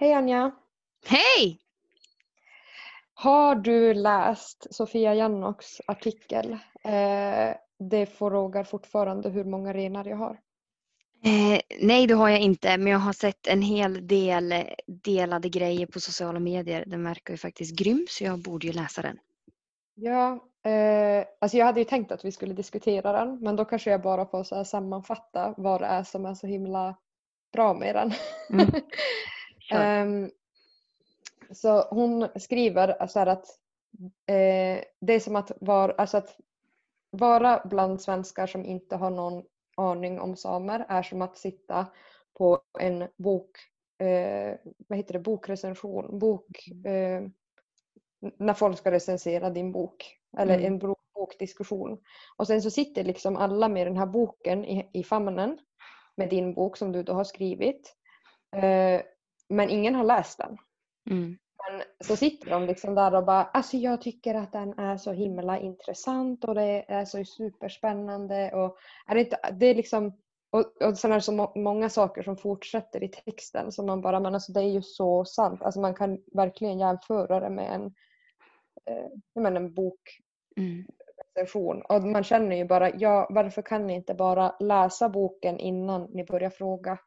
Hej 0.00 0.12
Anja! 0.12 0.50
Hej! 1.06 1.58
Har 3.14 3.54
du 3.54 3.94
läst 3.94 4.66
Sofia 4.70 5.14
Jannoks 5.14 5.80
artikel? 5.86 6.52
Eh, 6.84 7.56
det 7.78 8.06
frågar 8.06 8.64
fortfarande 8.64 9.28
hur 9.28 9.44
många 9.44 9.72
renar 9.72 10.04
jag 10.04 10.16
har. 10.16 10.40
Eh, 11.24 11.60
nej, 11.80 12.06
det 12.06 12.14
har 12.14 12.28
jag 12.28 12.40
inte, 12.40 12.78
men 12.78 12.92
jag 12.92 12.98
har 12.98 13.12
sett 13.12 13.46
en 13.46 13.62
hel 13.62 14.06
del 14.06 14.54
delade 14.86 15.48
grejer 15.48 15.86
på 15.86 16.00
sociala 16.00 16.38
medier. 16.38 16.84
Den 16.86 17.04
verkar 17.04 17.34
ju 17.34 17.38
faktiskt 17.38 17.78
grym, 17.78 18.06
så 18.08 18.24
jag 18.24 18.38
borde 18.38 18.66
ju 18.66 18.72
läsa 18.72 19.02
den. 19.02 19.18
Ja, 19.94 20.32
eh, 20.70 21.26
alltså 21.40 21.56
jag 21.56 21.66
hade 21.66 21.80
ju 21.80 21.84
tänkt 21.84 22.12
att 22.12 22.24
vi 22.24 22.32
skulle 22.32 22.54
diskutera 22.54 23.12
den, 23.12 23.38
men 23.40 23.56
då 23.56 23.64
kanske 23.64 23.90
jag 23.90 24.02
bara 24.02 24.26
får 24.26 24.44
så 24.44 24.64
sammanfatta 24.64 25.54
vad 25.56 25.80
det 25.80 25.86
är 25.86 26.04
som 26.04 26.26
är 26.26 26.34
så 26.34 26.46
himla 26.46 26.96
bra 27.52 27.74
med 27.74 27.94
den. 27.94 28.12
Mm. 28.50 28.70
um, 29.72 30.30
så 31.50 31.82
hon 31.90 32.28
skriver 32.36 33.06
så 33.06 33.20
att 33.20 33.46
eh, 34.26 34.84
det 35.00 35.12
är 35.12 35.20
som 35.20 35.36
att 35.36 35.52
vara, 35.60 35.92
alltså 35.92 36.16
att 36.16 36.36
vara 37.10 37.62
bland 37.64 38.00
svenskar 38.00 38.46
som 38.46 38.64
inte 38.64 38.96
har 38.96 39.10
någon 39.10 39.42
aning 39.76 40.20
om 40.20 40.36
samer 40.36 40.86
är 40.88 41.02
som 41.02 41.22
att 41.22 41.38
sitta 41.38 41.86
på 42.38 42.60
en 42.80 43.08
bok, 43.16 43.50
eh, 43.98 44.56
vad 44.88 44.96
heter 44.96 45.12
det, 45.12 45.18
bokrecension, 45.18 46.18
bok, 46.18 46.68
eh, 46.86 47.22
när 48.36 48.54
folk 48.54 48.78
ska 48.78 48.90
recensera 48.90 49.50
din 49.50 49.72
bok 49.72 50.18
eller 50.38 50.58
mm. 50.58 50.66
en 50.66 50.94
bokdiskussion. 51.14 51.98
Och 52.36 52.46
sen 52.46 52.62
så 52.62 52.70
sitter 52.70 53.04
liksom 53.04 53.36
alla 53.36 53.68
med 53.68 53.86
den 53.86 53.96
här 53.96 54.06
boken 54.06 54.64
i, 54.64 54.90
i 54.92 55.04
famnen 55.04 55.58
med 56.16 56.30
din 56.30 56.54
bok 56.54 56.76
som 56.76 56.92
du 56.92 57.02
då 57.02 57.12
har 57.12 57.24
skrivit. 57.24 57.94
Eh, 58.56 59.02
men 59.48 59.70
ingen 59.70 59.94
har 59.94 60.04
läst 60.04 60.38
den. 60.38 60.58
Mm. 61.10 61.38
Men 61.70 61.82
så 62.00 62.16
sitter 62.16 62.50
de 62.50 62.66
liksom 62.66 62.94
där 62.94 63.14
och 63.14 63.24
bara, 63.24 63.44
alltså 63.44 63.76
jag 63.76 64.00
tycker 64.00 64.34
att 64.34 64.52
den 64.52 64.78
är 64.78 64.96
så 64.96 65.12
himla 65.12 65.58
intressant 65.58 66.44
och 66.44 66.54
det 66.54 66.84
är 66.88 67.04
så 67.04 67.24
superspännande 67.24 68.52
och 68.52 68.76
är 69.06 69.14
det, 69.14 69.20
inte, 69.20 69.38
det 69.52 69.66
är 69.66 69.74
liksom 69.74 70.12
och, 70.50 70.82
och 70.82 70.98
sen 70.98 71.12
är 71.12 71.14
det 71.14 71.20
så 71.20 71.52
många 71.54 71.88
saker 71.88 72.22
som 72.22 72.36
fortsätter 72.36 73.02
i 73.02 73.08
texten 73.08 73.72
som 73.72 73.86
man 73.86 74.00
bara, 74.00 74.20
men 74.20 74.34
alltså 74.34 74.52
det 74.52 74.60
är 74.60 74.70
ju 74.70 74.82
så 74.82 75.24
sant. 75.24 75.62
Alltså 75.62 75.80
man 75.80 75.94
kan 75.94 76.22
verkligen 76.32 76.78
jämföra 76.78 77.40
det 77.40 77.50
med 77.50 77.72
en, 77.72 77.84
eh, 78.84 79.08
jag 79.32 79.42
menar 79.42 79.60
en 79.60 79.74
bok 79.74 80.00
mm. 80.56 80.86
Och 81.88 82.02
man 82.02 82.24
känner 82.24 82.56
ju 82.56 82.64
bara, 82.64 82.94
ja 82.94 83.28
varför 83.30 83.62
kan 83.62 83.86
ni 83.86 83.94
inte 83.94 84.14
bara 84.14 84.56
läsa 84.60 85.08
boken 85.08 85.58
innan 85.58 86.02
ni 86.02 86.24
börjar 86.24 86.50
fråga? 86.50 86.98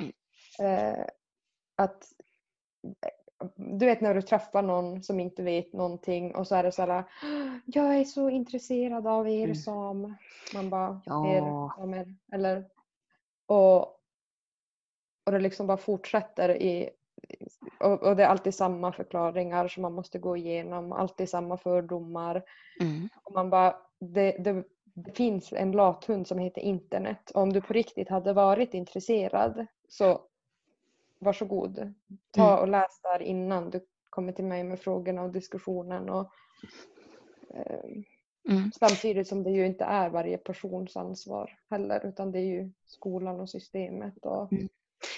Mm. 0.00 0.12
Eh, 0.60 1.04
att 1.78 2.12
du 3.56 3.86
vet 3.86 4.00
när 4.00 4.14
du 4.14 4.22
träffar 4.22 4.62
någon 4.62 5.02
som 5.02 5.20
inte 5.20 5.42
vet 5.42 5.72
någonting 5.72 6.34
och 6.34 6.46
så 6.46 6.54
är 6.54 6.62
det 6.62 6.72
så 6.72 6.82
här 6.82 7.04
Jag 7.64 7.96
är 7.98 8.04
så 8.04 8.30
intresserad 8.30 9.06
av 9.06 9.28
er 9.28 9.44
mm. 9.44 9.54
som 9.54 10.16
man 10.54 10.70
bara 10.70 11.00
ja. 11.04 11.28
er 11.28 11.40
samer. 11.76 12.14
Eller, 12.32 12.64
och, 13.46 13.78
och 15.26 15.32
det 15.32 15.38
liksom 15.38 15.66
bara 15.66 15.76
fortsätter 15.76 16.62
i 16.62 16.90
och, 17.80 18.02
och, 18.02 18.16
det 18.16 18.22
är 18.22 18.28
alltid 18.28 18.54
samma 18.54 18.92
förklaringar 18.92 19.68
som 19.68 19.82
man 19.82 19.92
måste 19.92 20.18
gå 20.18 20.36
igenom, 20.36 20.92
alltid 20.92 21.28
samma 21.28 21.56
fördomar. 21.56 22.42
Mm. 22.80 23.08
Och 23.22 23.32
man 23.34 23.50
bara, 23.50 23.76
det, 24.00 24.36
det, 24.38 24.64
det 24.84 25.12
finns 25.12 25.52
en 25.52 25.72
lathund 25.72 26.26
som 26.26 26.38
heter 26.38 26.60
internet. 26.60 27.30
Och 27.34 27.42
om 27.42 27.52
du 27.52 27.60
på 27.60 27.72
riktigt 27.72 28.08
hade 28.08 28.32
varit 28.32 28.74
intresserad 28.74 29.66
så 29.88 30.20
varsågod. 31.18 31.94
Ta 32.30 32.48
mm. 32.48 32.60
och 32.60 32.68
läs 32.68 33.00
där 33.02 33.22
innan 33.22 33.70
du 33.70 33.86
kommer 34.10 34.32
till 34.32 34.44
mig 34.44 34.64
med 34.64 34.80
frågorna 34.80 35.22
och 35.22 35.32
diskussionen. 35.32 36.10
Och, 36.10 36.32
eh, 37.54 37.90
mm. 38.50 38.72
Samtidigt 38.78 39.28
som 39.28 39.42
det 39.42 39.50
ju 39.50 39.66
inte 39.66 39.84
är 39.84 40.10
varje 40.10 40.38
persons 40.38 40.96
ansvar 40.96 41.58
heller 41.70 42.06
utan 42.06 42.32
det 42.32 42.38
är 42.38 42.46
ju 42.46 42.72
skolan 42.86 43.40
och 43.40 43.50
systemet. 43.50 44.14
Och... 44.22 44.52
Mm. 44.52 44.68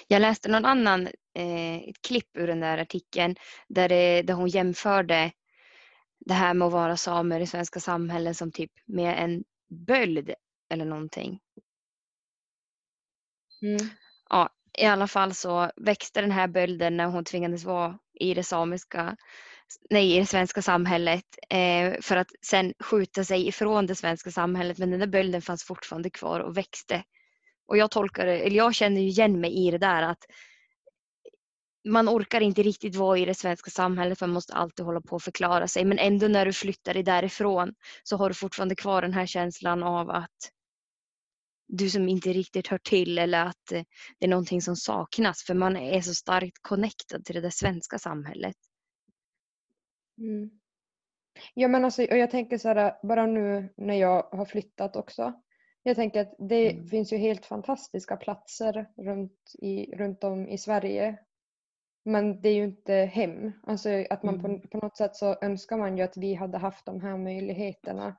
Jag 0.06 0.20
läste 0.20 0.48
någon 0.48 0.64
annan 0.64 1.06
eh, 1.34 1.76
ett 1.76 2.02
klipp 2.02 2.36
ur 2.36 2.46
den 2.46 2.60
där 2.60 2.78
artikeln 2.78 3.36
där, 3.69 3.88
det, 3.88 4.22
där 4.22 4.34
hon 4.34 4.48
jämförde 4.48 5.32
det 6.19 6.34
här 6.34 6.54
med 6.54 6.66
att 6.66 6.72
vara 6.72 6.96
samer 6.96 7.41
i 7.41 7.46
svenska 7.46 7.80
samhällen 7.80 8.34
som 8.34 8.52
typ 8.52 8.72
med 8.84 9.25
en 9.25 9.44
böld 9.69 10.34
eller 10.69 10.84
någonting. 10.84 11.41
Mm. 13.62 13.88
Ja, 14.28 14.48
i 14.78 14.84
alla 14.84 15.06
fall 15.06 15.34
så 15.34 15.70
växte 15.76 16.20
den 16.20 16.31
här 16.31 16.48
bölden 16.48 16.97
när 16.97 17.06
hon 17.06 17.25
tvingades 17.25 17.64
vara 17.64 17.98
i 18.20 18.34
det 18.34 18.44
samiska 18.44 19.16
nej, 19.91 20.16
i 20.16 20.19
det 20.19 20.26
svenska 20.26 20.62
samhället 20.62 21.25
eh, 21.50 22.00
för 22.00 22.16
att 22.16 22.28
sen 22.47 22.75
skjuta 22.81 23.25
sig 23.25 23.48
ifrån 23.48 23.86
det 23.86 23.94
svenska 23.94 24.31
samhället. 24.31 24.78
Men 24.78 24.91
den 24.91 25.00
där 25.00 25.06
bölden 25.06 25.42
fanns 25.42 25.64
fortfarande 25.64 26.10
kvar 26.10 26.41
och 26.41 26.56
växte. 26.56 27.03
Och 27.66 27.76
jag 27.76 27.91
tolkar 27.91 28.26
eller 28.26 28.56
jag 28.56 28.75
känner 28.75 29.00
igen 29.00 29.41
mig 29.41 29.66
i 29.66 29.70
det 29.70 29.78
där 29.78 30.03
att 30.03 30.25
man 31.88 32.08
orkar 32.08 32.41
inte 32.41 32.62
riktigt 32.62 32.97
vara 32.97 33.19
i 33.19 33.25
det 33.25 33.34
svenska 33.34 33.70
samhället, 33.70 34.19
för 34.19 34.26
man 34.26 34.34
måste 34.34 34.54
alltid 34.54 34.84
hålla 34.87 35.00
på 35.00 35.16
och 35.16 35.22
förklara 35.22 35.69
sig. 35.69 35.84
Men 35.84 35.98
ändå 35.98 36.28
när 36.28 36.47
du 36.47 36.52
flyttar 36.52 36.94
dig 36.94 37.02
därifrån 37.02 37.75
så 38.02 38.16
har 38.16 38.28
du 38.28 38.34
fortfarande 38.34 38.75
kvar 38.75 39.02
den 39.02 39.12
här 39.12 39.26
känslan 39.26 39.82
av 39.82 40.10
att 40.10 40.50
du 41.72 41.91
som 41.91 42.08
inte 42.08 42.32
riktigt 42.32 42.66
hör 42.66 42.78
till 42.78 43.19
eller 43.19 43.44
att 43.44 43.72
eh, 43.72 43.82
det 44.19 44.26
är 44.26 44.31
någonting 44.31 44.62
som 44.62 44.76
saknas 44.76 45.42
för 45.47 45.54
man 45.54 45.76
är 45.76 46.00
så 46.00 46.14
starkt 46.14 46.58
connectad 46.62 47.25
till 47.25 47.34
det 47.34 47.41
där 47.41 47.50
svenska 47.50 47.98
samhället. 47.98 48.56
Mm. 50.19 50.50
Ja 51.54 51.69
men 51.69 51.84
alltså, 51.84 52.03
och 52.03 52.16
jag 52.16 52.31
tänker 52.31 52.58
så 52.58 52.69
här, 52.69 53.06
bara 53.06 53.26
nu 53.26 53.75
när 53.76 53.94
jag 53.94 54.22
har 54.22 54.44
flyttat 54.44 54.97
också. 54.97 55.32
Jag 55.82 55.97
tänker 55.97 56.20
att 56.20 56.34
det 56.38 56.72
mm. 56.72 56.86
finns 56.86 57.12
ju 57.12 57.16
helt 57.16 57.47
fantastiska 57.47 58.16
platser 58.16 58.87
runt, 58.97 59.54
i, 59.58 59.97
runt 59.97 60.25
om 60.25 60.48
i 60.48 60.58
Sverige. 60.58 61.19
Men 62.04 62.41
det 62.41 62.48
är 62.48 62.54
ju 62.54 62.64
inte 62.64 62.94
hem. 62.94 63.52
Alltså 63.62 64.04
att 64.10 64.22
man 64.22 64.34
mm. 64.34 64.60
på, 64.60 64.69
på 64.69 64.78
något 64.78 64.97
sätt 64.97 65.16
så 65.16 65.37
önskar 65.42 65.76
man 65.76 65.97
ju 65.97 66.02
att 66.02 66.16
vi 66.16 66.34
hade 66.34 66.58
haft 66.58 66.87
de 66.87 67.00
här 67.00 67.16
möjligheterna 67.16 68.16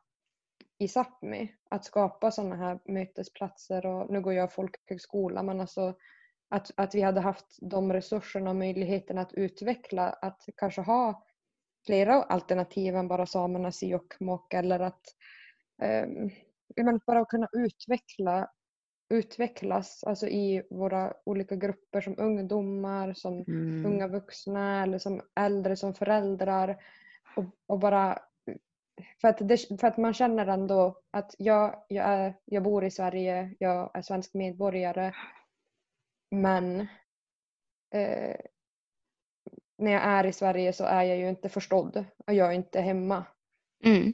i 0.81 0.87
Sápmi 0.87 1.47
att 1.69 1.85
skapa 1.85 2.31
sådana 2.31 2.55
här 2.55 2.79
mötesplatser 2.85 3.85
och 3.85 4.11
nu 4.11 4.21
går 4.21 4.33
jag 4.33 4.53
folkhögskola 4.53 5.43
men 5.43 5.61
alltså 5.61 5.95
att, 6.49 6.71
att 6.75 6.95
vi 6.95 7.01
hade 7.01 7.21
haft 7.21 7.57
de 7.61 7.93
resurserna 7.93 8.49
och 8.49 8.55
möjligheten 8.55 9.17
att 9.17 9.33
utveckla, 9.33 10.09
att 10.09 10.41
kanske 10.57 10.81
ha 10.81 11.25
flera 11.85 12.23
alternativ 12.23 12.95
än 12.95 13.07
bara 13.07 13.25
samernas 13.25 13.83
i 13.83 13.87
Jokkmokk 13.87 14.53
eller 14.53 14.79
att 14.79 15.01
um, 16.77 16.99
bara 17.05 17.25
kunna 17.25 17.47
utveckla 17.53 18.49
utvecklas 19.09 20.03
alltså 20.03 20.27
i 20.27 20.63
våra 20.69 21.13
olika 21.25 21.55
grupper 21.55 22.01
som 22.01 22.15
ungdomar, 22.17 23.13
som 23.13 23.33
mm. 23.47 23.85
unga 23.85 24.07
vuxna 24.07 24.83
eller 24.83 24.97
som 24.97 25.21
äldre, 25.35 25.75
som 25.75 25.93
föräldrar 25.93 26.77
och, 27.35 27.45
och 27.67 27.79
bara 27.79 28.19
för 29.21 29.27
att, 29.27 29.47
det, 29.47 29.57
för 29.79 29.87
att 29.87 29.97
man 29.97 30.13
känner 30.13 30.47
ändå 30.47 31.01
att 31.11 31.35
jag, 31.37 31.83
jag, 31.87 32.05
är, 32.05 32.33
jag 32.45 32.63
bor 32.63 32.83
i 32.83 32.91
Sverige, 32.91 33.55
jag 33.59 33.91
är 33.93 34.01
svensk 34.01 34.33
medborgare 34.33 35.13
men 36.31 36.79
eh, 37.93 38.35
när 39.77 39.91
jag 39.91 40.03
är 40.03 40.25
i 40.25 40.33
Sverige 40.33 40.73
så 40.73 40.83
är 40.83 41.03
jag 41.03 41.17
ju 41.17 41.29
inte 41.29 41.49
förstådd 41.49 42.05
och 42.27 42.33
jag 42.33 42.47
är 42.47 42.51
inte 42.51 42.81
hemma. 42.81 43.25
Mm. 43.83 44.13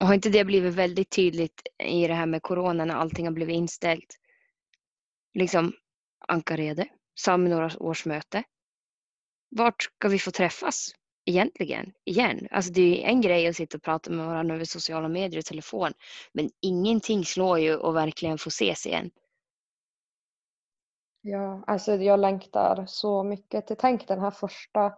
Har 0.00 0.14
inte 0.14 0.28
det 0.28 0.44
blivit 0.44 0.74
väldigt 0.74 1.10
tydligt 1.10 1.62
i 1.84 2.06
det 2.06 2.14
här 2.14 2.26
med 2.26 2.42
corona 2.42 2.84
när 2.84 2.94
allting 2.94 3.26
har 3.26 3.32
blivit 3.32 3.54
inställt? 3.54 4.16
Liksom 5.34 5.72
Ankarede, 6.28 6.88
Saminoras 7.20 7.76
årsmöte. 7.76 8.42
Vart 9.48 9.82
ska 9.82 10.08
vi 10.08 10.18
få 10.18 10.30
träffas? 10.30 10.92
Egentligen 11.30 11.92
igen. 12.04 12.48
Alltså 12.50 12.72
det 12.72 13.04
är 13.04 13.08
en 13.08 13.20
grej 13.20 13.48
att 13.48 13.56
sitta 13.56 13.76
och 13.76 13.82
prata 13.82 14.10
med 14.10 14.26
varandra 14.26 14.54
över 14.54 14.64
sociala 14.64 15.08
medier 15.08 15.38
och 15.38 15.44
telefon. 15.44 15.92
Men 16.32 16.50
ingenting 16.60 17.24
slår 17.24 17.58
ju 17.58 17.86
att 17.88 17.94
verkligen 17.94 18.38
få 18.38 18.48
ses 18.48 18.86
igen. 18.86 19.10
Ja, 21.22 21.64
alltså 21.66 21.94
jag 21.94 22.20
längtar 22.20 22.84
så 22.86 23.22
mycket 23.22 23.66
till 23.66 23.76
tänk 23.76 24.08
den 24.08 24.20
här 24.20 24.30
första 24.30 24.92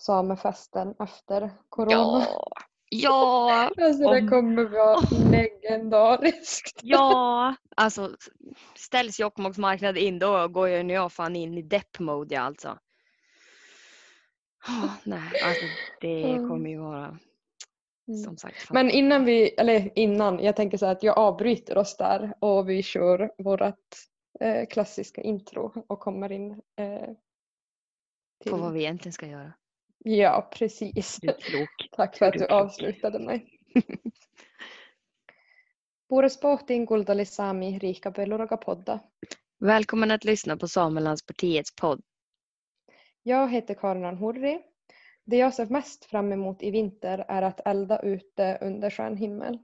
samefesten 0.00 0.94
efter 0.98 1.50
corona. 1.68 2.26
Ja, 2.26 2.52
ja. 2.90 3.70
alltså 3.82 4.10
det 4.10 4.28
kommer 4.28 4.64
vara 4.64 5.00
legendariskt. 5.30 6.80
ja, 6.82 7.54
alltså 7.76 8.16
ställs 8.74 9.20
Jokkmokks 9.20 9.58
marknad 9.58 9.98
in 9.98 10.18
då 10.18 10.48
går 10.48 10.68
jag 10.68 10.86
nu 10.86 11.08
fan 11.08 11.36
in 11.36 11.58
i 11.58 11.62
depp-mode 11.62 12.40
alltså. 12.40 12.78
Oh, 14.68 14.92
nej, 15.04 15.40
alltså 15.42 15.64
det 16.00 16.22
kommer 16.48 16.70
ju 16.70 16.78
vara 16.78 17.18
mm. 18.08 18.22
som 18.24 18.36
sagt. 18.36 18.70
Men 18.70 18.90
innan 18.90 19.24
vi, 19.24 19.48
eller 19.48 19.98
innan, 19.98 20.44
jag 20.44 20.56
tänker 20.56 20.78
så 20.78 20.86
att 20.86 21.02
jag 21.02 21.18
avbryter 21.18 21.78
oss 21.78 21.96
där 21.96 22.34
och 22.40 22.68
vi 22.68 22.82
kör 22.82 23.32
vårat 23.38 23.78
eh, 24.40 24.66
klassiska 24.66 25.22
intro 25.22 25.84
och 25.86 26.00
kommer 26.00 26.32
in 26.32 26.50
eh, 26.50 27.08
till... 28.42 28.52
På 28.52 28.56
vad 28.56 28.72
vi 28.72 28.80
egentligen 28.80 29.12
ska 29.12 29.26
göra. 29.26 29.52
Ja, 29.98 30.50
precis. 30.58 31.18
Tack 31.92 32.16
för 32.16 32.26
att 32.26 32.32
du 32.32 32.46
avslutade 32.46 33.18
mig. 33.18 33.58
Sami 37.26 37.72
podda. 38.56 39.00
Välkommen 39.58 40.10
att 40.10 40.24
lyssna 40.24 40.56
på 40.56 40.68
Samelandspartiets 40.68 41.76
podd. 41.76 42.02
Jag 43.26 43.52
heter 43.52 43.74
Karin 43.74 44.16
Hurri. 44.16 44.60
Det 45.24 45.36
jag 45.36 45.54
ser 45.54 45.66
mest 45.66 46.04
fram 46.04 46.32
emot 46.32 46.62
i 46.62 46.70
vinter 46.70 47.24
är 47.28 47.42
att 47.42 47.60
elda 47.64 47.98
ute 47.98 48.58
under 48.60 48.90
skön 48.90 49.16
himmel. 49.16 49.58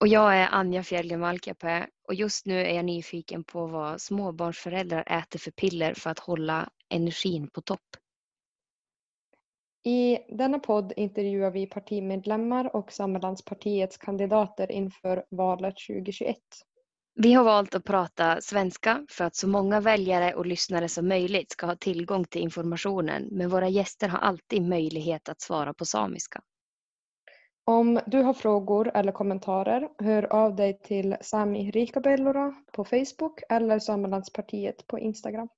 Och 0.00 0.08
jag 0.08 0.36
är 0.36 0.48
Anja 0.50 0.82
Fjällgren 0.82 1.20
Valkeapää 1.20 1.88
och 2.08 2.14
just 2.14 2.46
nu 2.46 2.60
är 2.60 2.74
jag 2.74 2.84
nyfiken 2.84 3.44
på 3.44 3.66
vad 3.66 4.00
småbarnsföräldrar 4.00 5.04
äter 5.22 5.38
för 5.38 5.50
piller 5.50 5.94
för 5.94 6.10
att 6.10 6.18
hålla 6.18 6.70
energin 6.88 7.50
på 7.50 7.60
topp. 7.60 7.96
I 9.84 10.18
denna 10.28 10.58
podd 10.58 10.92
intervjuar 10.96 11.50
vi 11.50 11.66
partimedlemmar 11.66 12.76
och 12.76 12.92
Samelandspartiets 12.92 13.96
kandidater 13.96 14.72
inför 14.72 15.24
valet 15.30 15.74
2021. 15.88 16.36
Vi 17.18 17.32
har 17.32 17.44
valt 17.44 17.74
att 17.74 17.84
prata 17.84 18.40
svenska 18.40 19.06
för 19.08 19.24
att 19.24 19.36
så 19.36 19.48
många 19.48 19.80
väljare 19.80 20.34
och 20.34 20.46
lyssnare 20.46 20.88
som 20.88 21.08
möjligt 21.08 21.52
ska 21.52 21.66
ha 21.66 21.76
tillgång 21.76 22.24
till 22.24 22.42
informationen 22.42 23.28
men 23.30 23.48
våra 23.48 23.68
gäster 23.68 24.08
har 24.08 24.18
alltid 24.18 24.62
möjlighet 24.62 25.28
att 25.28 25.40
svara 25.40 25.74
på 25.74 25.84
samiska. 25.84 26.40
Om 27.64 28.00
du 28.06 28.22
har 28.22 28.34
frågor 28.34 28.90
eller 28.94 29.12
kommentarer, 29.12 29.88
hör 29.98 30.32
av 30.32 30.56
dig 30.56 30.80
till 30.82 31.16
Sami 31.20 31.70
Rikabellora 31.70 32.54
på 32.72 32.84
Facebook 32.84 33.40
eller 33.48 33.78
Samelandspartiet 33.78 34.86
på 34.86 34.98
Instagram. 34.98 35.48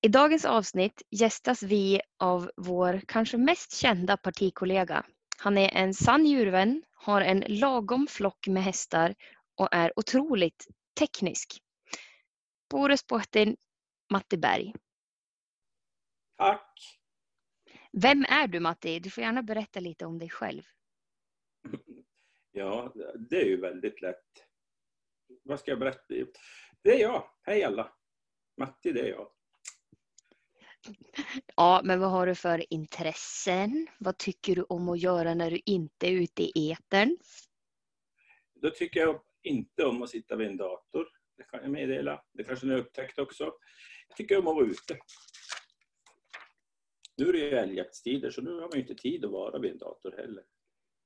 I 0.00 0.08
dagens 0.08 0.44
avsnitt 0.44 1.02
gästas 1.10 1.62
vi 1.62 2.00
av 2.18 2.50
vår 2.56 3.00
kanske 3.08 3.36
mest 3.36 3.76
kända 3.76 4.16
partikollega. 4.16 5.04
Han 5.38 5.58
är 5.58 5.70
en 5.74 5.94
sann 5.94 6.26
djurvän, 6.26 6.82
har 6.94 7.20
en 7.20 7.44
lagom 7.48 8.06
flock 8.06 8.48
med 8.48 8.62
hästar 8.62 9.14
och 9.56 9.68
är 9.72 9.92
otroligt 9.98 10.66
teknisk. 10.98 11.62
Boris 12.70 13.06
Bohtin, 13.06 13.56
Matti 14.10 14.36
Berg. 14.36 14.74
Tack. 16.36 16.98
Vem 17.92 18.24
är 18.28 18.46
du 18.46 18.60
Matti? 18.60 19.00
Du 19.00 19.10
får 19.10 19.24
gärna 19.24 19.42
berätta 19.42 19.80
lite 19.80 20.06
om 20.06 20.18
dig 20.18 20.30
själv. 20.30 20.62
Ja, 22.52 22.92
det 23.30 23.36
är 23.40 23.44
ju 23.44 23.60
väldigt 23.60 24.02
lätt. 24.02 24.24
Vad 25.42 25.60
ska 25.60 25.70
jag 25.70 25.78
berätta? 25.78 26.14
Det 26.82 26.90
är 26.90 27.00
jag. 27.00 27.30
Hej 27.42 27.64
alla. 27.64 27.92
Matti, 28.56 28.92
det 28.92 29.00
är 29.00 29.08
jag. 29.08 29.28
Ja, 31.56 31.80
men 31.84 32.00
vad 32.00 32.10
har 32.10 32.26
du 32.26 32.34
för 32.34 32.72
intressen? 32.72 33.86
Vad 33.98 34.18
tycker 34.18 34.56
du 34.56 34.62
om 34.62 34.88
att 34.88 35.00
göra 35.00 35.34
när 35.34 35.50
du 35.50 35.60
inte 35.64 36.06
är 36.06 36.12
ute 36.12 36.42
i 36.42 36.72
etern? 36.72 37.16
Då 38.54 38.70
tycker 38.70 39.00
jag 39.00 39.20
inte 39.46 39.84
om 39.84 40.02
att 40.02 40.10
sitta 40.10 40.36
vid 40.36 40.46
en 40.46 40.56
dator. 40.56 41.08
Det 41.36 41.44
kan 41.44 41.62
jag 41.62 41.70
meddela. 41.70 42.24
Det 42.32 42.44
kanske 42.44 42.66
ni 42.66 42.72
har 42.72 42.80
upptäckt 42.80 43.18
också. 43.18 43.44
Jag 44.08 44.16
tycker 44.16 44.38
om 44.38 44.48
att 44.48 44.54
vara 44.54 44.66
ute. 44.66 44.98
Nu 47.16 47.28
är 47.28 47.32
det 47.32 47.38
ju 47.38 47.50
älgjaktstider 47.50 48.30
så 48.30 48.42
nu 48.42 48.52
har 48.52 48.60
man 48.60 48.70
ju 48.72 48.80
inte 48.80 48.94
tid 48.94 49.24
att 49.24 49.30
vara 49.30 49.58
vid 49.58 49.70
en 49.70 49.78
dator 49.78 50.14
heller. 50.16 50.44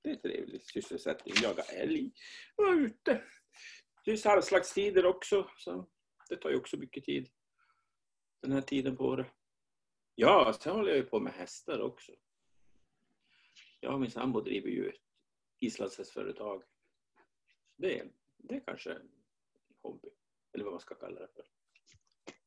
Det 0.03 0.11
är 0.11 0.17
trevlig 0.17 0.63
sysselsättning. 0.63 1.35
Jaga 1.43 1.63
älg, 1.63 2.13
vara 2.57 2.75
ute. 2.75 3.23
Det 4.05 4.13
är 4.13 4.17
sarvslaktstider 4.17 5.07
också 5.07 5.51
så 5.57 5.89
det 6.29 6.37
tar 6.37 6.51
ju 6.51 6.57
också 6.57 6.77
mycket 6.77 7.05
tid. 7.05 7.29
Den 8.43 8.53
här 8.53 8.61
tiden 8.61 8.97
på 8.97 9.05
året. 9.05 9.27
Ja, 10.15 10.57
sen 10.61 10.73
håller 10.73 10.89
jag 10.89 10.97
ju 10.97 11.05
på 11.05 11.21
med 11.21 11.33
hästar 11.33 11.81
också. 11.81 12.13
Jag 13.81 13.95
och 13.95 14.01
min 14.01 14.11
sambo 14.11 14.41
driver 14.41 14.69
ju 14.69 14.89
ett 14.89 15.03
islandshästföretag. 15.59 16.63
Det, 17.77 18.05
det 18.43 18.55
är 18.55 18.61
kanske 18.61 18.93
en 18.93 19.11
hobby, 19.83 20.09
eller 20.53 20.65
vad 20.65 20.73
man 20.73 20.81
ska 20.81 20.95
kalla 20.95 21.21
det 21.21 21.29
för. 21.29 21.45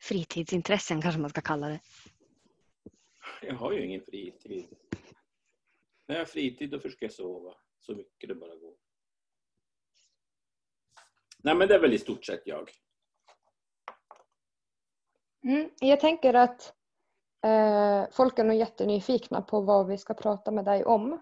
Fritidsintressen 0.02 1.02
kanske 1.02 1.22
man 1.22 1.30
ska 1.30 1.42
kalla 1.42 1.68
det. 1.68 1.80
Jag 3.42 3.56
har 3.56 3.72
ju 3.72 3.86
ingen 3.86 4.02
fritid. 4.02 4.78
När 6.06 6.16
jag 6.16 6.22
har 6.22 6.26
fritid 6.26 6.70
då 6.70 6.80
försöker 6.80 7.06
jag 7.06 7.14
sova 7.14 7.56
så 7.80 7.96
mycket 7.96 8.30
det 8.30 8.36
bara 8.36 8.56
går. 8.56 8.76
Nej 11.38 11.56
men 11.56 11.68
det 11.68 11.76
är 11.76 11.80
väl 11.80 11.94
i 11.94 12.00
stort 12.00 12.26
sett 12.26 12.42
jag. 12.46 12.72
Mm, 15.44 15.70
jag 15.80 16.00
tänker 16.00 16.34
att 16.34 16.76
Eh, 17.44 18.06
folk 18.12 18.40
är 18.40 18.44
nog 18.44 18.56
jättenyfikna 18.56 19.42
på 19.42 19.62
vad 19.62 19.88
vi 19.88 19.98
ska 19.98 20.14
prata 20.14 20.52
med 20.52 20.66
dig 20.66 20.86
om. 20.86 21.22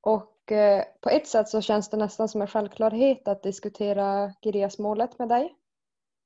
Och 0.00 0.35
Eh, 0.50 0.84
på 1.00 1.10
ett 1.10 1.26
sätt 1.26 1.48
så 1.48 1.60
känns 1.60 1.90
det 1.90 1.96
nästan 1.96 2.28
som 2.28 2.40
en 2.40 2.46
självklarhet 2.46 3.28
att 3.28 3.42
diskutera 3.42 4.32
Girjas-målet 4.42 5.18
med 5.18 5.28
dig. 5.28 5.54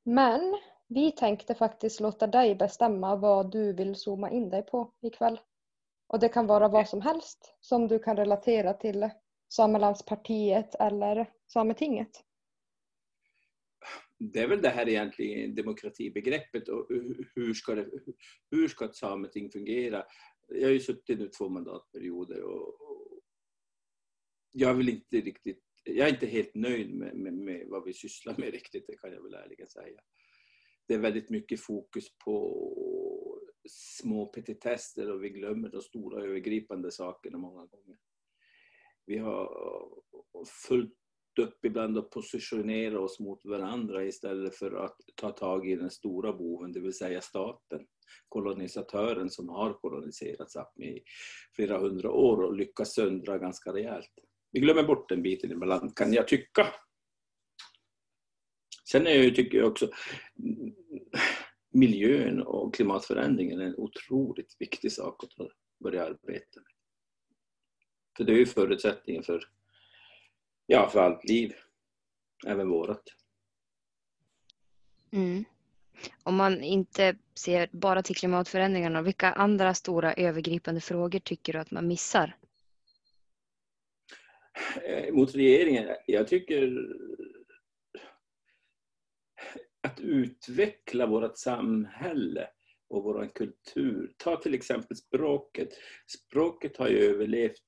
Men 0.05 0.59
vi 0.89 1.13
tänkte 1.13 1.55
faktiskt 1.55 2.01
låta 2.01 2.27
dig 2.27 2.55
bestämma 2.55 3.17
vad 3.17 3.51
du 3.53 3.73
vill 3.73 3.97
zooma 3.97 4.31
in 4.31 4.51
dig 4.51 4.63
på 4.63 4.93
ikväll. 5.03 5.41
Och 6.07 6.21
det 6.21 6.29
kan 6.29 6.47
vara 6.47 6.69
vad 6.69 6.89
som 6.89 7.01
helst 7.01 7.57
som 7.61 7.89
du 7.89 7.99
kan 7.99 8.17
relatera 8.17 8.73
till 8.73 9.11
Samelandspartiet 9.49 10.75
eller 10.75 11.31
Sametinget 11.47 12.25
det 14.21 14.41
är 14.41 14.49
väl 14.49 14.63
det 14.63 14.69
här 14.69 14.89
egentligen 14.89 15.55
demokratibegreppet 15.55 16.69
och 16.69 16.87
hur 17.35 17.55
ska, 17.55 17.75
det, 17.75 17.91
hur 18.51 18.69
ska 18.69 18.85
ett 18.85 18.97
sameting 18.97 19.51
fungera? 19.51 20.05
Jag 20.49 20.67
har 20.67 20.73
ju 20.73 20.81
suttit 20.81 21.19
nu 21.19 21.29
två 21.29 21.49
mandatperioder 21.49 22.43
och, 22.43 22.90
jag 24.53 24.71
är 24.71 24.75
väl 24.75 24.89
inte 24.89 25.17
riktigt, 25.17 25.63
jag 25.85 26.09
är 26.09 26.13
inte 26.13 26.27
helt 26.27 26.55
nöjd 26.55 26.95
med, 26.95 27.17
med, 27.17 27.35
med, 27.35 27.67
vad 27.69 27.85
vi 27.85 27.93
sysslar 27.93 28.35
med 28.39 28.51
riktigt, 28.53 28.85
det 28.87 28.97
kan 28.97 29.13
jag 29.13 29.23
väl 29.23 29.35
ärligen 29.35 29.69
säga. 29.69 30.01
Det 30.89 30.95
är 30.95 30.99
väldigt 30.99 31.31
mycket 31.31 31.61
fokus 31.61 32.05
på 32.25 32.67
små 33.69 34.27
petitester 34.27 35.13
och 35.13 35.25
vi 35.25 35.31
glömmer 35.31 35.69
de 35.69 35.83
stora 35.83 36.25
övergripande 36.25 36.91
sakerna 36.91 37.39
många 37.39 37.67
gånger. 37.67 37.97
Vi 39.07 39.19
har 39.19 39.49
fullt 40.69 40.95
upp 41.41 41.65
ibland 41.65 41.99
och 41.99 42.11
positionera 42.11 43.01
oss 43.01 43.21
mot 43.21 43.45
varandra 43.45 44.05
istället 44.05 44.55
för 44.57 44.73
att 44.73 44.97
ta 45.15 45.31
tag 45.31 45.69
i 45.69 45.77
den 45.77 45.91
stora 45.91 46.33
boven, 46.33 46.73
det 46.73 46.81
vill 46.81 46.93
säga 46.93 47.21
staten. 47.21 47.87
Kolonisatören 48.29 49.31
som 49.31 49.49
har 49.49 49.73
koloniserat 49.73 50.49
Sápmi 50.51 50.87
i 50.87 51.03
flera 51.57 51.79
hundra 51.79 52.11
år 52.11 52.43
och 52.43 52.57
lyckats 52.57 52.95
söndra 52.95 53.39
ganska 53.39 53.73
rejält. 53.73 54.13
Vi 54.53 54.61
glömmer 54.61 54.83
bort 54.83 55.09
den 55.09 55.23
biten 55.23 55.51
ibland 55.51 55.97
kan 55.97 56.13
jag 56.13 56.29
tycka. 56.29 56.67
Sen 58.91 59.07
är 59.07 59.23
jag, 59.23 59.35
tycker 59.35 59.59
jag 59.59 59.69
också 59.69 59.91
miljön 61.73 62.43
och 62.43 62.75
klimatförändringen 62.75 63.61
är 63.61 63.65
en 63.65 63.77
otroligt 63.77 64.57
viktig 64.59 64.93
sak 64.93 65.25
att 65.25 65.31
börja 65.81 66.05
arbeta 66.05 66.61
med. 66.61 66.73
För 68.17 68.25
det 68.25 68.33
är 68.33 68.37
ju 68.37 68.47
förutsättningen 68.47 69.23
för 69.23 69.45
ja, 70.67 70.89
för 70.89 71.01
allt 71.01 71.25
liv. 71.25 71.55
Även 72.47 72.69
vårat. 72.69 73.03
Mm. 75.13 75.45
Om 76.23 76.37
man 76.37 76.63
inte 76.63 77.17
ser 77.35 77.69
bara 77.73 78.03
till 78.03 78.17
klimatförändringarna, 78.17 79.03
vilka 79.03 79.33
andra 79.33 79.75
stora 79.75 80.13
övergripande 80.15 80.81
frågor 80.81 81.19
tycker 81.19 81.53
du 81.53 81.59
att 81.59 81.71
man 81.71 81.87
missar? 81.87 82.37
Eh, 84.85 85.13
mot 85.13 85.35
regeringen? 85.35 85.97
Jag 86.07 86.29
tycker 86.29 86.79
att 89.83 90.01
utveckla 90.01 91.07
vårt 91.07 91.39
samhälle 91.39 92.49
och 92.89 93.05
vår 93.05 93.31
kultur. 93.35 94.13
Ta 94.17 94.37
till 94.37 94.55
exempel 94.55 94.97
språket. 94.97 95.69
Språket 96.19 96.77
har 96.77 96.89
ju 96.89 96.99
överlevt 96.99 97.67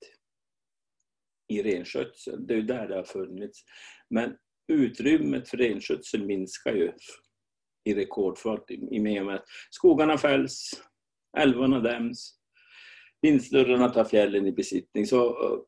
i 1.48 1.62
renskötseln, 1.62 2.46
Det 2.46 2.54
är 2.54 2.58
ju 2.58 2.62
där 2.62 2.88
det 2.88 2.96
har 2.96 3.04
funnits. 3.04 3.64
Men 4.10 4.36
utrymmet 4.72 5.48
för 5.48 5.56
renskötseln 5.56 6.26
minskar 6.26 6.74
ju 6.74 6.92
i 7.84 7.94
rekordfart 7.94 8.70
i 8.70 8.98
och 8.98 9.02
med 9.02 9.34
att 9.34 9.44
skogarna 9.70 10.18
fälls, 10.18 10.70
älvarna 11.38 11.80
däms, 11.80 12.34
vindsnurrorna 13.20 13.88
tar 13.88 14.04
fjällen 14.04 14.46
i 14.46 14.52
besittning. 14.52 15.06
Så 15.06 15.26
eh, 15.26 15.60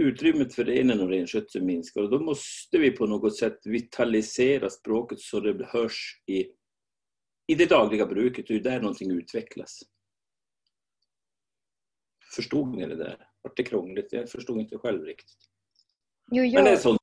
utrymmet 0.00 0.54
för 0.54 0.64
renen 0.64 1.00
och 1.00 1.08
renskötseln 1.08 1.66
minskar 1.66 2.00
och 2.00 2.10
då 2.10 2.20
måste 2.20 2.78
vi 2.78 2.90
på 2.90 3.06
något 3.06 3.36
sätt 3.36 3.58
vitalisera 3.64 4.70
språket 4.70 5.20
så 5.20 5.40
det 5.40 5.66
hörs 5.66 6.22
i, 6.26 6.40
i 7.46 7.54
det 7.54 7.66
dagliga 7.66 8.06
bruket. 8.06 8.46
Det 8.48 8.54
är 8.54 8.60
där 8.60 8.80
någonting 8.80 9.10
utvecklas. 9.10 9.80
Förstod 12.34 12.76
ni 12.76 12.86
det 12.86 12.96
där? 12.96 13.30
vart 13.42 13.56
det 13.56 13.62
krångligt. 13.62 14.12
Jag 14.12 14.30
förstod 14.30 14.60
inte 14.60 14.78
själv 14.78 15.04
riktigt. 15.04 15.36
Jo, 16.30 16.44
jag 16.44 16.54
Men 16.54 16.64
det 16.64 16.70
är 16.70 16.76
sånt. 16.76 17.00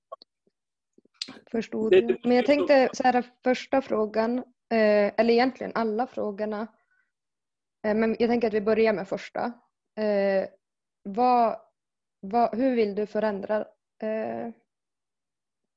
förstod 1.51 1.92
det, 1.92 2.18
Men 2.24 2.36
jag 2.36 2.46
tänkte 2.46 2.89
så 2.94 3.04
här, 3.04 3.24
första 3.44 3.82
frågan 3.82 4.38
eh, 4.38 5.13
eller 5.18 5.30
egentligen 5.30 5.72
alla 5.75 6.08
frågorna. 6.08 6.68
Eh, 7.86 7.96
men 7.96 8.16
jag 8.20 8.30
tänker 8.30 8.48
att 8.48 8.54
vi 8.54 8.62
börjar 8.62 8.94
med 8.94 9.08
första. 9.08 9.46
Eh, 9.98 10.50
vad, 11.04 11.56
vad, 12.20 12.56
hur 12.56 12.76
vill 12.76 12.96
du 12.96 13.06
förändra 13.06 13.60
eh, 14.02 14.52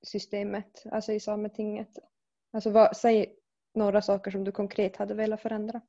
systemet, 0.03 0.85
alltså 0.91 1.13
i 1.13 1.21
Sametinget? 1.21 1.99
Alltså 2.53 2.71
vad, 2.71 2.97
säg 2.97 3.37
några 3.75 4.03
saker 4.03 4.31
som 4.31 4.45
du 4.45 4.53
konkret 4.53 4.97
hade 4.97 5.15
velat 5.15 5.43
förändra. 5.43 5.81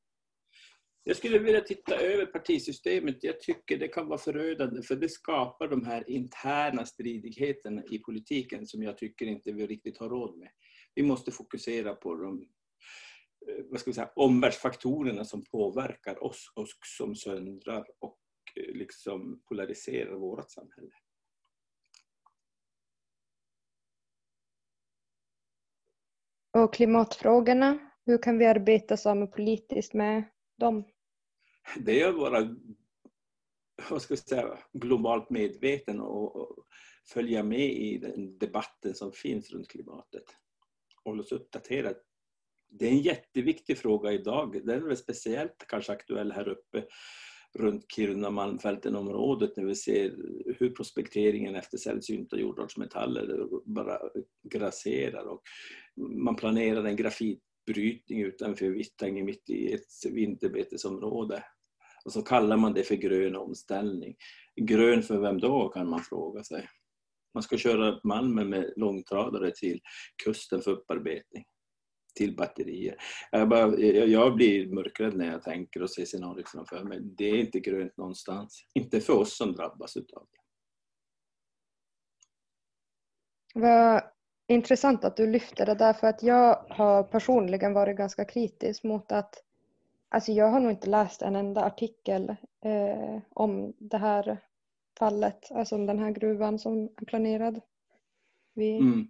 Jag 1.04 1.18
skulle 1.18 1.40
vilja 1.40 1.62
titta 1.62 1.96
över 1.96 2.26
partisystemet. 2.26 3.24
Jag 3.24 3.42
tycker 3.42 3.78
det 3.78 3.88
kan 3.88 4.08
vara 4.08 4.18
förödande 4.18 4.82
för 4.82 4.96
det 4.96 5.10
skapar 5.10 5.68
de 5.68 5.86
här 5.86 6.10
interna 6.10 6.86
stridigheterna 6.86 7.84
i 7.92 8.00
politiken 8.00 8.68
som 8.68 8.84
jag 8.84 8.98
tycker 8.98 9.26
inte 9.26 9.52
vi 9.52 9.68
riktigt 9.68 9.98
har 9.98 10.10
råd 10.10 10.38
med. 10.38 10.50
Vi 10.96 11.04
måste 11.04 11.32
fokusera 11.32 11.96
på 11.96 12.16
de 12.16 12.42
eh, 13.48 13.66
vad 13.70 13.80
ska 13.80 13.90
vi 13.90 13.96
säga, 13.96 14.12
omvärldsfaktorerna 14.16 15.26
som 15.26 15.44
påverkar 15.44 16.24
oss 16.24 16.52
och 16.56 16.68
som 16.98 17.16
söndrar 17.16 17.86
och 18.00 18.21
liksom 18.56 19.42
polariserar 19.50 20.16
vårt 20.16 20.52
samhälle. 20.52 20.92
Och 26.54 26.74
klimatfrågorna, 26.74 27.92
hur 28.06 28.18
kan 28.18 28.38
vi 28.38 28.46
arbeta 28.46 28.98
samepolitiskt 28.98 29.94
med 29.94 30.24
dem? 30.58 30.84
Det 31.80 32.02
är 32.02 32.10
att 32.10 32.16
vara 32.16 32.56
vad 33.90 34.02
ska 34.02 34.12
jag 34.12 34.20
säga, 34.20 34.58
globalt 34.74 35.30
medveten 35.30 36.00
och, 36.00 36.36
och 36.36 36.66
följa 37.08 37.44
med 37.44 37.74
i 37.74 37.98
den 37.98 38.38
debatten 38.38 38.96
som 38.96 39.12
finns 39.12 39.52
runt 39.52 39.70
klimatet. 39.70 40.24
Hålla 41.04 41.22
oss 41.22 41.32
uppdaterade. 41.32 42.00
Det 42.70 42.86
är 42.86 42.92
en 42.92 43.02
jätteviktig 43.02 43.78
fråga 43.78 44.12
idag. 44.12 44.66
Den 44.66 44.84
är 44.84 44.88
väl 44.88 44.98
speciellt 44.98 45.66
kanske 45.68 45.92
aktuell 45.92 46.32
här 46.32 46.48
uppe 46.48 46.86
runt 47.60 47.92
Kiruna 47.92 48.30
Malmfälten-området 48.30 49.58
när 49.58 49.66
vi 49.66 49.76
ser 49.76 50.16
hur 50.60 50.70
prospekteringen 50.70 51.56
efter 51.56 51.78
sällsynta 51.78 52.38
jordartsmetaller 52.38 53.48
bara 53.66 54.00
grasserar. 54.44 55.26
Och 55.26 55.42
man 55.98 56.36
planerar 56.36 56.84
en 56.84 56.96
grafitbrytning 56.96 58.22
utanför 58.22 58.70
Vittangi 58.70 59.24
mitt 59.24 59.50
i 59.50 59.74
ett 59.74 60.12
vinterbetesområde. 60.12 61.44
Och 62.06 62.12
så 62.12 62.22
kallar 62.22 62.58
man 62.58 62.74
det 62.74 62.84
för 62.84 62.96
grön 62.96 63.36
omställning. 63.36 64.16
Grön 64.62 65.04
för 65.04 65.20
vem 65.20 65.40
då 65.40 65.70
kan 65.70 65.90
man 65.90 66.00
fråga 66.00 66.44
sig. 66.44 66.70
Man 67.34 67.44
ska 67.44 67.58
köra 67.58 68.00
malmen 68.04 68.50
med 68.50 68.74
långtradare 68.76 69.52
till 69.52 69.80
kusten 70.24 70.62
för 70.62 70.72
upparbetning 70.72 71.46
till 72.14 72.36
batterier. 72.36 72.96
Jag, 73.32 73.50
bara, 73.50 73.78
jag 73.80 74.36
blir 74.36 74.68
mörkrädd 74.68 75.18
när 75.18 75.32
jag 75.32 75.44
tänker 75.44 75.84
och 75.84 75.90
ser 75.90 76.06
scenariot 76.06 76.50
framför 76.50 76.84
mig. 76.84 77.00
Det 77.02 77.26
är 77.26 77.40
inte 77.40 77.60
grönt 77.60 77.98
någonstans. 77.98 78.66
Inte 78.74 79.02
för 79.02 79.14
oss 79.14 79.38
som 79.38 79.54
drabbas 79.54 79.98
utav 79.98 80.28
det. 80.32 80.38
Vad 83.60 84.04
intressant 84.48 85.06
att 85.06 85.18
du 85.18 85.28
lyfter 85.28 85.66
det 85.66 85.76
där 85.76 85.94
för 85.94 86.08
att 86.08 86.24
jag 86.24 86.66
har 86.70 87.04
personligen 87.04 87.74
varit 87.74 87.98
ganska 87.98 88.26
kritisk 88.26 88.84
mot 88.84 89.12
att 89.12 89.44
Alltså 90.14 90.32
jag 90.32 90.50
har 90.50 90.60
nog 90.60 90.72
inte 90.72 90.90
läst 90.90 91.22
en 91.22 91.36
enda 91.36 91.64
artikel 91.64 92.30
eh, 92.62 93.22
om 93.30 93.74
det 93.78 93.98
här 93.98 94.38
fallet, 95.00 95.52
alltså 95.52 95.76
om 95.76 95.86
den 95.86 96.00
här 96.00 96.12
gruvan 96.12 96.60
som 96.60 96.84
är 96.84 97.06
planerad 97.06 97.62
vid 98.54 98.82
mm. 98.82 99.10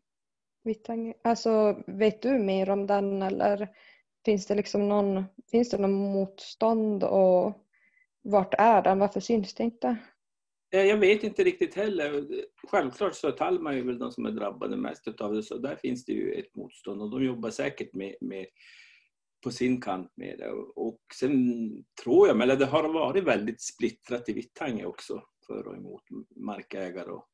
Vittangi. 0.63 1.13
Alltså 1.23 1.83
vet 1.87 2.21
du 2.21 2.39
mer 2.39 2.69
om 2.69 2.87
den 2.87 3.21
eller 3.21 3.69
finns 4.25 4.47
det 4.47 4.55
liksom 4.55 4.89
någon, 4.89 5.23
finns 5.51 5.69
det 5.69 5.77
någon 5.77 6.11
motstånd 6.11 7.03
och 7.03 7.53
vart 8.21 8.53
är 8.57 8.81
den? 8.81 8.99
Varför 8.99 9.19
syns 9.19 9.53
det 9.53 9.63
inte? 9.63 9.97
Eh, 10.73 10.83
jag 10.83 10.97
vet 10.97 11.23
inte 11.23 11.43
riktigt 11.43 11.75
heller. 11.75 12.27
Självklart 12.67 13.15
så 13.15 13.31
Talma 13.31 13.73
är 13.73 13.81
väl 13.81 13.99
de 13.99 14.11
som 14.11 14.25
är 14.25 14.31
drabbade 14.31 14.77
mest 14.77 15.07
av 15.07 15.33
det, 15.33 15.43
så 15.43 15.57
där 15.57 15.75
finns 15.75 16.05
det 16.05 16.13
ju 16.13 16.33
ett 16.33 16.55
motstånd 16.55 17.01
och 17.01 17.09
de 17.11 17.25
jobbar 17.25 17.49
säkert 17.49 17.93
med, 17.93 18.15
med 18.21 18.45
på 19.43 19.51
sin 19.51 19.81
kant 19.81 20.11
med 20.15 20.37
det. 20.37 20.51
Och 20.75 21.01
sen 21.19 21.69
tror 22.03 22.27
jag, 22.27 22.41
eller 22.41 22.55
det 22.55 22.65
har 22.65 22.93
varit 22.93 23.23
väldigt 23.23 23.61
splittrat 23.61 24.29
i 24.29 24.33
Vittangi 24.33 24.85
också 24.85 25.23
för 25.47 25.67
och 25.67 25.75
emot 25.75 26.03
markägare 26.35 27.11
och 27.11 27.27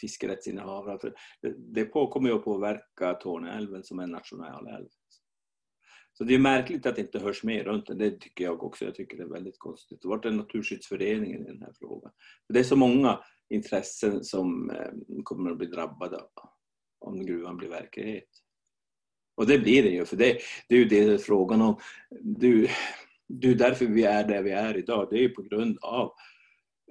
fiskerättsinnehavare. 0.00 0.98
För 0.98 1.14
det, 1.56 1.86
kommer 1.86 2.28
ju 2.28 2.34
att 2.34 2.44
påverka 2.44 3.14
Torneälven 3.14 3.84
som 3.84 3.98
en 3.98 4.10
nationalälv. 4.10 4.88
Så 6.12 6.24
det 6.24 6.34
är 6.34 6.38
märkligt 6.38 6.86
att 6.86 6.96
det 6.96 7.02
inte 7.02 7.18
hörs 7.18 7.42
mer 7.42 7.64
runt 7.64 7.86
det. 7.86 7.94
Det 7.94 8.20
tycker 8.20 8.44
jag 8.44 8.64
också. 8.64 8.84
Jag 8.84 8.94
tycker 8.94 9.16
det 9.16 9.22
är 9.22 9.28
väldigt 9.28 9.58
konstigt. 9.58 10.04
Vart 10.04 10.24
är 10.24 10.30
Naturskyddsföreningen 10.30 11.42
i 11.42 11.50
den 11.50 11.62
här 11.62 11.72
frågan? 11.78 12.12
Det 12.48 12.58
är 12.58 12.64
så 12.64 12.76
många 12.76 13.20
intressen 13.48 14.24
som 14.24 14.70
eh, 14.70 14.92
kommer 15.22 15.50
att 15.50 15.58
bli 15.58 15.66
drabbade 15.66 16.20
om 16.98 17.26
gruvan 17.26 17.56
blir 17.56 17.68
verklighet. 17.68 18.28
Och 19.36 19.46
det 19.46 19.58
blir 19.58 19.82
det 19.82 19.88
ju, 19.88 20.04
för 20.04 20.16
det, 20.16 20.38
det 20.68 20.74
är 20.74 20.78
ju 20.78 20.84
det 20.84 21.18
frågan 21.18 21.60
om. 21.60 21.76
Det, 22.22 22.46
är 22.46 22.68
ju 23.42 23.54
därför 23.54 23.86
vi 23.86 24.04
är 24.04 24.28
där 24.28 24.42
vi 24.42 24.50
är 24.50 24.76
idag. 24.76 25.08
Det 25.10 25.16
är 25.16 25.22
ju 25.22 25.28
på 25.28 25.42
grund 25.42 25.78
av 25.82 26.12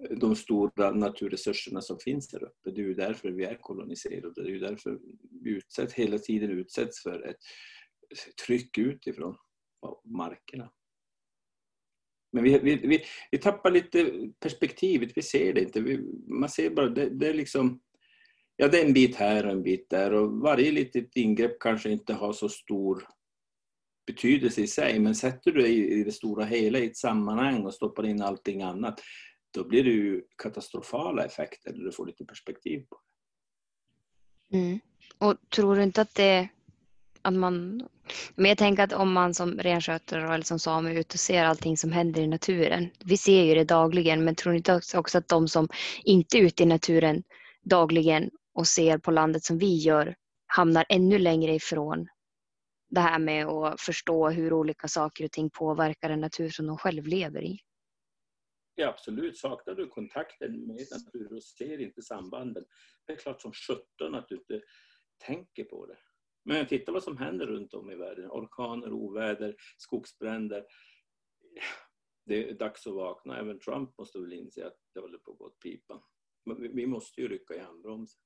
de 0.09 0.35
stora 0.35 0.91
naturresurserna 0.91 1.81
som 1.81 1.99
finns 1.99 2.33
här 2.33 2.43
uppe. 2.43 2.71
Det 2.71 2.81
är 2.81 2.85
ju 2.85 2.93
därför 2.93 3.29
vi 3.29 3.43
är 3.43 3.55
koloniserade. 3.55 4.43
Det 4.43 4.49
är 4.49 4.53
ju 4.53 4.59
därför 4.59 4.99
vi 5.43 5.49
utsätts, 5.49 5.93
hela 5.93 6.17
tiden 6.17 6.51
utsätts 6.51 7.03
för 7.03 7.27
ett 7.29 7.37
tryck 8.45 8.77
utifrån 8.77 9.35
markerna. 10.05 10.71
Men 12.31 12.43
vi, 12.43 12.59
vi, 12.59 12.75
vi, 12.75 13.03
vi 13.31 13.37
tappar 13.37 13.71
lite 13.71 14.29
perspektivet, 14.39 15.11
vi 15.15 15.21
ser 15.21 15.53
det 15.53 15.61
inte. 15.61 15.81
Vi, 15.81 15.97
man 16.27 16.49
ser 16.49 16.69
bara, 16.69 16.89
det, 16.89 17.09
det, 17.09 17.27
är 17.27 17.33
liksom 17.33 17.81
ja, 18.55 18.67
det 18.67 18.81
är 18.81 18.85
en 18.85 18.93
bit 18.93 19.15
här 19.15 19.45
och 19.45 19.51
en 19.51 19.63
bit 19.63 19.89
där 19.89 20.13
och 20.13 20.31
varje 20.31 20.71
litet 20.71 21.15
ingrepp 21.15 21.59
kanske 21.59 21.89
inte 21.89 22.13
har 22.13 22.33
så 22.33 22.49
stor 22.49 23.07
betydelse 24.07 24.61
i 24.61 24.67
sig 24.67 24.99
men 24.99 25.15
sätter 25.15 25.51
du 25.51 25.61
det 25.61 25.67
i 25.67 26.03
det 26.03 26.11
stora 26.11 26.45
hela 26.45 26.79
i 26.79 26.85
ett 26.85 26.97
sammanhang 26.97 27.65
och 27.65 27.73
stoppar 27.73 28.05
in 28.05 28.21
allting 28.21 28.61
annat 28.61 29.01
då 29.53 29.63
blir 29.63 29.83
det 29.83 29.89
ju 29.89 30.21
katastrofala 30.37 31.25
effekter 31.25 31.73
när 31.73 31.83
du 31.83 31.91
får 31.91 32.05
lite 32.05 32.25
perspektiv 32.25 32.85
på 32.89 32.99
det. 34.49 34.57
Mm. 34.57 34.79
Och 35.17 35.35
tror 35.49 35.75
du 35.75 35.83
inte 35.83 36.01
att 36.01 36.15
det 36.15 36.49
att 37.21 37.33
man 37.33 37.81
men 38.35 38.45
jag 38.45 38.57
tänker 38.57 38.83
att 38.83 38.93
om 38.93 39.13
man 39.13 39.33
som 39.33 39.59
renskötare 39.59 40.33
eller 40.33 40.43
som 40.43 40.59
same 40.59 40.89
är 40.91 40.99
ute 40.99 41.15
och 41.15 41.19
ser 41.19 41.43
allting 41.43 41.77
som 41.77 41.91
händer 41.91 42.21
i 42.21 42.27
naturen. 42.27 42.89
Vi 43.05 43.17
ser 43.17 43.43
ju 43.43 43.55
det 43.55 43.63
dagligen 43.63 44.23
men 44.23 44.35
tror 44.35 44.51
ni 44.53 44.57
inte 44.57 44.81
också 44.95 45.17
att 45.17 45.27
de 45.27 45.47
som 45.47 45.67
inte 46.03 46.37
är 46.37 46.41
ute 46.41 46.63
i 46.63 46.65
naturen 46.65 47.23
dagligen 47.63 48.29
och 48.53 48.67
ser 48.67 48.97
på 48.97 49.11
landet 49.11 49.43
som 49.43 49.57
vi 49.57 49.75
gör 49.75 50.15
hamnar 50.47 50.85
ännu 50.89 51.19
längre 51.19 51.55
ifrån 51.55 52.07
det 52.89 53.01
här 53.01 53.19
med 53.19 53.47
att 53.47 53.81
förstå 53.81 54.29
hur 54.29 54.53
olika 54.53 54.87
saker 54.87 55.25
och 55.25 55.31
ting 55.31 55.49
påverkar 55.49 56.09
den 56.09 56.21
natur 56.21 56.49
som 56.49 56.67
de 56.67 56.77
själv 56.77 57.07
lever 57.07 57.43
i. 57.43 57.59
Ja, 58.75 58.87
absolut. 58.87 59.37
Saknar 59.37 59.75
du 59.75 59.87
kontakten 59.87 60.67
med 60.67 60.87
naturen 60.91 61.35
och 61.35 61.43
ser 61.43 61.81
inte 61.81 62.01
sambanden, 62.01 62.65
det 63.05 63.13
är 63.13 63.17
klart 63.17 63.41
som 63.41 63.53
sjutton 63.53 64.15
att 64.15 64.27
du 64.27 64.35
inte 64.35 64.61
tänker 65.17 65.63
på 65.63 65.85
det. 65.85 65.97
Men 66.45 66.67
titta 66.67 66.91
vad 66.91 67.03
som 67.03 67.17
händer 67.17 67.47
runt 67.47 67.73
om 67.73 67.91
i 67.91 67.95
världen. 67.95 68.31
Orkaner, 68.31 68.91
oväder, 68.91 69.55
skogsbränder. 69.77 70.65
Det 72.25 72.49
är 72.49 72.53
dags 72.53 72.87
att 72.87 72.93
vakna. 72.93 73.39
Även 73.39 73.59
Trump 73.59 73.97
måste 73.97 74.19
väl 74.19 74.33
inse 74.33 74.67
att 74.67 74.77
det 74.93 74.99
håller 74.99 75.17
på 75.17 75.31
att 75.31 75.37
gå 75.37 75.45
åt 75.45 75.59
pipan. 75.59 76.01
Men 76.45 76.75
vi 76.75 76.85
måste 76.85 77.21
ju 77.21 77.27
rycka 77.27 77.55
i 77.55 77.59
handbromsen. 77.59 78.21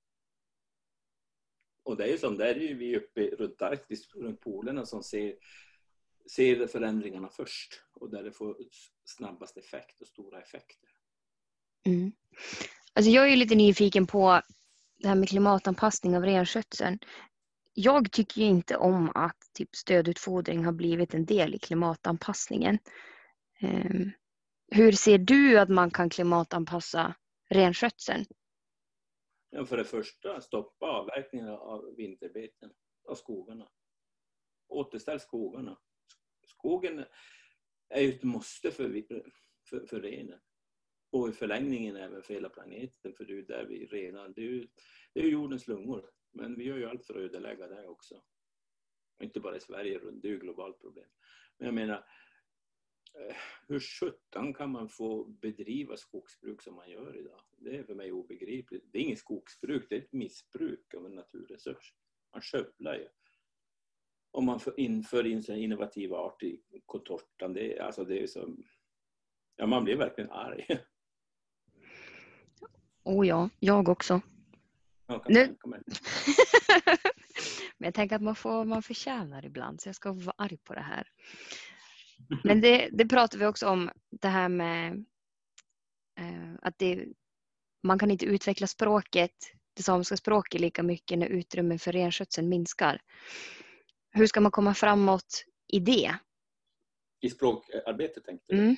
Och 1.83 1.97
det 1.97 2.03
är 2.03 2.07
ju 2.07 2.17
som, 2.17 2.37
där 2.37 2.55
är 2.55 2.59
ju 2.59 2.77
vi 2.77 2.97
uppe 2.97 3.29
runt 3.29 3.61
Arktis, 3.61 4.15
runt 4.15 4.41
polerna 4.41 4.85
som 4.85 5.03
ser, 5.03 5.35
ser 6.27 6.67
förändringarna 6.67 7.29
först 7.29 7.81
och 7.93 8.09
där 8.09 8.23
det 8.23 8.31
får 8.31 8.57
snabbast 9.05 9.57
effekt 9.57 10.01
och 10.01 10.07
stora 10.07 10.41
effekter. 10.41 10.89
Mm. 11.85 12.11
Alltså 12.93 13.11
jag 13.11 13.25
är 13.25 13.29
ju 13.29 13.35
lite 13.35 13.55
nyfiken 13.55 14.07
på 14.07 14.41
det 14.97 15.07
här 15.07 15.15
med 15.15 15.29
klimatanpassning 15.29 16.17
av 16.17 16.23
renskötseln. 16.23 16.99
Jag 17.73 18.11
tycker 18.11 18.41
ju 18.41 18.47
inte 18.47 18.77
om 18.77 19.11
att 19.15 19.37
typ 19.53 19.75
stödutfodring 19.75 20.65
har 20.65 20.71
blivit 20.71 21.13
en 21.13 21.25
del 21.25 21.55
i 21.55 21.59
klimatanpassningen. 21.59 22.79
Um, 23.61 24.11
hur 24.71 24.91
ser 24.91 25.17
du 25.17 25.59
att 25.59 25.69
man 25.69 25.91
kan 25.91 26.09
klimatanpassa 26.09 27.15
renskötseln? 27.49 28.25
Ja, 29.49 29.65
för 29.65 29.77
det 29.77 29.85
första, 29.85 30.41
stoppa 30.41 30.85
avverkningen 30.85 31.49
av 31.49 31.95
vinterbeten 31.97 32.71
av 33.07 33.15
skogarna. 33.15 33.69
Återställ 34.67 35.19
skogarna. 35.19 35.77
Skogen 36.57 37.05
är 37.89 38.01
ju 38.01 38.09
ett 38.09 38.23
måste 38.23 38.71
för, 38.71 39.03
för, 39.69 39.85
för 39.85 40.01
renen. 40.01 40.39
Och 41.11 41.29
i 41.29 41.31
förlängningen 41.31 41.95
även 41.95 42.23
för 42.23 42.33
hela 42.33 42.49
planeten, 42.49 43.13
för 43.13 43.25
det 43.25 43.33
är 43.33 43.35
ju 43.35 43.45
där 43.45 43.65
vi 43.65 43.85
renar. 43.85 44.29
Det 44.29 44.41
är 44.41 44.45
ju, 44.45 44.67
det 45.13 45.19
är 45.19 45.27
jordens 45.27 45.67
lungor. 45.67 46.09
Men 46.31 46.55
vi 46.55 46.63
gör 46.63 46.77
ju 46.77 46.85
allt 46.85 47.05
för 47.05 47.13
att 47.13 47.21
ödelägga 47.21 47.67
det 47.67 47.87
också. 47.87 48.23
Inte 49.21 49.39
bara 49.39 49.57
i 49.57 49.59
Sverige, 49.59 49.99
det 49.99 50.27
är 50.27 50.29
ju 50.29 50.35
ett 50.35 50.41
globalt 50.41 50.79
problem. 50.79 51.09
Men 51.57 51.65
jag 51.65 51.75
menar, 51.75 52.05
eh, 53.13 53.35
hur 53.67 53.79
sjutton 53.79 54.53
kan 54.53 54.71
man 54.71 54.89
få 54.89 55.25
bedriva 55.25 55.97
skogsbruk 55.97 56.61
som 56.61 56.75
man 56.75 56.89
gör 56.89 57.17
idag? 57.17 57.41
Det 57.57 57.77
är 57.77 57.83
för 57.83 57.95
mig 57.95 58.11
obegripligt. 58.11 58.83
Det 58.91 58.97
är 58.97 59.01
inget 59.03 59.19
skogsbruk, 59.19 59.85
det 59.89 59.95
är 59.95 60.01
ett 60.01 60.13
missbruk 60.13 60.93
av 60.93 61.05
en 61.05 61.15
naturresurs. 61.15 61.93
Man 62.33 62.41
skövlar 62.41 62.95
ju. 62.95 63.07
Om 64.37 64.45
man 64.45 64.59
inför 64.77 65.27
in 65.27 65.43
så 65.43 65.53
innovativa 65.53 66.17
arter 66.17 66.47
i 66.47 66.61
contortan, 66.85 67.53
det 67.53 67.77
är, 67.77 67.81
alltså 67.81 68.03
det 68.03 68.23
är 68.23 68.27
som... 68.27 68.63
Ja, 69.55 69.65
man 69.65 69.83
blir 69.83 69.95
verkligen 69.95 70.31
arg. 70.31 70.65
Oh 73.03 73.27
ja, 73.27 73.49
jag 73.59 73.89
också. 73.89 74.21
Ja, 75.07 75.25
nu... 75.27 75.57
Men 77.77 77.87
jag 77.87 77.93
tänker 77.93 78.15
att 78.15 78.21
man 78.21 78.35
får 78.35 78.65
man 78.65 78.83
förtjänar 78.83 79.45
ibland 79.45 79.81
så 79.81 79.89
jag 79.89 79.95
ska 79.95 80.11
vara 80.11 80.35
arg 80.37 80.57
på 80.57 80.73
det 80.73 80.81
här. 80.81 81.07
Men 82.43 82.61
det, 82.61 82.89
det 82.91 83.05
pratar 83.05 83.39
vi 83.39 83.45
också 83.45 83.67
om 83.67 83.89
det 84.09 84.27
här 84.27 84.49
med 84.49 85.05
eh, 86.19 86.53
att 86.61 86.77
det, 86.79 87.05
man 87.83 87.99
kan 87.99 88.11
inte 88.11 88.25
utveckla 88.25 88.67
språket, 88.67 89.35
det 89.73 89.83
samiska 89.83 90.17
språket 90.17 90.61
lika 90.61 90.83
mycket 90.83 91.19
när 91.19 91.27
utrymmet 91.27 91.81
för 91.81 91.91
renskötseln 91.91 92.49
minskar. 92.49 93.01
Hur 94.17 94.27
ska 94.27 94.41
man 94.41 94.51
komma 94.51 94.73
framåt 94.73 95.45
i 95.73 95.79
det? 95.79 96.15
I 97.21 97.29
språkarbetet 97.29 98.25
tänkte 98.25 98.53
du? 98.53 98.59
Mm. 98.59 98.75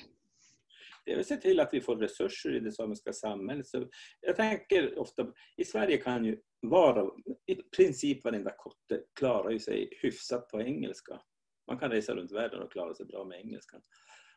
Det 1.04 1.12
är 1.12 1.20
att 1.20 1.26
se 1.26 1.36
till 1.36 1.60
att 1.60 1.68
vi 1.72 1.80
får 1.80 1.96
resurser 1.96 2.56
i 2.56 2.60
det 2.60 2.72
samiska 2.72 3.12
samhället. 3.12 3.66
Så 3.66 3.86
jag 4.20 4.36
tänker 4.36 4.98
ofta, 4.98 5.26
i 5.56 5.64
Sverige 5.64 5.96
kan 5.96 6.24
ju 6.24 6.40
vara, 6.60 7.10
i 7.46 7.54
princip 7.54 8.24
varenda 8.24 8.50
kotte 8.50 9.02
klarar 9.18 9.50
ju 9.50 9.58
sig 9.58 9.88
hyfsat 10.02 10.48
på 10.48 10.60
engelska. 10.60 11.20
Man 11.66 11.78
kan 11.78 11.90
resa 11.90 12.14
runt 12.14 12.32
världen 12.32 12.62
och 12.62 12.72
klara 12.72 12.94
sig 12.94 13.06
bra 13.06 13.24
med 13.24 13.40
engelskan. 13.40 13.80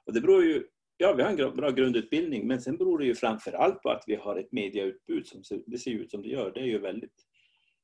Och 0.05 0.13
det 0.13 0.21
beror 0.21 0.43
ju, 0.43 0.67
ja 0.97 1.13
vi 1.13 1.23
har 1.23 1.29
en 1.29 1.55
bra 1.55 1.69
grundutbildning 1.69 2.47
men 2.47 2.61
sen 2.61 2.77
beror 2.77 2.99
det 2.99 3.05
ju 3.05 3.15
framför 3.15 3.51
allt 3.51 3.81
på 3.81 3.89
att 3.89 4.03
vi 4.07 4.15
har 4.15 4.35
ett 4.35 4.51
mediautbud 4.51 5.27
som 5.27 5.43
ser, 5.43 5.63
det 5.65 5.77
ser 5.77 5.91
ut 5.91 6.11
som 6.11 6.21
det 6.21 6.29
gör. 6.29 6.51
Det 6.51 6.59
är 6.59 6.65
ju 6.65 6.79
väldigt 6.79 7.25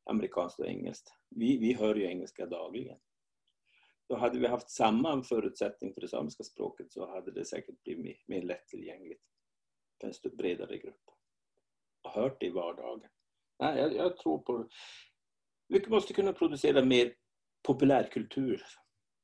amerikanskt 0.09 0.59
och 0.59 0.67
engelskt. 0.67 1.13
Vi, 1.29 1.57
vi 1.57 1.73
hör 1.73 1.95
ju 1.95 2.05
engelska 2.05 2.45
dagligen. 2.45 2.97
Då 4.09 4.17
hade 4.17 4.39
vi 4.39 4.47
haft 4.47 4.69
samma 4.69 5.23
förutsättning 5.23 5.93
för 5.93 6.01
det 6.01 6.07
samiska 6.07 6.43
språket 6.43 6.91
så 6.91 7.11
hade 7.11 7.31
det 7.31 7.45
säkert 7.45 7.83
blivit 7.83 8.27
mer, 8.27 8.41
lättillgängligt 8.41 9.23
för 10.01 10.07
en 10.07 10.37
bredare 10.37 10.77
grupp. 10.77 11.03
Och 12.01 12.11
hört 12.11 12.39
det 12.39 12.45
i 12.45 12.49
vardagen. 12.49 13.09
Nej, 13.59 13.79
jag, 13.79 13.95
jag 13.95 14.17
tror 14.17 14.39
på... 14.39 14.69
Vi 15.67 15.87
måste 15.87 16.13
kunna 16.13 16.33
producera 16.33 16.85
mer 16.85 17.15
populärkultur 17.63 18.63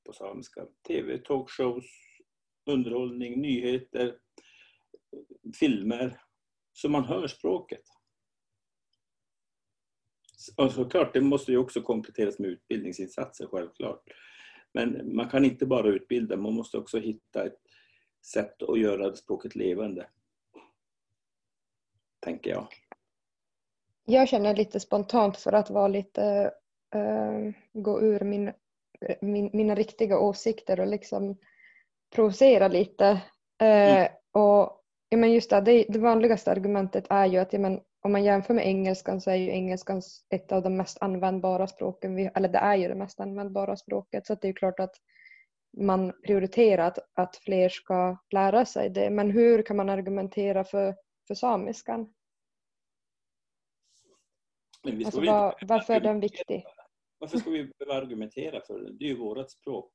på 0.05 0.13
samiska. 0.13 0.67
TV, 0.87 1.17
talkshows, 1.17 1.85
underhållning, 2.65 3.41
nyheter, 3.41 4.19
filmer. 5.59 6.21
Så 6.73 6.89
man 6.89 7.05
hör 7.05 7.27
språket. 7.27 7.83
Och 10.57 10.71
såklart, 10.71 11.13
det 11.13 11.21
måste 11.21 11.51
ju 11.51 11.57
också 11.57 11.81
kompletteras 11.81 12.39
med 12.39 12.49
utbildningsinsatser, 12.49 13.47
självklart. 13.47 14.03
Men 14.75 15.15
man 15.15 15.29
kan 15.29 15.45
inte 15.45 15.65
bara 15.65 15.87
utbilda, 15.87 16.37
man 16.37 16.53
måste 16.53 16.77
också 16.77 16.99
hitta 16.99 17.45
ett 17.45 17.59
sätt 18.25 18.63
att 18.63 18.79
göra 18.79 19.15
språket 19.15 19.55
levande. 19.55 20.07
Tänker 22.19 22.51
jag. 22.51 22.67
Jag 24.05 24.27
känner 24.27 24.55
lite 24.55 24.79
spontant 24.79 25.37
för 25.37 25.53
att 25.53 25.69
vara 25.69 25.87
lite, 25.87 26.51
uh, 26.95 27.51
gå 27.73 28.01
ur 28.01 28.19
min, 28.19 28.51
min, 29.21 29.49
mina 29.53 29.75
riktiga 29.75 30.19
åsikter 30.19 30.79
och 30.79 30.87
liksom 30.87 31.37
provocera 32.15 32.67
lite. 32.67 33.11
Uh, 33.61 33.67
mm. 33.67 34.11
Och 34.31 34.83
ja, 35.09 35.17
men 35.17 35.31
just 35.31 35.49
det, 35.49 35.61
det, 35.61 35.85
det 35.89 35.99
vanligaste 35.99 36.51
argumentet 36.51 37.05
är 37.09 37.25
ju 37.25 37.37
att 37.37 37.53
ja, 37.53 37.59
men, 37.59 37.81
om 38.05 38.11
man 38.11 38.23
jämför 38.23 38.53
med 38.53 38.67
engelskan 38.67 39.21
så 39.21 39.31
är 39.31 39.35
ju 39.35 39.49
engelskan 39.49 40.01
ett 40.29 40.51
av 40.51 40.63
de 40.63 40.77
mest 40.77 41.01
användbara 41.01 41.67
språken, 41.67 42.15
vi, 42.15 42.29
eller 42.35 42.49
det 42.49 42.57
är 42.57 42.75
ju 42.75 42.87
det 42.87 42.95
mest 42.95 43.19
användbara 43.19 43.75
språket 43.75 44.25
så 44.25 44.35
det 44.35 44.47
är 44.47 44.53
klart 44.53 44.79
att 44.79 44.95
man 45.77 46.13
prioriterar 46.23 46.87
att, 46.87 46.97
att 47.13 47.35
fler 47.35 47.69
ska 47.69 48.17
lära 48.29 48.65
sig 48.65 48.89
det. 48.89 49.09
Men 49.09 49.31
hur 49.31 49.63
kan 49.63 49.77
man 49.77 49.89
argumentera 49.89 50.63
för, 50.63 50.95
för 51.27 51.35
samiskan? 51.35 52.13
Alltså, 54.83 55.21
var, 55.21 55.55
varför 55.61 55.93
är 55.93 55.99
den 55.99 56.19
viktig? 56.19 56.65
Varför 57.17 57.37
ska 57.37 57.49
vi 57.49 57.71
behöva 57.79 58.01
argumentera 58.01 58.61
för 58.61 58.79
den? 58.79 58.97
Det 58.97 59.05
är 59.05 59.09
ju 59.09 59.17
vårt 59.17 59.51
språk. 59.51 59.93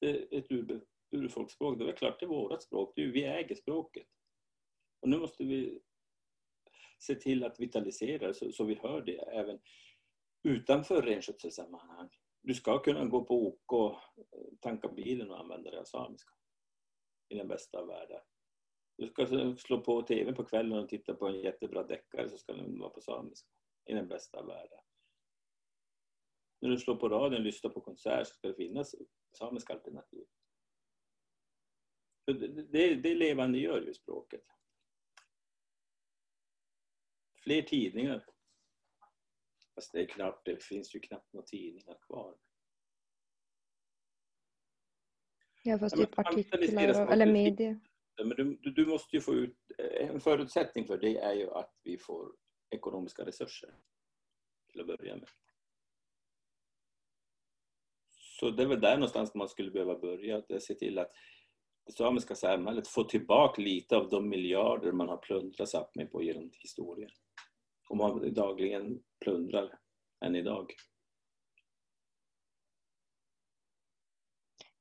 Det 0.00 0.10
är 0.10 0.38
ett 0.38 0.46
ur, 0.50 0.80
urfolksspråk, 1.10 1.78
det 1.78 1.88
är 1.88 1.92
klart 1.92 2.20
det 2.20 2.26
är 2.26 2.28
vårt 2.28 2.62
språk. 2.62 2.92
Det 2.96 3.02
är, 3.02 3.06
vi 3.06 3.24
äger 3.24 3.54
språket. 3.54 4.06
Och 5.06 5.10
nu 5.10 5.18
måste 5.18 5.44
vi 5.44 5.82
se 6.98 7.14
till 7.14 7.44
att 7.44 7.60
vitalisera 7.60 8.26
det 8.26 8.34
så, 8.34 8.52
så 8.52 8.64
vi 8.64 8.74
hör 8.74 9.02
det 9.02 9.18
även 9.18 9.60
utanför 10.42 11.02
renskötselsammanhang. 11.02 12.08
Du 12.42 12.54
ska 12.54 12.78
kunna 12.78 13.04
gå 13.04 13.24
på 13.24 13.46
OK 13.46 13.72
och 13.72 13.92
eh, 13.92 14.58
tanka 14.60 14.88
bilen 14.88 15.30
och 15.30 15.40
använda 15.40 15.70
det 15.70 15.80
av 15.80 15.84
samiska. 15.84 16.34
I 17.28 17.34
den 17.34 17.48
bästa 17.48 17.78
av 17.78 17.86
världar. 17.86 18.22
Du 18.96 19.06
ska 19.06 19.22
alltså 19.22 19.56
slå 19.56 19.80
på 19.80 20.02
TV 20.02 20.32
på 20.32 20.44
kvällen 20.44 20.78
och 20.78 20.88
titta 20.88 21.14
på 21.14 21.26
en 21.26 21.40
jättebra 21.40 21.82
deckare 21.82 22.28
så 22.28 22.38
ska 22.38 22.52
den 22.52 22.78
vara 22.78 22.90
på 22.90 23.00
samiska. 23.00 23.48
I 23.84 23.94
den 23.94 24.08
bästa 24.08 24.38
av 24.38 24.46
världar. 24.46 24.80
När 26.60 26.70
du 26.70 26.78
slår 26.78 26.96
på 26.96 27.08
radion 27.08 27.38
och 27.38 27.44
lyssnar 27.44 27.70
på 27.70 27.80
konsert 27.80 28.26
så 28.26 28.34
ska 28.34 28.48
det 28.48 28.54
finnas 28.54 28.94
samiska 29.38 29.72
alternativ. 29.72 30.26
Det, 32.26 32.62
det, 32.72 32.94
det 32.94 33.14
levande 33.14 33.58
gör 33.58 33.80
ju 33.80 33.94
språket 33.94 34.55
fler 37.46 37.62
tidningar. 37.62 38.24
Fast 39.74 39.92
det 39.92 40.00
är 40.00 40.06
knappt, 40.06 40.44
det 40.44 40.64
finns 40.64 40.94
ju 40.94 41.00
knappt 41.00 41.32
några 41.32 41.46
tidningar 41.46 41.98
kvar. 42.06 42.36
Ja 45.62 45.78
fast 45.78 45.96
typ 45.96 46.18
artiklar 46.18 47.12
eller 47.12 47.32
media. 47.32 47.80
Men 48.18 48.28
du, 48.28 48.70
du 48.70 48.86
måste 48.86 49.16
ju 49.16 49.20
få 49.20 49.34
ut, 49.34 49.56
en 50.00 50.20
förutsättning 50.20 50.86
för 50.86 50.98
det 50.98 51.18
är 51.18 51.34
ju 51.34 51.50
att 51.50 51.74
vi 51.82 51.98
får 51.98 52.32
ekonomiska 52.70 53.26
resurser 53.26 53.74
till 54.70 54.80
att 54.80 54.86
börja 54.86 55.16
med. 55.16 55.28
Så 58.10 58.50
det 58.50 58.62
är 58.62 58.66
väl 58.66 58.80
där 58.80 58.96
någonstans 58.96 59.34
man 59.34 59.48
skulle 59.48 59.70
behöva 59.70 59.98
börja, 59.98 60.36
att 60.36 60.62
se 60.62 60.74
till 60.74 60.98
att 60.98 61.12
det 61.86 61.92
samiska 61.92 62.34
samhället 62.34 62.88
får 62.88 63.04
tillbaka 63.04 63.62
lite 63.62 63.96
av 63.96 64.10
de 64.10 64.28
miljarder 64.28 64.92
man 64.92 65.08
har 65.08 65.16
plundrat 65.16 65.68
Sápmi 65.68 66.06
på 66.06 66.22
genom 66.22 66.50
historien 66.52 67.10
och 67.88 67.96
man 67.96 68.34
dagligen 68.34 69.02
plundrar 69.20 69.78
än 70.24 70.36
idag. 70.36 70.74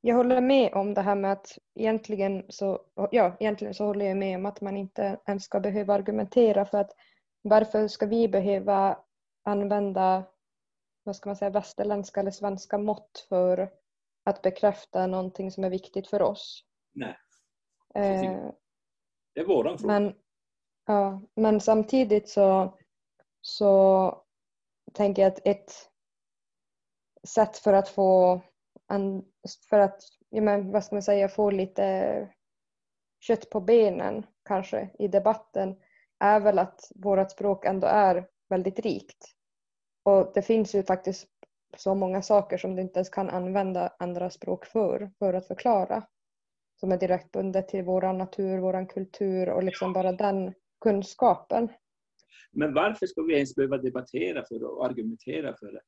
Jag 0.01 0.15
håller 0.15 0.41
med 0.41 0.73
om 0.73 0.93
det 0.93 1.01
här 1.01 1.15
med 1.15 1.31
att 1.31 1.57
egentligen 1.75 2.45
så, 2.49 2.81
ja, 3.11 3.37
egentligen 3.39 3.73
så 3.73 3.85
håller 3.85 4.05
jag 4.05 4.17
med 4.17 4.37
om 4.37 4.45
att 4.45 4.61
man 4.61 4.77
inte 4.77 5.19
ens 5.27 5.43
ska 5.43 5.59
behöva 5.59 5.93
argumentera 5.93 6.65
för 6.65 6.77
att 6.77 6.91
varför 7.41 7.87
ska 7.87 8.05
vi 8.05 8.27
behöva 8.27 8.99
använda 9.43 10.23
vad 11.03 11.15
ska 11.15 11.29
man 11.29 11.35
säga, 11.35 11.51
västerländska 11.51 12.19
eller 12.19 12.31
svenska 12.31 12.77
mått 12.77 13.25
för 13.29 13.69
att 14.23 14.41
bekräfta 14.41 15.07
någonting 15.07 15.51
som 15.51 15.63
är 15.63 15.69
viktigt 15.69 16.07
för 16.07 16.21
oss? 16.21 16.65
Nej. 16.93 17.17
Eh, 17.95 18.51
det 19.33 19.39
är 19.39 19.45
våran 19.45 19.77
fråga. 19.77 19.99
Men, 19.99 20.15
ja, 20.85 21.21
men 21.35 21.61
samtidigt 21.61 22.29
så 22.29 22.77
så 23.47 24.21
tänker 24.93 25.21
jag 25.21 25.31
att 25.31 25.47
ett 25.47 25.71
sätt 27.27 27.57
för 27.57 27.73
att 27.73 27.89
få 27.89 28.41
för 29.69 29.79
att, 29.79 30.01
ja 30.29 30.41
men, 30.41 30.71
vad 30.71 30.83
ska 30.83 30.95
man 30.95 31.03
säga, 31.03 31.29
få 31.29 31.51
lite 31.51 32.29
kött 33.19 33.49
på 33.49 33.61
benen 33.61 34.25
kanske 34.45 34.89
i 34.99 35.07
debatten 35.07 35.75
är 36.19 36.39
väl 36.39 36.59
att 36.59 36.91
vårt 36.95 37.31
språk 37.31 37.65
ändå 37.65 37.87
är 37.87 38.27
väldigt 38.49 38.79
rikt. 38.79 39.25
Och 40.03 40.31
det 40.33 40.41
finns 40.41 40.75
ju 40.75 40.83
faktiskt 40.83 41.27
så 41.77 41.95
många 41.95 42.21
saker 42.21 42.57
som 42.57 42.75
du 42.75 42.81
inte 42.81 42.99
ens 42.99 43.09
kan 43.09 43.29
använda 43.29 43.95
andra 43.99 44.29
språk 44.29 44.65
för, 44.65 45.11
för 45.19 45.33
att 45.33 45.47
förklara. 45.47 46.03
Som 46.79 46.91
är 46.91 46.97
direkt 46.97 47.31
bundet 47.31 47.67
till 47.67 47.83
vår 47.83 48.13
natur, 48.13 48.59
vår 48.59 48.89
kultur 48.89 49.49
och 49.49 49.63
liksom 49.63 49.93
bara 49.93 50.11
den 50.11 50.53
kunskapen. 50.81 51.69
Men 52.51 52.73
varför 52.73 53.07
ska 53.07 53.21
vi 53.21 53.33
ens 53.33 53.55
behöva 53.55 53.77
debattera 53.77 54.45
för 54.45 54.59
det 54.59 54.65
och 54.65 54.85
argumentera 54.85 55.55
för 55.57 55.71
det? 55.71 55.81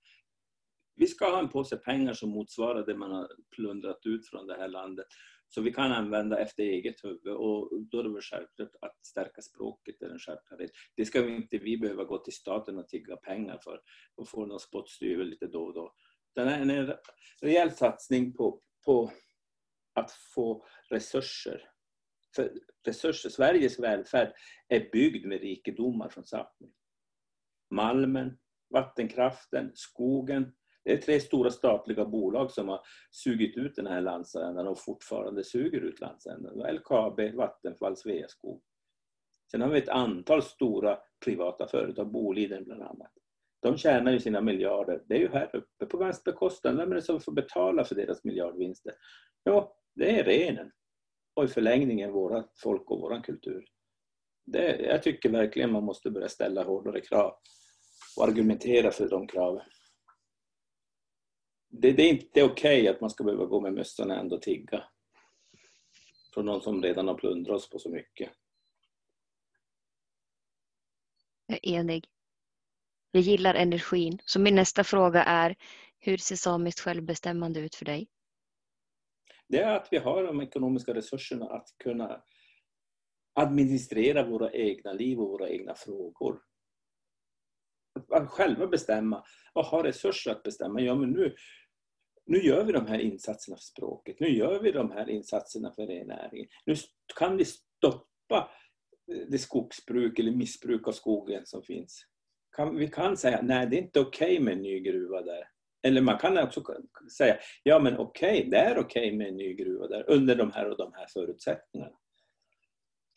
vi 0.98 1.08
ska 1.08 1.30
ha 1.30 1.40
en 1.40 1.50
påse 1.50 1.78
pengar 1.78 2.14
som 2.14 2.30
motsvarar 2.30 2.86
det 2.86 2.96
man 2.96 3.12
har 3.12 3.28
plundrat 3.56 4.06
ut 4.06 4.28
från 4.28 4.48
det 4.48 4.58
här 4.58 4.68
landet. 4.68 5.06
Så 5.50 5.62
vi 5.62 5.74
kan 5.74 5.92
använda 5.92 6.40
efter 6.40 6.64
eget 6.64 7.04
huvud 7.04 7.28
och 7.28 7.82
då 7.92 8.00
är 8.00 8.04
det 8.04 8.14
väl 8.14 8.22
självklart 8.22 8.70
att 8.82 9.06
stärka 9.06 9.42
språket 9.42 10.02
är 10.02 10.10
en 10.10 10.20
självklarhet. 10.20 10.72
Det 10.96 11.06
ska 11.06 11.22
vi 11.22 11.36
inte 11.36 11.58
vi 11.58 11.78
behöva 11.78 12.04
gå 12.04 12.18
till 12.18 12.34
staten 12.34 12.78
och 12.78 12.88
tigga 12.88 13.16
pengar 13.16 13.60
för 13.64 13.82
och 14.16 14.30
få 14.30 14.46
någon 14.46 14.60
spottstyver 14.60 15.26
lite 15.26 15.48
då 15.48 15.64
och 15.64 15.74
då. 15.74 15.94
Det 16.36 16.42
är 16.42 16.62
en 16.62 16.94
rejäl 17.42 17.72
satsning 17.72 18.34
på, 18.34 18.62
på 18.86 19.12
att 19.94 20.12
få 20.12 20.66
resurser. 20.90 21.70
För 22.38 22.52
resurser. 22.86 23.30
Sveriges 23.30 23.80
välfärd 23.80 24.34
är 24.68 24.90
byggd 24.92 25.26
med 25.26 25.42
rikedomar 25.42 26.10
från 26.10 26.24
Sápmi. 26.24 26.72
Malmen, 27.70 28.38
vattenkraften, 28.70 29.72
skogen. 29.74 30.54
Det 30.84 30.94
är 30.94 30.98
tre 30.98 31.20
stora 31.20 31.52
statliga 31.52 32.06
bolag 32.06 32.52
som 32.52 32.70
har 32.70 32.82
sugit 33.12 33.58
ut 33.58 33.76
den 33.76 33.88
här 33.88 34.02
landsändan 34.02 34.68
och 34.68 34.80
fortfarande 34.80 35.44
suger 35.44 35.82
ut 35.82 36.00
landsändan. 36.00 36.76
LKAB, 36.76 37.20
Vattenfall, 37.36 37.98
Sveaskog. 37.98 38.62
Sen 39.52 39.62
har 39.62 39.70
vi 39.70 39.78
ett 39.78 39.90
antal 39.90 40.44
stora 40.44 41.00
privata 41.26 41.68
företag, 41.68 42.12
Boliden 42.12 42.64
bland 42.64 42.82
annat. 42.82 43.12
De 43.60 43.78
tjänar 43.78 44.12
ju 44.12 44.20
sina 44.20 44.42
miljarder. 44.42 45.04
Det 45.06 45.16
är 45.16 45.20
ju 45.20 45.30
här 45.30 45.56
uppe 45.56 45.86
på 45.86 45.98
vems 45.98 46.24
bekostnad. 46.24 46.78
Vem 46.78 46.92
är 46.92 46.96
det 46.96 47.02
som 47.02 47.22
får 47.22 47.32
betala 47.32 47.84
för 47.84 47.96
deras 47.96 48.24
miljardvinster? 48.24 48.94
Ja, 49.44 49.78
det 49.96 50.20
är 50.20 50.24
renen. 50.24 50.72
Och 51.38 51.44
i 51.44 51.48
förlängningen 51.48 52.12
våra 52.12 52.48
folk 52.56 52.92
och 52.92 53.02
vår 53.02 53.24
kultur. 53.24 53.66
Det, 54.46 54.82
jag 54.82 55.04
tycker 55.04 55.30
verkligen 55.30 55.72
man 55.72 55.84
måste 55.84 56.12
börja 56.12 56.30
ställa 56.30 56.64
hårdare 56.64 57.02
krav 57.02 57.34
och 58.18 58.24
argumentera 58.24 58.92
för 58.92 59.10
de 59.10 59.28
kraven. 59.28 59.66
Det, 61.70 61.92
det 61.92 62.04
är 62.04 62.10
inte 62.10 62.44
okej 62.44 62.82
okay 62.82 62.88
att 62.88 63.02
man 63.02 63.10
ska 63.10 63.24
behöva 63.24 63.46
gå 63.46 63.62
med 63.62 63.74
mössan 63.74 64.12
ändå 64.12 64.36
och 64.36 64.42
tigga. 64.42 64.84
Från 66.34 66.46
någon 66.46 66.62
som 66.62 66.84
redan 66.84 67.08
har 67.08 67.16
plundrat 67.16 67.56
oss 67.56 67.70
på 67.70 67.80
så 67.80 67.90
mycket. 67.90 68.32
Jag 71.46 71.60
är 71.64 71.80
enig. 71.80 72.08
Jag 73.12 73.22
gillar 73.22 73.56
energin. 73.56 74.20
Så 74.26 74.40
min 74.40 74.56
nästa 74.56 74.84
fråga 74.84 75.24
är, 75.24 75.56
hur 76.00 76.18
ser 76.18 76.36
samiskt 76.36 76.80
självbestämmande 76.80 77.60
ut 77.60 77.76
för 77.76 77.86
dig? 77.86 78.08
Det 79.50 79.58
är 79.58 79.76
att 79.76 79.88
vi 79.92 79.98
har 79.98 80.24
de 80.24 80.42
ekonomiska 80.42 80.94
resurserna 80.94 81.46
att 81.46 81.68
kunna 81.84 82.24
administrera 83.34 84.30
våra 84.30 84.52
egna 84.52 84.94
liv 84.94 85.20
och 85.20 85.30
våra 85.30 85.50
egna 85.50 85.76
frågor. 85.76 86.42
Att 88.10 88.30
själva 88.30 88.68
bestämma 88.68 89.24
och 89.54 89.66
ha 89.66 89.84
resurser 89.84 90.32
att 90.32 90.44
bestämma. 90.44 90.82
Ja, 90.82 90.96
men 90.96 91.10
nu, 91.10 91.36
nu 92.26 92.38
gör 92.38 92.64
vi 92.64 92.72
de 92.72 92.88
här 92.88 93.00
insatserna 93.00 93.58
för 93.58 93.64
språket. 93.64 94.20
Nu 94.20 94.28
gör 94.28 94.60
vi 94.60 94.72
de 94.72 94.92
här 94.92 95.10
insatserna 95.10 95.72
för 95.72 95.88
rennäringen. 95.88 96.48
Nu 96.66 96.76
kan 97.20 97.38
vi 97.38 97.46
stoppa 97.46 98.52
det 99.28 99.38
skogsbruk 99.38 100.20
eller 100.20 100.32
missbruk 100.32 100.88
av 100.88 100.92
skogen 100.92 101.46
som 101.46 101.64
finns. 101.64 102.06
Kan, 102.56 102.76
vi 102.76 102.88
kan 102.88 103.18
säga 103.18 103.42
nej, 103.42 103.68
det 103.68 103.78
är 103.78 103.82
inte 103.82 104.00
okej 104.00 104.34
okay 104.34 104.44
med 104.44 104.54
en 104.54 104.62
ny 104.62 104.80
gruva 104.80 105.22
där. 105.22 105.50
Eller 105.84 106.02
man 106.02 106.18
kan 106.18 106.38
också 106.38 106.64
säga 107.18 107.38
ja 107.64 107.80
men 107.80 107.98
okej, 107.98 108.38
okay, 108.38 108.50
det 108.50 108.58
är 108.58 108.78
okej 108.78 109.08
okay 109.08 109.18
med 109.18 109.28
en 109.28 109.38
ny 109.38 109.54
gruva 109.54 109.88
där 109.88 110.10
under 110.10 110.36
de 110.36 110.52
här 110.52 110.70
och 110.70 110.78
de 110.78 110.94
här 110.94 111.08
förutsättningarna. 111.14 111.98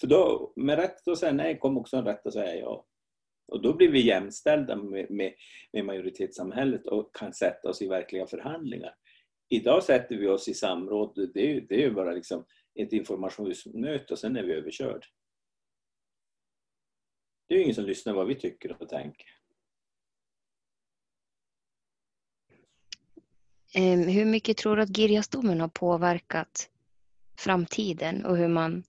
För 0.01 0.07
då, 0.07 0.53
med 0.57 0.79
rätt 0.79 1.09
att 1.09 1.19
säga 1.19 1.33
nej 1.33 1.59
kom 1.59 1.79
också 1.79 1.97
en 1.97 2.05
rätt 2.05 2.27
att 2.27 2.33
säga 2.33 2.57
ja. 2.57 2.87
Och 3.53 3.63
då 3.63 3.77
blir 3.77 3.91
vi 3.91 4.07
jämställda 4.07 4.77
med, 4.77 5.11
med, 5.11 5.35
med 5.73 5.85
majoritetssamhället 5.85 6.87
och 6.87 7.15
kan 7.17 7.33
sätta 7.33 7.69
oss 7.69 7.83
i 7.83 7.89
verkliga 7.89 8.27
förhandlingar. 8.27 8.95
Idag 9.49 9.83
sätter 9.83 10.17
vi 10.17 10.29
oss 10.29 10.49
i 10.49 10.55
samråd, 10.55 11.31
det 11.35 11.51
är, 11.51 11.61
det 11.61 11.75
är 11.75 11.81
ju 11.81 11.91
bara 11.91 12.13
liksom 12.13 12.45
ett 12.75 12.93
informationsmöte 12.93 14.13
och 14.13 14.19
sen 14.19 14.37
är 14.37 14.43
vi 14.43 14.53
överkörd. 14.53 15.07
Det 17.49 17.55
är 17.55 17.59
ju 17.59 17.65
ingen 17.65 17.75
som 17.75 17.85
lyssnar 17.85 18.13
vad 18.13 18.27
vi 18.27 18.35
tycker 18.35 18.77
och 18.83 18.89
tänker. 18.89 19.40
Ehm, 23.75 24.09
hur 24.09 24.25
mycket 24.25 24.57
tror 24.57 24.77
du 24.77 24.83
att 24.83 24.97
Girjasdomen 24.97 25.61
har 25.61 25.69
påverkat 25.69 26.71
framtiden 27.39 28.25
och 28.25 28.37
hur 28.37 28.49
man 28.49 28.85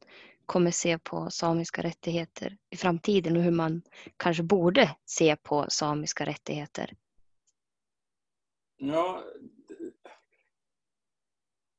kommer 0.45 0.71
se 0.71 0.97
på 0.97 1.29
samiska 1.29 1.83
rättigheter 1.83 2.57
i 2.69 2.77
framtiden 2.77 3.37
och 3.37 3.43
hur 3.43 3.51
man 3.51 3.81
kanske 4.17 4.43
borde 4.43 4.95
se 5.05 5.35
på 5.35 5.65
samiska 5.69 6.25
rättigheter? 6.25 6.93
Ja, 8.77 9.23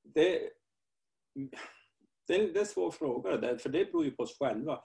det, 0.03 0.51
det, 2.27 2.35
är 2.35 2.59
en 2.59 2.67
svår 2.67 2.91
fråga, 2.91 3.37
där, 3.37 3.57
för 3.57 3.69
det 3.69 3.85
beror 3.85 4.05
ju 4.05 4.11
på 4.11 4.23
oss 4.23 4.38
själva. 4.38 4.83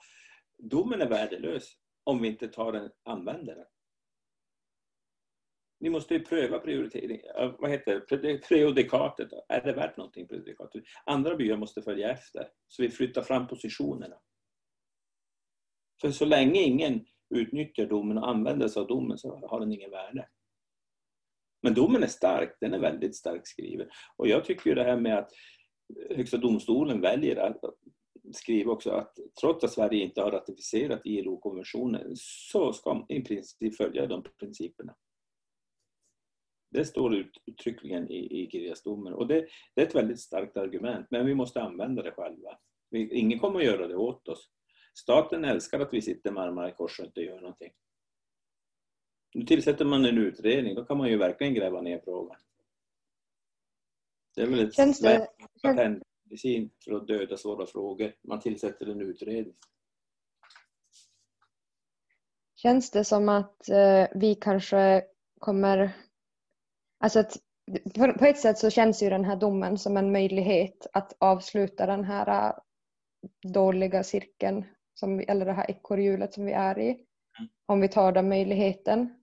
Domen 0.58 1.00
är 1.00 1.08
värdelös 1.08 1.76
om 2.04 2.22
vi 2.22 2.28
inte 2.28 2.48
tar 2.48 2.72
den, 2.72 2.90
använder 3.02 3.54
den. 3.54 3.66
Ni 5.80 5.90
måste 5.90 6.14
ju 6.14 6.20
pröva 6.20 6.58
prioritering, 6.58 7.20
vad 7.58 7.70
heter 7.70 8.18
det, 8.22 8.38
prejudikatet. 8.38 9.28
Är 9.48 9.60
det 9.60 9.72
värt 9.72 9.96
någonting, 9.96 10.28
prejudikatet? 10.28 10.84
Andra 11.04 11.36
byar 11.36 11.56
måste 11.56 11.82
följa 11.82 12.10
efter, 12.10 12.48
så 12.68 12.82
vi 12.82 12.90
flyttar 12.90 13.22
fram 13.22 13.46
positionerna. 13.46 14.16
För 16.00 16.10
så 16.10 16.24
länge 16.24 16.60
ingen 16.60 17.04
utnyttjar 17.34 17.86
domen 17.86 18.18
och 18.18 18.28
använder 18.28 18.68
sig 18.68 18.80
av 18.80 18.86
domen 18.86 19.18
så 19.18 19.46
har 19.48 19.60
den 19.60 19.72
ingen 19.72 19.90
värde. 19.90 20.28
Men 21.62 21.74
domen 21.74 22.02
är 22.02 22.06
stark, 22.06 22.56
den 22.60 22.74
är 22.74 22.78
väldigt 22.78 23.16
starkt 23.16 23.46
skriven. 23.46 23.88
Och 24.16 24.28
jag 24.28 24.44
tycker 24.44 24.70
ju 24.70 24.74
det 24.74 24.84
här 24.84 25.00
med 25.00 25.18
att 25.18 25.30
Högsta 26.10 26.36
domstolen 26.36 27.00
väljer 27.00 27.36
att 27.36 27.60
skriva 28.32 28.72
också 28.72 28.90
att 28.90 29.18
trots 29.40 29.64
att 29.64 29.72
Sverige 29.72 30.04
inte 30.04 30.20
har 30.20 30.30
ratificerat 30.30 31.00
ILO-konventionen 31.04 32.12
så 32.14 32.72
ska 32.72 32.94
man 32.94 33.06
i 33.08 33.22
princip 33.22 33.76
följa 33.76 34.06
de 34.06 34.22
principerna. 34.38 34.94
Det 36.70 36.84
står 36.84 37.24
uttryckligen 37.46 38.10
i, 38.10 38.42
i 38.42 38.48
Girjasdomen 38.50 39.14
och 39.14 39.26
det, 39.26 39.46
det, 39.74 39.82
är 39.82 39.86
ett 39.86 39.94
väldigt 39.94 40.20
starkt 40.20 40.56
argument 40.56 41.06
men 41.10 41.26
vi 41.26 41.34
måste 41.34 41.62
använda 41.62 42.02
det 42.02 42.12
själva. 42.12 42.58
Vi, 42.90 43.14
ingen 43.14 43.38
kommer 43.38 43.60
att 43.60 43.66
göra 43.66 43.86
det 43.86 43.96
åt 43.96 44.28
oss. 44.28 44.50
Staten 44.94 45.44
älskar 45.44 45.80
att 45.80 45.94
vi 45.94 46.02
sitter 46.02 46.30
med 46.32 46.42
armarna 46.42 46.68
i 46.68 46.72
kors 46.72 47.00
och 47.00 47.06
inte 47.06 47.20
gör 47.20 47.40
någonting. 47.40 47.72
Nu 49.34 49.44
tillsätter 49.44 49.84
man 49.84 50.04
en 50.04 50.18
utredning, 50.18 50.74
då 50.74 50.84
kan 50.84 50.98
man 50.98 51.08
ju 51.08 51.16
verkligen 51.16 51.54
gräva 51.54 51.80
ner 51.80 52.00
frågan. 52.04 52.36
Det 54.34 54.42
är 54.42 54.46
väl 54.46 54.68
ett 54.68 54.74
Känns 54.74 55.00
det... 55.00 55.28
patentmedicin 55.62 56.70
för 56.84 56.92
att 56.92 57.06
döda 57.06 57.36
svåra 57.36 57.66
frågor. 57.66 58.14
Man 58.22 58.40
tillsätter 58.40 58.86
en 58.86 59.00
utredning. 59.00 59.56
Känns 62.54 62.90
det 62.90 63.04
som 63.04 63.28
att 63.28 63.68
eh, 63.68 64.06
vi 64.14 64.34
kanske 64.34 65.04
kommer 65.38 65.92
Alltså 67.00 67.20
att, 67.20 67.36
på 68.18 68.24
ett 68.24 68.38
sätt 68.38 68.58
så 68.58 68.70
känns 68.70 69.02
ju 69.02 69.10
den 69.10 69.24
här 69.24 69.36
domen 69.36 69.78
som 69.78 69.96
en 69.96 70.12
möjlighet 70.12 70.86
att 70.92 71.16
avsluta 71.18 71.86
den 71.86 72.04
här 72.04 72.48
äh, 72.48 72.54
dåliga 73.52 74.02
cirkeln, 74.02 74.64
som, 74.94 75.24
eller 75.28 75.46
det 75.46 75.52
här 75.52 75.70
ekorrhjulet 75.70 76.34
som 76.34 76.44
vi 76.44 76.52
är 76.52 76.78
i. 76.78 76.90
Mm. 76.90 77.48
Om 77.66 77.80
vi 77.80 77.88
tar 77.88 78.12
den 78.12 78.28
möjligheten. 78.28 79.14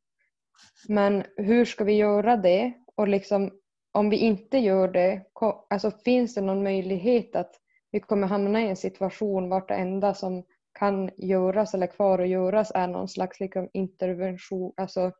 Men 0.87 1.23
hur 1.37 1.65
ska 1.65 1.83
vi 1.83 1.93
göra 1.93 2.37
det? 2.37 2.73
Och 2.95 3.07
liksom, 3.07 3.51
om 3.91 4.09
vi 4.09 4.17
inte 4.17 4.57
gör 4.57 4.87
det, 4.87 5.21
alltså 5.69 5.91
finns 5.91 6.35
det 6.35 6.41
någon 6.41 6.63
möjlighet 6.63 7.35
att 7.35 7.55
vi 7.91 7.99
kommer 7.99 8.27
hamna 8.27 8.61
i 8.61 8.69
en 8.69 8.75
situation 8.75 9.49
vart 9.49 9.67
det 9.67 9.75
enda 9.75 10.13
som 10.13 10.43
kan 10.79 11.09
göras 11.17 11.73
eller 11.73 11.87
kvar 11.87 12.19
att 12.19 12.27
göras 12.27 12.71
är 12.75 12.87
någon 12.87 13.07
slags 13.07 13.39
liksom 13.39 13.69
intervention, 13.73 14.73
alltså 14.77 15.11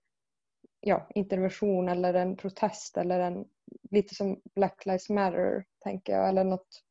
ja, 0.87 1.07
intervention 1.15 1.89
eller 1.89 2.13
en 2.13 2.37
protest 2.37 2.97
eller 2.97 3.19
en 3.19 3.45
lite 3.91 4.15
som 4.15 4.41
Black 4.55 4.85
Lives 4.85 5.09
Matter 5.09 5.65
tänker 5.83 6.13
jag 6.13 6.29
eller 6.29 6.43
något. 6.43 6.83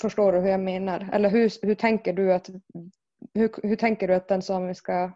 Förstår 0.00 0.32
du 0.32 0.40
hur 0.40 0.48
jag 0.48 0.60
menar? 0.60 1.10
Eller 1.12 1.30
hur, 1.30 1.66
hur 1.66 1.74
tänker 1.74 2.12
du 2.12 2.34
att 2.34 2.50
hur, 3.34 3.68
hur 3.68 3.76
tänker 3.76 4.08
du 4.08 4.14
att 4.14 4.28
den 4.28 4.42
samiska 4.42 5.12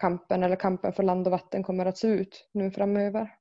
kampen 0.00 0.42
eller 0.42 0.56
kampen 0.56 0.92
för 0.92 1.02
land 1.02 1.26
och 1.26 1.30
vatten 1.30 1.62
kommer 1.62 1.86
att 1.86 1.98
se 1.98 2.08
ut 2.08 2.48
nu 2.52 2.70
framöver? 2.70 3.36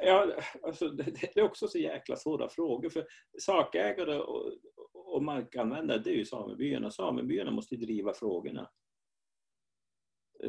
Ja, 0.00 0.32
alltså 0.62 0.88
det, 0.88 1.02
det, 1.02 1.36
är 1.36 1.42
också 1.42 1.68
så 1.68 1.78
jäkla 1.78 2.16
svåra 2.16 2.48
frågor 2.48 2.90
för 2.90 3.06
sakägare 3.38 4.18
och, 4.18 4.52
och 4.94 5.22
markanvändare 5.22 5.98
det 5.98 6.10
är 6.10 6.16
ju 6.16 6.24
samebyarna. 6.24 6.90
Samebyarna 6.90 7.50
måste 7.50 7.76
driva 7.76 8.14
frågorna. 8.14 8.70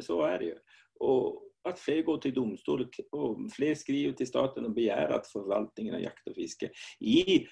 Så 0.02 0.22
är 0.22 0.38
det 0.38 0.44
ju. 0.44 0.58
Och 1.00 1.42
att 1.68 1.78
fler 1.78 2.02
går 2.02 2.18
till 2.18 2.34
domstol 2.34 2.88
och 3.10 3.52
fler 3.52 3.74
skriver 3.74 4.12
till 4.12 4.26
staten 4.26 4.64
och 4.64 4.74
begär 4.74 5.08
att 5.08 5.26
förvaltningen 5.26 5.94
av 5.94 6.00
jakt 6.00 6.28
och 6.28 6.34
fiske 6.34 6.70
i 7.00 7.46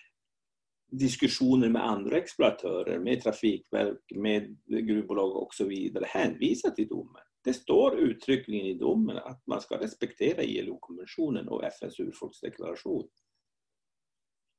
diskussioner 0.91 1.69
med 1.69 1.87
andra 1.87 2.17
exploatörer, 2.17 2.99
med 2.99 3.23
trafikverk, 3.23 3.99
med 4.15 4.57
gruvbolag 4.67 5.37
och 5.37 5.55
så 5.55 5.65
vidare 5.65 6.05
hänvisar 6.09 6.71
till 6.71 6.89
domen. 6.89 7.23
Det 7.45 7.53
står 7.53 7.99
uttryckligen 7.99 8.67
i 8.67 8.75
domen 8.75 9.17
att 9.17 9.47
man 9.47 9.61
ska 9.61 9.81
respektera 9.81 10.43
ILO-konventionen 10.43 11.49
och 11.49 11.65
FNs 11.65 12.01
urfolksdeklaration. 12.01 13.09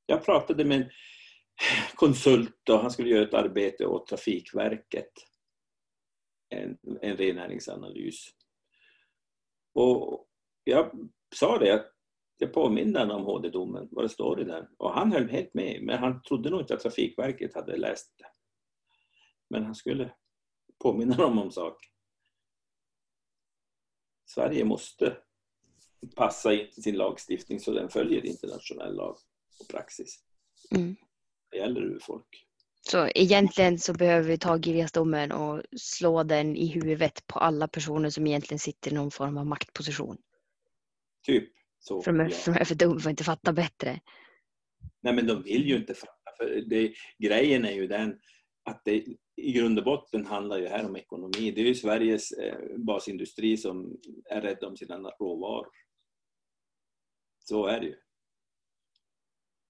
Jag 0.06 0.24
pratade 0.24 0.64
med 0.64 0.80
en 0.80 0.90
konsult 1.94 2.68
och 2.68 2.78
han 2.78 2.90
skulle 2.90 3.10
göra 3.10 3.24
ett 3.24 3.34
arbete 3.34 3.86
åt 3.86 4.06
Trafikverket. 4.06 5.12
En, 6.54 6.78
en 7.02 7.16
rennäringsanalys. 7.16 8.28
Och 9.74 10.28
jag 10.64 11.10
sa 11.34 11.58
det, 11.58 11.74
att 11.74 11.94
jag 12.36 12.52
påminde 12.52 13.00
honom 13.00 13.20
om 13.20 13.26
HD-domen, 13.26 13.88
vad 13.90 14.04
det 14.04 14.08
står 14.08 14.40
i 14.40 14.44
den. 14.44 14.66
Och 14.76 14.94
han 14.94 15.12
höll 15.12 15.28
helt 15.28 15.54
med, 15.54 15.82
men 15.82 15.98
han 15.98 16.22
trodde 16.22 16.50
nog 16.50 16.60
inte 16.60 16.74
att 16.74 16.80
Trafikverket 16.80 17.54
hade 17.54 17.76
läst 17.76 18.14
det. 18.18 18.26
Men 19.50 19.64
han 19.64 19.74
skulle 19.74 20.14
påminna 20.78 21.16
dem 21.16 21.38
om 21.38 21.50
saker. 21.50 21.88
Sverige 24.26 24.64
måste 24.64 25.16
passa 26.16 26.54
in 26.54 26.72
sin 26.72 26.96
lagstiftning 26.96 27.60
så 27.60 27.72
den 27.72 27.88
följer 27.88 28.26
internationell 28.26 28.94
lag 28.94 29.16
och 29.60 29.68
praxis. 29.68 30.24
Mm. 30.76 30.96
Det 31.50 31.56
gäller 31.56 31.82
urfolk. 31.82 32.43
Så 32.88 33.08
egentligen 33.14 33.78
så 33.78 33.92
behöver 33.92 34.28
vi 34.28 34.38
ta 34.38 34.58
Girjasdomen 34.58 35.32
och 35.32 35.62
slå 35.76 36.22
den 36.22 36.56
i 36.56 36.66
huvudet 36.66 37.26
på 37.26 37.38
alla 37.38 37.68
personer 37.68 38.10
som 38.10 38.26
egentligen 38.26 38.58
sitter 38.58 38.90
i 38.90 38.94
någon 38.94 39.10
form 39.10 39.38
av 39.38 39.46
maktposition. 39.46 40.16
Typ. 41.26 41.52
Så, 41.78 42.02
för, 42.02 42.12
de 42.12 42.20
är, 42.20 42.24
ja. 42.24 42.30
för 42.30 42.52
de 42.52 42.60
är 42.60 42.64
för 42.64 42.74
dumma 42.74 43.00
för 43.00 43.08
att 43.08 43.12
inte 43.12 43.24
fatta 43.24 43.52
bättre. 43.52 44.00
Nej 45.02 45.14
men 45.14 45.26
de 45.26 45.42
vill 45.42 45.68
ju 45.68 45.76
inte 45.76 45.94
fatta. 45.94 46.12
För 46.36 46.60
det, 46.66 46.94
grejen 47.18 47.64
är 47.64 47.72
ju 47.72 47.86
den 47.86 48.20
att 48.64 48.82
det 48.84 49.04
i 49.36 49.52
grund 49.52 49.78
och 49.78 49.84
botten 49.84 50.26
handlar 50.26 50.58
ju 50.58 50.66
här 50.66 50.86
om 50.86 50.96
ekonomi. 50.96 51.50
Det 51.50 51.60
är 51.60 51.64
ju 51.64 51.74
Sveriges 51.74 52.32
eh, 52.32 52.76
basindustri 52.76 53.56
som 53.56 53.96
är 54.30 54.40
rädd 54.40 54.64
om 54.64 54.76
sina 54.76 54.96
råvaror. 54.96 55.66
Så 57.38 57.66
är 57.66 57.80
det 57.80 57.86
ju. 57.86 57.96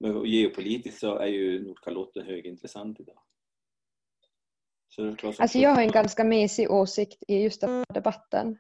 Men 0.01 0.25
geopolitiskt 0.25 1.01
så 1.01 1.19
är 1.19 1.27
ju 1.27 1.65
Nordkalotten 1.67 2.27
högintressant 2.27 3.01
idag. 3.01 3.19
alltså 5.39 5.59
jag 5.59 5.71
har 5.71 5.83
en 5.83 5.91
ganska 5.91 6.25
mesig 6.25 6.71
åsikt 6.71 7.23
i 7.29 7.43
just 7.43 7.61
den 7.61 7.71
här 7.71 7.95
debatten. 7.95 8.59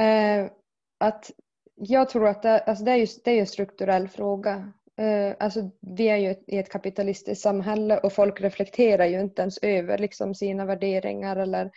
Eh, 0.00 0.50
att 0.98 1.30
jag 1.74 2.08
tror 2.08 2.28
att 2.28 2.42
det, 2.42 2.58
alltså 2.58 2.84
det, 2.84 2.90
är, 2.90 2.96
just, 2.96 3.24
det 3.24 3.30
är 3.30 3.40
en 3.40 3.46
strukturell 3.46 4.08
fråga. 4.08 4.72
Eh, 4.96 5.36
alltså 5.38 5.70
vi 5.80 6.08
är 6.08 6.16
ju 6.16 6.34
i 6.46 6.58
ett 6.58 6.72
kapitalistiskt 6.72 7.42
samhälle 7.42 7.98
och 7.98 8.12
folk 8.12 8.40
reflekterar 8.40 9.06
ju 9.06 9.20
inte 9.20 9.42
ens 9.42 9.58
över 9.58 9.98
liksom 9.98 10.34
sina 10.34 10.64
värderingar 10.64 11.36
eller 11.36 11.70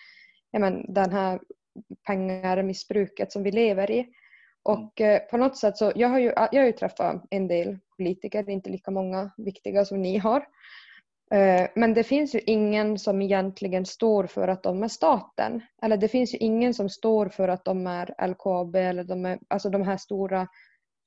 ja, 0.52 0.60
men, 0.60 0.94
den 0.94 1.12
här 1.12 1.40
pengarmissbruket 2.08 3.32
som 3.32 3.44
vi 3.44 3.52
lever 3.52 3.92
i. 3.92 4.08
Och 4.64 5.02
eh, 5.02 5.20
på 5.20 5.38
något 5.38 5.58
sätt 5.58 5.78
så, 5.78 5.92
jag 5.96 6.08
har 6.08 6.20
ju, 6.20 6.26
jag 6.26 6.62
har 6.62 6.66
ju 6.66 6.72
träffat 6.72 7.26
en 7.30 7.48
del 7.48 7.78
politiker, 8.02 8.50
inte 8.50 8.70
lika 8.70 8.92
många 8.92 9.32
viktiga 9.38 9.86
som 9.86 10.02
ni 10.02 10.18
har. 10.18 10.46
Eh, 11.34 11.68
men 11.76 11.94
det 11.94 12.04
finns 12.04 12.36
ju 12.36 12.40
ingen 12.46 13.00
som 13.00 13.22
egentligen 13.22 13.86
står 13.86 14.28
för 14.28 14.48
att 14.48 14.64
de 14.64 14.84
är 14.84 14.88
staten. 14.88 15.62
Eller 15.82 15.98
det 15.98 16.08
finns 16.08 16.34
ju 16.34 16.38
ingen 16.38 16.74
som 16.74 16.90
står 16.90 17.30
för 17.30 17.48
att 17.48 17.66
de 17.66 17.88
är 17.88 18.28
LKAB 18.28 18.76
eller 18.76 19.04
de, 19.04 19.26
är, 19.26 19.40
alltså 19.48 19.70
de 19.70 19.82
här 19.82 19.98
stora 19.98 20.48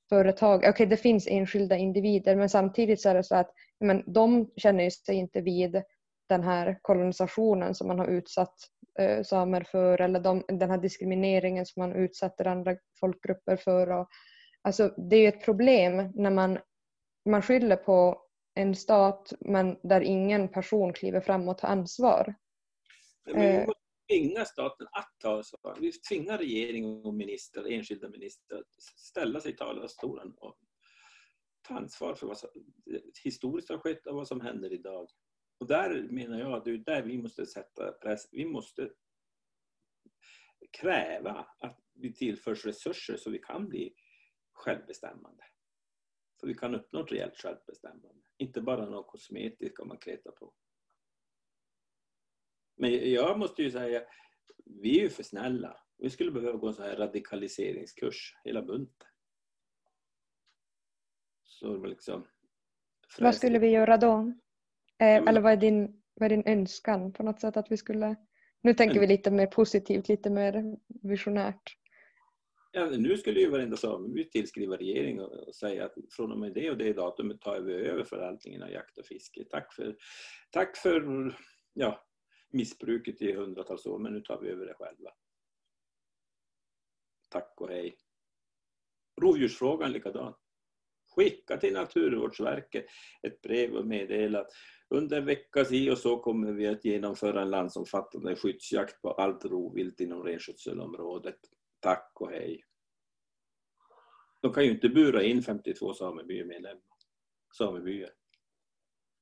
företag. 0.09 0.57
Okej, 0.57 0.69
okay, 0.69 0.85
det 0.85 0.97
finns 0.97 1.27
enskilda 1.27 1.77
individer 1.77 2.35
men 2.35 2.49
samtidigt 2.49 3.01
så 3.01 3.09
är 3.09 3.15
det 3.15 3.23
så 3.23 3.35
att 3.35 3.51
men, 3.79 4.03
de 4.13 4.51
känner 4.57 4.89
sig 4.89 5.15
inte 5.15 5.41
vid 5.41 5.81
den 6.29 6.43
här 6.43 6.79
kolonisationen 6.81 7.75
som 7.75 7.87
man 7.87 7.99
har 7.99 8.07
utsatt 8.07 8.55
eh, 8.99 9.23
samer 9.23 9.63
för 9.71 10.01
eller 10.01 10.19
de, 10.19 10.43
den 10.47 10.69
här 10.69 10.77
diskrimineringen 10.77 11.65
som 11.65 11.81
man 11.81 11.95
utsätter 11.95 12.47
andra 12.47 12.75
folkgrupper 12.99 13.55
för. 13.55 13.91
Och, 13.91 14.07
alltså, 14.61 14.87
det 15.09 15.15
är 15.15 15.21
ju 15.21 15.27
ett 15.27 15.45
problem 15.45 16.11
när 16.15 16.29
man, 16.29 16.59
man 17.25 17.41
skyller 17.41 17.75
på 17.75 18.21
en 18.53 18.75
stat 18.75 19.33
men 19.39 19.79
där 19.83 20.01
ingen 20.01 20.47
person 20.47 20.93
kliver 20.93 21.21
fram 21.21 21.49
och 21.49 21.57
tar 21.57 21.67
ansvar. 21.67 22.35
Men 23.25 23.41
vi 23.41 23.47
eh. 23.47 23.65
måste 23.65 23.81
tvinga 24.09 24.45
staten 24.45 24.87
att 24.91 25.15
ta 25.19 25.37
ansvar. 25.37 25.77
Vi 25.81 25.91
tvingar 25.91 26.37
regering 26.37 27.05
och 27.05 27.13
ministrar, 27.13 27.71
enskilda 27.71 28.09
ministrar 28.09 28.59
att 28.59 28.81
ställa 28.81 29.39
sig 29.39 29.51
i 29.51 29.55
talarstolen 29.55 30.33
och 30.37 30.57
ta 31.67 31.73
ansvar 31.73 32.15
för 32.15 32.27
vad 32.27 32.37
som 32.37 32.49
historiskt 33.23 33.69
har 33.69 33.77
skett 33.77 34.07
och 34.07 34.15
vad 34.15 34.27
som 34.27 34.41
händer 34.41 34.73
idag. 34.73 35.07
Och 35.59 35.67
där 35.67 36.07
menar 36.11 36.39
jag 36.39 36.53
att 36.53 36.65
det 36.65 36.71
är 36.71 36.77
där 36.77 37.01
vi 37.01 37.17
måste 37.17 37.45
sätta 37.45 37.91
press. 37.91 38.29
Vi 38.31 38.45
måste 38.45 38.89
kräva 40.71 41.47
att 41.59 41.79
vi 41.93 42.13
tillförs 42.13 42.65
resurser 42.65 43.17
så 43.17 43.29
vi 43.29 43.39
kan 43.39 43.69
bli 43.69 43.93
självbestämmande. 44.53 45.43
Vi 46.45 46.53
kan 46.53 46.75
uppnå 46.75 47.03
ett 47.03 47.11
reellt 47.11 47.37
självbestämmande. 47.37 48.21
Inte 48.37 48.61
bara 48.61 48.85
något 48.85 49.07
kosmetiskt 49.07 49.85
man 49.85 49.97
kleta 49.97 50.31
på. 50.31 50.53
Men 52.77 53.11
jag 53.11 53.39
måste 53.39 53.63
ju 53.63 53.71
säga, 53.71 54.01
vi 54.65 54.99
är 54.99 55.03
ju 55.03 55.09
för 55.09 55.23
snälla. 55.23 55.77
Vi 55.97 56.09
skulle 56.09 56.31
behöva 56.31 56.57
gå 56.57 56.67
en 56.67 56.73
sån 56.73 56.85
här 56.85 56.95
radikaliseringskurs, 56.95 58.35
hela 58.43 58.61
bunten. 58.61 59.07
Så 61.43 61.85
liksom, 61.85 62.27
Vad 63.19 63.35
skulle 63.35 63.59
vi 63.59 63.67
göra 63.67 63.97
då? 63.97 64.33
Eh, 64.97 65.15
eller 65.15 65.41
vad 65.41 65.51
är, 65.51 65.57
din, 65.57 66.03
vad 66.13 66.31
är 66.31 66.35
din 66.35 66.47
önskan 66.47 67.13
på 67.13 67.23
något 67.23 67.41
sätt 67.41 67.57
att 67.57 67.71
vi 67.71 67.77
skulle... 67.77 68.15
Nu 68.61 68.73
tänker 68.73 68.99
vi 68.99 69.07
lite 69.07 69.31
mer 69.31 69.47
positivt, 69.47 70.07
lite 70.09 70.29
mer 70.29 70.77
visionärt. 70.87 71.77
Ja, 72.77 72.85
nu 72.85 73.17
skulle 73.17 73.39
ju 73.39 73.49
varenda 73.49 73.77
sameby 73.77 74.29
tillskriva 74.29 74.77
regeringen 74.77 75.25
och 75.25 75.55
säga 75.55 75.85
att 75.85 75.93
från 76.11 76.31
och 76.31 76.37
med 76.37 76.53
det 76.53 76.71
och 76.71 76.77
det 76.77 76.93
datumet 76.93 77.41
tar 77.41 77.61
vi 77.61 77.73
över 77.73 78.03
förvaltningen 78.03 78.63
av 78.63 78.69
jakt 78.69 78.97
och 78.97 79.05
fiske. 79.05 79.43
Tack 79.43 79.73
för, 79.73 79.97
tack 80.51 80.77
för 80.77 81.35
ja, 81.73 82.05
missbruket 82.49 83.21
i 83.21 83.33
hundratals 83.33 83.85
år, 83.85 83.99
men 83.99 84.13
nu 84.13 84.21
tar 84.21 84.41
vi 84.41 84.49
över 84.49 84.65
det 84.65 84.73
själva. 84.73 85.09
Tack 87.29 87.53
och 87.61 87.69
hej. 87.69 87.97
Rovdjursfrågan 89.21 89.91
likadant. 89.91 90.37
Skicka 91.15 91.57
till 91.57 91.73
Naturvårdsverket 91.73 92.85
ett 93.21 93.41
brev 93.41 93.75
och 93.75 93.87
meddela 93.87 94.39
att 94.39 94.51
under 94.89 95.21
vecka 95.21 95.65
si 95.65 95.91
och 95.91 95.97
så 95.97 96.17
kommer 96.17 96.51
vi 96.51 96.67
att 96.67 96.85
genomföra 96.85 97.41
en 97.41 97.49
landsomfattande 97.49 98.35
skyddsjakt 98.35 99.01
på 99.01 99.11
allt 99.11 99.45
rovvilt 99.45 99.99
inom 99.99 100.23
renskötselområdet. 100.23 101.39
Tack 101.85 102.11
och 102.13 102.31
hej. 102.31 102.65
De 104.41 104.53
kan 104.53 104.63
ju 104.63 104.71
inte 104.71 104.89
bura 104.89 105.23
in 105.23 105.43
52 105.43 105.93
samebymedlemmar, 105.93 106.81
samebyar. 107.57 108.09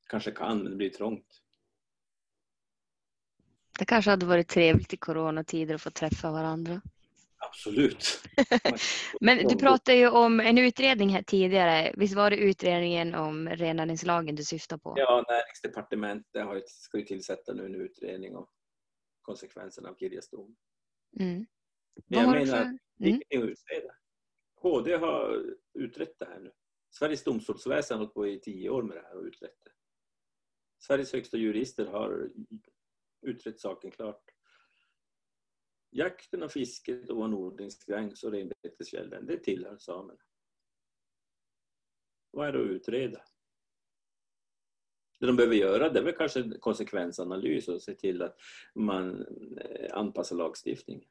Kanske 0.09 0.31
kan, 0.31 0.57
men 0.57 0.71
det 0.71 0.77
blir 0.77 0.89
trångt. 0.89 1.41
Det 3.79 3.85
kanske 3.85 4.11
hade 4.11 4.25
varit 4.25 4.47
trevligt 4.47 4.93
i 4.93 4.97
coronatider 4.97 5.75
att 5.75 5.81
få 5.81 5.91
träffa 5.91 6.31
varandra. 6.31 6.81
Absolut. 7.37 8.23
Men 9.21 9.47
du 9.47 9.55
pratade 9.55 9.97
ju 9.97 10.09
om 10.09 10.39
en 10.39 10.57
utredning 10.57 11.09
här 11.09 11.23
tidigare. 11.23 11.93
Visst 11.97 12.15
var 12.15 12.29
det 12.29 12.37
utredningen 12.37 13.15
om 13.15 13.49
rennäringslagen 13.49 14.35
du 14.35 14.43
syftade 14.43 14.81
på? 14.81 14.93
Ja, 14.97 15.25
näringsdepartementet 15.27 16.69
ska 16.69 16.97
ju 16.97 17.05
tillsätta 17.05 17.53
nu 17.53 17.65
en 17.65 17.75
utredning 17.75 18.35
om 18.35 18.47
konsekvenserna 19.21 19.89
av 19.89 19.95
Girjas 19.99 20.29
dom. 20.29 20.55
Mm. 21.19 21.45
Men 22.07 22.19
jag 22.19 22.31
menar, 22.31 22.45
för... 22.45 23.05
mm. 23.05 23.91
HD 24.55 24.95
har 24.95 25.45
utrett 25.73 26.19
det 26.19 26.25
här 26.25 26.39
nu. 26.39 26.51
Sveriges 26.89 27.23
domstolsväsen 27.23 27.97
har 27.97 27.99
hållit 27.99 28.13
på 28.13 28.27
i 28.27 28.39
tio 28.39 28.69
år 28.69 28.83
med 28.83 28.97
det 28.97 29.01
här 29.01 29.17
och 29.17 29.23
utrett 29.23 29.63
det. 29.63 29.71
Sveriges 30.79 31.13
högsta 31.13 31.37
jurister 31.37 31.85
har 31.85 32.31
utrett 33.21 33.59
saken 33.59 33.91
klart. 33.91 34.23
Jakten 35.89 36.43
och 36.43 36.51
fisket 36.51 37.09
ovan 37.09 37.31
nordlingsgräns 37.31 38.23
och 38.23 38.31
renbetesfjällen, 38.31 39.25
det 39.25 39.37
tillhör 39.37 39.77
samerna. 39.77 40.19
Vad 42.31 42.47
är 42.47 42.51
det 42.51 42.61
att 42.61 42.69
utreda? 42.69 43.21
Det 45.19 45.25
de 45.25 45.35
behöver 45.35 45.55
göra 45.55 45.89
det 45.89 45.99
är 45.99 46.03
väl 46.03 46.15
kanske 46.15 46.39
en 46.39 46.59
konsekvensanalys 46.59 47.67
och 47.67 47.81
se 47.81 47.93
till 47.93 48.21
att 48.21 48.37
man 48.75 49.25
eh, 49.57 49.97
anpassar 49.97 50.35
lagstiftningen. 50.35 51.09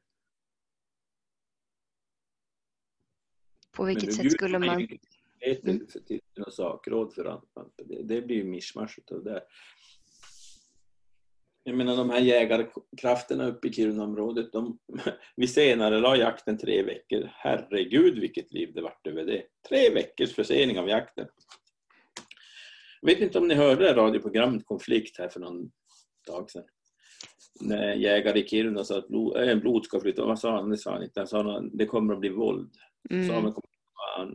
På 3.73 3.83
vilket 3.83 4.13
sätt 4.13 4.31
skulle 4.31 4.59
man... 4.59 4.87
Mm. 5.45 5.87
Till 6.07 6.21
något 6.37 6.53
sakråd 6.53 7.13
för 7.13 7.25
att 7.25 7.43
det 8.03 8.21
blir 8.21 8.35
ju 8.35 8.43
mischmasch 8.43 8.99
utav 8.99 9.23
det. 9.23 9.43
Jag 11.63 11.75
menar 11.75 11.97
de 11.97 12.09
här 12.09 12.19
jägarkrafterna 12.19 13.47
uppe 13.47 13.67
i 13.67 13.73
Kirunaområdet, 13.73 14.51
de, 14.51 14.79
vi 15.35 15.47
senare 15.47 15.99
la 15.99 16.15
jakten 16.17 16.57
tre 16.57 16.83
veckor. 16.83 17.29
Herregud 17.33 18.19
vilket 18.19 18.53
liv 18.53 18.71
det 18.73 18.81
vart 18.81 19.07
över 19.07 19.25
det. 19.25 19.43
Tre 19.69 19.89
veckors 19.89 20.35
försening 20.35 20.79
av 20.79 20.89
jakten. 20.89 21.27
Jag 23.01 23.09
vet 23.09 23.19
inte 23.19 23.37
om 23.37 23.47
ni 23.47 23.55
hörde 23.55 23.93
radioprogrammet 23.93 24.65
Konflikt 24.65 25.17
här 25.17 25.29
för 25.29 25.39
någon 25.39 25.71
dag 26.27 26.51
sedan. 26.51 26.63
när 27.61 27.93
jägare 27.93 28.39
i 28.39 28.47
Kiruna 28.47 28.83
sa 28.83 28.97
att 28.97 29.07
blod, 29.07 29.37
en 29.37 29.59
blod 29.59 29.85
ska 29.85 29.99
flytta. 29.99 30.25
Vad 30.25 30.39
sa 30.39 30.55
han? 30.55 30.69
Det 30.69 30.77
sa 30.77 30.91
han 30.91 31.03
inte. 31.03 31.19
Han 31.19 31.27
sa 31.27 31.57
att 31.57 31.69
det 31.73 31.85
kommer 31.85 32.13
att 32.13 32.19
bli 32.19 32.29
våld. 32.29 32.71
Mm. 33.09 33.27
Samer 33.27 33.51
kommer 33.51 33.67
att 33.67 34.17
vara 34.17 34.31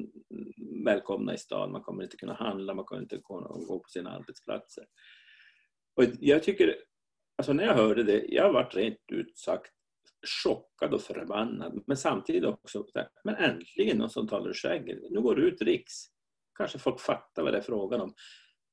välkomna 0.85 1.35
i 1.35 1.39
stan. 1.39 1.73
Man 1.73 1.83
kommer 1.83 2.03
inte 2.03 2.17
kunna 2.17 2.35
handla, 2.35 2.75
man 2.75 2.85
kommer 2.85 3.03
inte 3.03 3.21
kunna 3.25 3.49
gå 3.49 3.79
på 3.79 3.89
sina 3.89 4.11
arbetsplatser. 4.11 4.85
Och 5.97 6.05
jag 6.21 6.43
tycker, 6.43 6.77
alltså 7.39 7.53
när 7.53 7.65
jag 7.65 7.75
hörde 7.75 8.03
det, 8.03 8.25
jag 8.29 8.53
varit 8.53 8.75
rent 8.75 8.99
ut 9.13 9.39
sagt 9.39 9.73
chockad 10.45 10.95
och 10.95 11.03
förbannad. 11.03 11.83
Men 11.87 11.97
samtidigt 11.97 12.45
också, 12.45 12.87
men 13.25 13.35
äntligen 13.35 13.99
någon 13.99 14.11
som 14.11 14.29
talar 14.29 14.49
ur 14.49 14.55
skägget. 14.55 14.99
Nu 15.11 15.21
går 15.21 15.37
det 15.37 15.43
ut 15.43 15.63
riks. 15.63 15.95
Kanske 16.59 16.79
folk 16.79 17.01
fattar 17.01 17.43
vad 17.43 17.53
det 17.53 17.59
är 17.59 17.63
frågan 17.63 18.01
om. 18.01 18.15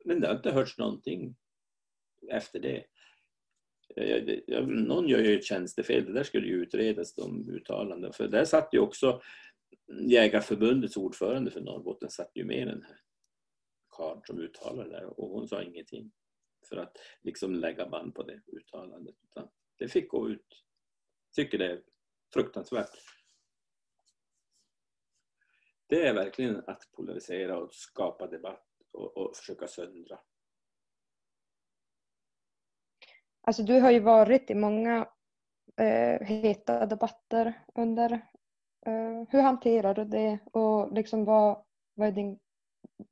Men 0.05 0.19
det 0.19 0.27
har 0.27 0.35
inte 0.35 0.51
hörts 0.51 0.77
någonting 0.77 1.35
efter 2.31 2.59
det. 2.59 2.83
Jag, 3.95 4.41
jag, 4.47 4.67
någon 4.67 5.07
gör 5.07 5.19
ju 5.19 5.37
ett 5.37 5.45
tjänstefel, 5.45 6.05
det 6.05 6.13
där 6.13 6.23
skulle 6.23 6.47
ju 6.47 6.53
utredas, 6.53 7.15
de 7.15 7.49
uttalanden. 7.49 8.13
För 8.13 8.27
där 8.27 8.45
satt 8.45 8.69
ju 8.73 8.79
också 8.79 9.21
Jägarförbundets 9.87 10.97
ordförande 10.97 11.51
för 11.51 11.61
Norrbotten 11.61 12.09
satt 12.09 12.31
ju 12.35 12.45
med 12.45 12.67
den 12.67 12.83
här 12.83 12.99
karln 13.89 14.21
som 14.23 14.39
uttalade 14.39 14.89
det 14.89 14.95
där 14.95 15.19
och 15.19 15.29
hon 15.29 15.47
sa 15.47 15.63
ingenting 15.63 16.11
för 16.69 16.77
att 16.77 16.97
liksom 17.21 17.55
lägga 17.55 17.89
band 17.89 18.15
på 18.15 18.23
det 18.23 18.41
uttalandet. 18.47 19.15
Utan 19.23 19.49
det 19.77 19.87
fick 19.87 20.09
gå 20.09 20.29
ut. 20.29 20.63
Tycker 21.35 21.57
det 21.57 21.71
är 21.71 21.83
fruktansvärt. 22.33 22.89
Det 25.87 26.07
är 26.07 26.13
verkligen 26.13 26.63
att 26.67 26.91
polarisera 26.91 27.57
och 27.57 27.73
skapa 27.73 28.27
debatt 28.27 28.67
och, 28.91 29.17
och 29.17 29.35
försöka 29.37 29.67
söndra. 29.67 30.19
Alltså 33.41 33.63
du 33.63 33.79
har 33.79 33.91
ju 33.91 33.99
varit 33.99 34.49
i 34.49 34.55
många 34.55 35.09
eh, 35.77 36.27
heta 36.27 36.85
debatter 36.85 37.53
under 37.75 38.21
uh, 38.87 39.25
hur 39.29 39.41
hanterar 39.41 39.93
du 39.93 40.05
det 40.05 40.39
och 40.51 40.93
liksom 40.93 41.25
vad, 41.25 41.63
vad 41.93 42.07
är, 42.07 42.11
din, 42.11 42.39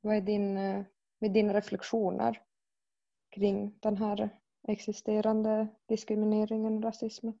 vad 0.00 0.16
är 0.16 0.20
din, 0.20 0.56
uh, 0.58 0.84
med 1.20 1.32
dina 1.32 1.54
reflektioner 1.54 2.42
kring 3.34 3.78
den 3.80 3.96
här 3.96 4.30
existerande 4.68 5.68
diskrimineringen 5.88 6.76
och 6.76 6.82
rasismen? 6.82 7.38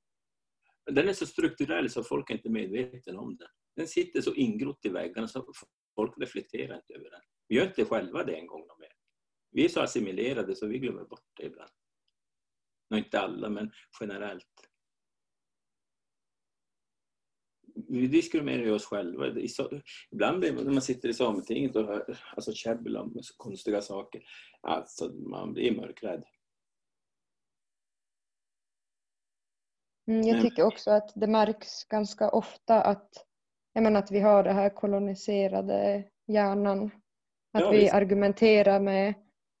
Den 0.90 1.08
är 1.08 1.12
så 1.12 1.26
strukturell 1.26 1.90
så 1.90 2.02
folk 2.02 2.30
är 2.30 2.34
inte 2.34 2.50
medvetna 2.50 3.20
om 3.20 3.36
den. 3.36 3.48
Den 3.76 3.88
sitter 3.88 4.20
så 4.20 4.34
ingrott 4.34 4.84
i 4.84 4.88
väggarna 4.88 5.28
så 5.28 5.52
folk 5.94 6.18
reflekterar 6.18 6.76
inte 6.76 6.94
över 6.94 7.10
den. 7.10 7.20
Vi 7.48 7.56
gör 7.56 7.66
inte 7.66 7.84
själva 7.84 8.24
det 8.24 8.36
en 8.36 8.46
gång 8.46 8.60
mer. 8.60 8.92
Vi 9.50 9.64
är 9.64 9.68
så 9.68 9.80
assimilerade 9.80 10.56
så 10.56 10.66
vi 10.66 10.78
glömmer 10.78 11.04
bort 11.04 11.26
det 11.36 11.44
ibland. 11.44 11.70
Nå, 12.90 12.96
inte 12.96 13.20
alla, 13.20 13.48
men 13.48 13.70
generellt. 14.00 14.70
Vi 17.74 18.06
diskriminerar 18.06 18.62
ju 18.62 18.72
oss 18.72 18.86
själva. 18.86 19.26
Ibland 20.10 20.40
när 20.40 20.72
man 20.72 20.82
sitter 20.82 21.08
i 21.08 21.14
Sametinget 21.14 21.76
och 21.76 21.86
hör 21.86 22.18
alltså, 22.36 22.52
käbbel 22.52 22.96
om 22.96 23.20
konstiga 23.36 23.82
saker, 23.82 24.22
alltså 24.60 25.08
man 25.08 25.52
blir 25.52 25.76
mörkrädd. 25.76 26.24
Mm, 30.08 30.26
jag 30.26 30.42
tycker 30.42 30.66
också 30.66 30.90
att 30.90 31.12
det 31.14 31.26
märks 31.26 31.84
ganska 31.84 32.30
ofta 32.30 32.82
att, 32.82 33.26
jag 33.72 33.82
menar, 33.82 34.00
att 34.00 34.10
vi 34.10 34.20
har 34.20 34.44
det 34.44 34.52
här 34.52 34.70
koloniserade 34.70 36.04
hjärnan. 36.26 36.90
Att 37.52 37.60
ja, 37.60 37.70
vi 37.70 37.90
argumenterar 37.90 38.80
med 38.80 39.14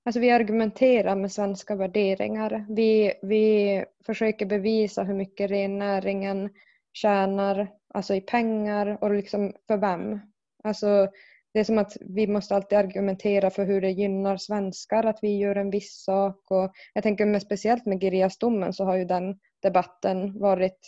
Alltså 0.06 0.20
vi 0.20 0.30
argumenterar 0.30 1.16
med 1.16 1.32
svenska 1.32 1.76
värderingar. 1.76 2.66
Vi, 2.68 3.12
vi 3.22 3.84
försöker 4.06 4.46
bevisa 4.46 5.02
hur 5.02 5.14
mycket 5.14 5.50
rennäringen 5.50 6.50
tjänar 6.92 7.68
alltså 7.94 8.14
i 8.14 8.20
pengar 8.20 8.98
och 9.00 9.14
liksom 9.14 9.52
för 9.66 9.76
vem. 9.76 10.20
Alltså 10.64 11.08
det 11.52 11.60
är 11.60 11.64
som 11.64 11.78
att 11.78 11.96
vi 12.00 12.26
måste 12.26 12.56
alltid 12.56 12.78
argumentera 12.78 13.50
för 13.50 13.64
hur 13.64 13.80
det 13.80 13.90
gynnar 13.90 14.36
svenskar 14.36 15.04
att 15.04 15.18
vi 15.22 15.38
gör 15.38 15.56
en 15.56 15.70
viss 15.70 16.04
sak. 16.04 16.50
Och 16.50 16.72
jag 16.94 17.02
tänker 17.02 17.26
med, 17.26 17.42
speciellt 17.42 17.86
med 17.86 18.00
Girjasdomen 18.00 18.72
så 18.72 18.84
har 18.84 18.96
ju 18.96 19.04
den 19.04 19.38
debatten 19.62 20.38
varit 20.38 20.78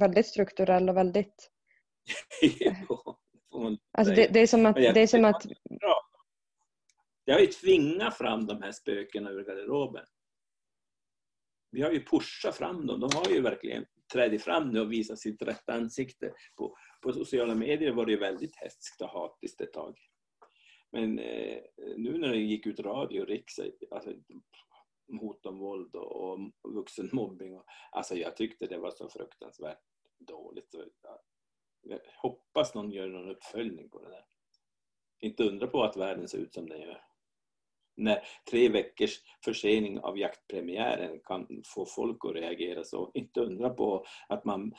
väldigt 0.00 0.26
strukturell 0.26 0.88
och 0.88 0.96
väldigt... 0.96 1.50
alltså 3.92 4.14
det, 4.14 4.26
det, 4.26 4.40
är 4.40 4.46
som 4.46 4.66
att... 4.66 4.76
Det 4.76 5.00
är 5.00 5.06
som 5.06 5.24
att 5.24 5.46
det 7.26 7.32
har 7.32 7.40
ju 7.40 7.46
tvingat 7.46 8.16
fram 8.16 8.46
de 8.46 8.62
här 8.62 8.72
spökena 8.72 9.30
ur 9.30 9.44
garderoben. 9.44 10.04
Vi 11.70 11.82
har 11.82 11.90
ju 11.90 12.04
pushat 12.04 12.56
fram 12.56 12.86
dem. 12.86 13.00
De 13.00 13.10
har 13.14 13.30
ju 13.30 13.40
verkligen 13.40 13.84
trädit 14.12 14.42
fram 14.42 14.70
nu 14.70 14.80
och 14.80 14.92
visat 14.92 15.18
sitt 15.18 15.42
rätta 15.42 15.72
ansikte. 15.72 16.32
På, 16.56 16.76
på 17.02 17.12
sociala 17.12 17.54
medier 17.54 17.92
var 17.92 18.06
det 18.06 18.12
ju 18.12 18.18
väldigt 18.18 18.56
hätskt 18.56 19.00
och 19.00 19.08
hatiskt 19.08 19.60
ett 19.60 19.72
tag. 19.72 19.98
Men 20.92 21.18
eh, 21.18 21.62
nu 21.96 22.18
när 22.18 22.28
det 22.28 22.38
gick 22.38 22.66
ut 22.66 22.80
radio 22.80 23.20
och 23.20 23.28
riks, 23.28 23.58
alltså, 23.90 24.12
hot 25.20 25.46
om 25.46 25.58
våld 25.58 25.94
och, 25.96 26.32
och 26.32 26.74
vuxenmobbning. 26.74 27.56
Och, 27.56 27.64
alltså 27.92 28.14
jag 28.14 28.36
tyckte 28.36 28.66
det 28.66 28.78
var 28.78 28.90
så 28.90 29.08
fruktansvärt 29.08 29.82
dåligt. 30.18 30.74
Jag 31.82 32.00
hoppas 32.16 32.74
någon 32.74 32.90
gör 32.90 33.08
någon 33.08 33.30
uppföljning 33.30 33.90
på 33.90 34.00
det 34.00 34.08
där. 34.08 34.24
Inte 35.20 35.44
undra 35.44 35.66
på 35.66 35.82
att 35.82 35.96
världen 35.96 36.28
ser 36.28 36.38
ut 36.38 36.54
som 36.54 36.68
den 36.68 36.80
gör 36.80 37.09
när 38.00 38.18
tre 38.50 38.68
veckors 38.68 39.20
försening 39.44 40.00
av 40.00 40.18
jaktpremiären 40.18 41.20
kan 41.24 41.46
få 41.74 41.86
folk 41.86 42.24
att 42.24 42.34
reagera 42.34 42.84
så 42.84 43.10
inte 43.14 43.40
undra 43.40 43.70
på 43.70 44.04
att 44.28 44.44
man 44.44 44.72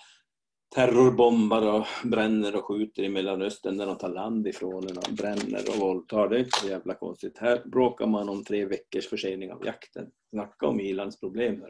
terrorbombar 0.76 1.80
och 1.80 1.86
bränner 2.04 2.56
och 2.56 2.66
skjuter 2.66 3.04
i 3.04 3.10
Mellanöstern 3.10 3.78
där 3.78 3.86
de 3.86 3.98
tar 3.98 4.10
land 4.10 4.48
ifrån 4.48 4.88
en 4.88 4.98
och 4.98 5.14
bränner 5.18 5.70
och 5.70 5.80
våldtar. 5.80 6.30
Det 6.30 6.36
är 6.36 6.40
inte 6.40 6.60
så 6.60 6.68
jävla 6.68 6.94
konstigt. 6.94 7.38
Här 7.38 7.62
bråkar 7.66 8.08
man 8.08 8.30
om 8.30 8.44
tre 8.44 8.66
veckors 8.66 9.08
försening 9.08 9.52
av 9.52 9.66
jakten. 9.66 10.12
Snacka 10.30 10.68
om 10.68 10.80
ilandsproblem. 10.80 11.66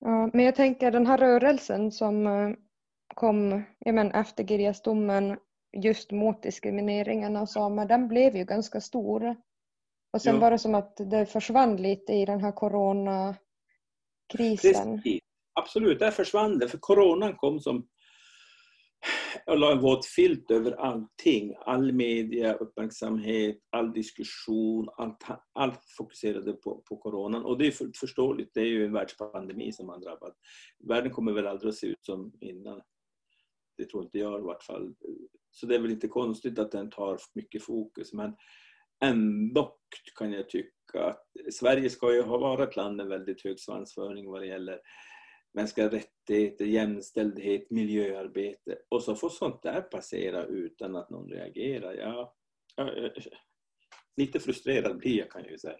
Ja, 0.00 0.30
men 0.32 0.44
jag 0.44 0.54
tänker 0.54 0.90
den 0.90 1.06
här 1.06 1.18
rörelsen 1.18 1.92
som 1.92 2.26
eh, 2.26 2.50
kom 3.14 3.62
men 3.86 4.10
efter 4.10 4.44
Girjasdomen 4.44 5.36
just 5.76 6.10
mot 6.10 6.42
diskrimineringen 6.42 7.36
av 7.36 7.46
samer, 7.46 7.86
den 7.86 8.08
blev 8.08 8.36
ju 8.36 8.44
ganska 8.44 8.80
stor. 8.80 9.36
Och 10.12 10.22
sen 10.22 10.34
ja. 10.34 10.40
var 10.40 10.50
det 10.50 10.58
som 10.58 10.74
att 10.74 10.96
det 10.96 11.26
försvann 11.26 11.76
lite 11.76 12.12
i 12.12 12.24
den 12.24 12.40
här 12.40 12.52
coronakrisen. 12.52 13.38
Precis. 14.32 15.20
Absolut, 15.60 15.98
där 15.98 16.10
försvann 16.10 16.58
det. 16.58 16.68
För 16.68 16.78
coronan 16.78 17.36
kom 17.36 17.60
som 17.60 17.86
och 19.46 19.58
la 19.58 19.72
en 19.72 19.80
våt 19.80 20.06
filt 20.06 20.50
över 20.50 20.72
allting. 20.72 21.54
All 21.58 21.92
media, 21.92 22.54
uppmärksamhet, 22.54 23.58
all 23.70 23.92
diskussion, 23.92 24.88
allt, 24.96 25.24
allt 25.52 25.80
fokuserade 25.98 26.52
på, 26.52 26.82
på 26.88 26.96
coronan. 26.96 27.44
Och 27.44 27.58
det 27.58 27.66
är 27.66 27.98
förståeligt, 28.00 28.50
det 28.54 28.60
är 28.60 28.66
ju 28.66 28.84
en 28.84 28.92
världspandemi 28.92 29.72
som 29.72 29.88
har 29.88 29.98
drabbat. 29.98 30.34
Världen 30.88 31.12
kommer 31.12 31.32
väl 31.32 31.46
aldrig 31.46 31.68
att 31.68 31.76
se 31.76 31.86
ut 31.86 32.04
som 32.04 32.32
innan. 32.40 32.80
Det 33.76 33.84
tror 33.84 34.04
inte 34.04 34.18
jag 34.18 34.40
i 34.40 34.42
vart 34.42 34.62
fall. 34.62 34.94
Så 35.50 35.66
det 35.66 35.74
är 35.74 35.78
väl 35.78 35.90
inte 35.90 36.08
konstigt 36.08 36.58
att 36.58 36.72
den 36.72 36.90
tar 36.90 37.18
mycket 37.34 37.62
fokus. 37.62 38.12
Men 38.12 38.36
ändå 39.04 39.78
kan 40.18 40.32
jag 40.32 40.48
tycka 40.48 41.04
att 41.04 41.26
Sverige 41.52 41.90
ska 41.90 42.14
ju 42.14 42.22
ha 42.22 42.38
varit 42.38 42.68
ett 42.68 42.76
land 42.76 42.96
med 42.96 43.06
väldigt 43.06 43.44
hög 43.44 43.60
svansföring 43.60 44.30
vad 44.30 44.40
det 44.40 44.46
gäller 44.46 44.80
mänskliga 45.54 45.90
rättigheter, 45.90 46.64
jämställdhet, 46.64 47.70
miljöarbete. 47.70 48.78
Och 48.88 49.02
så 49.02 49.14
får 49.14 49.28
sånt 49.28 49.62
där 49.62 49.80
passera 49.80 50.44
utan 50.44 50.96
att 50.96 51.10
någon 51.10 51.30
reagerar. 51.30 51.94
Ja, 51.94 52.34
lite 54.16 54.40
frustrerad 54.40 54.98
blir 54.98 55.18
jag 55.18 55.30
kan 55.30 55.42
jag 55.42 55.50
ju 55.50 55.58
säga. 55.58 55.78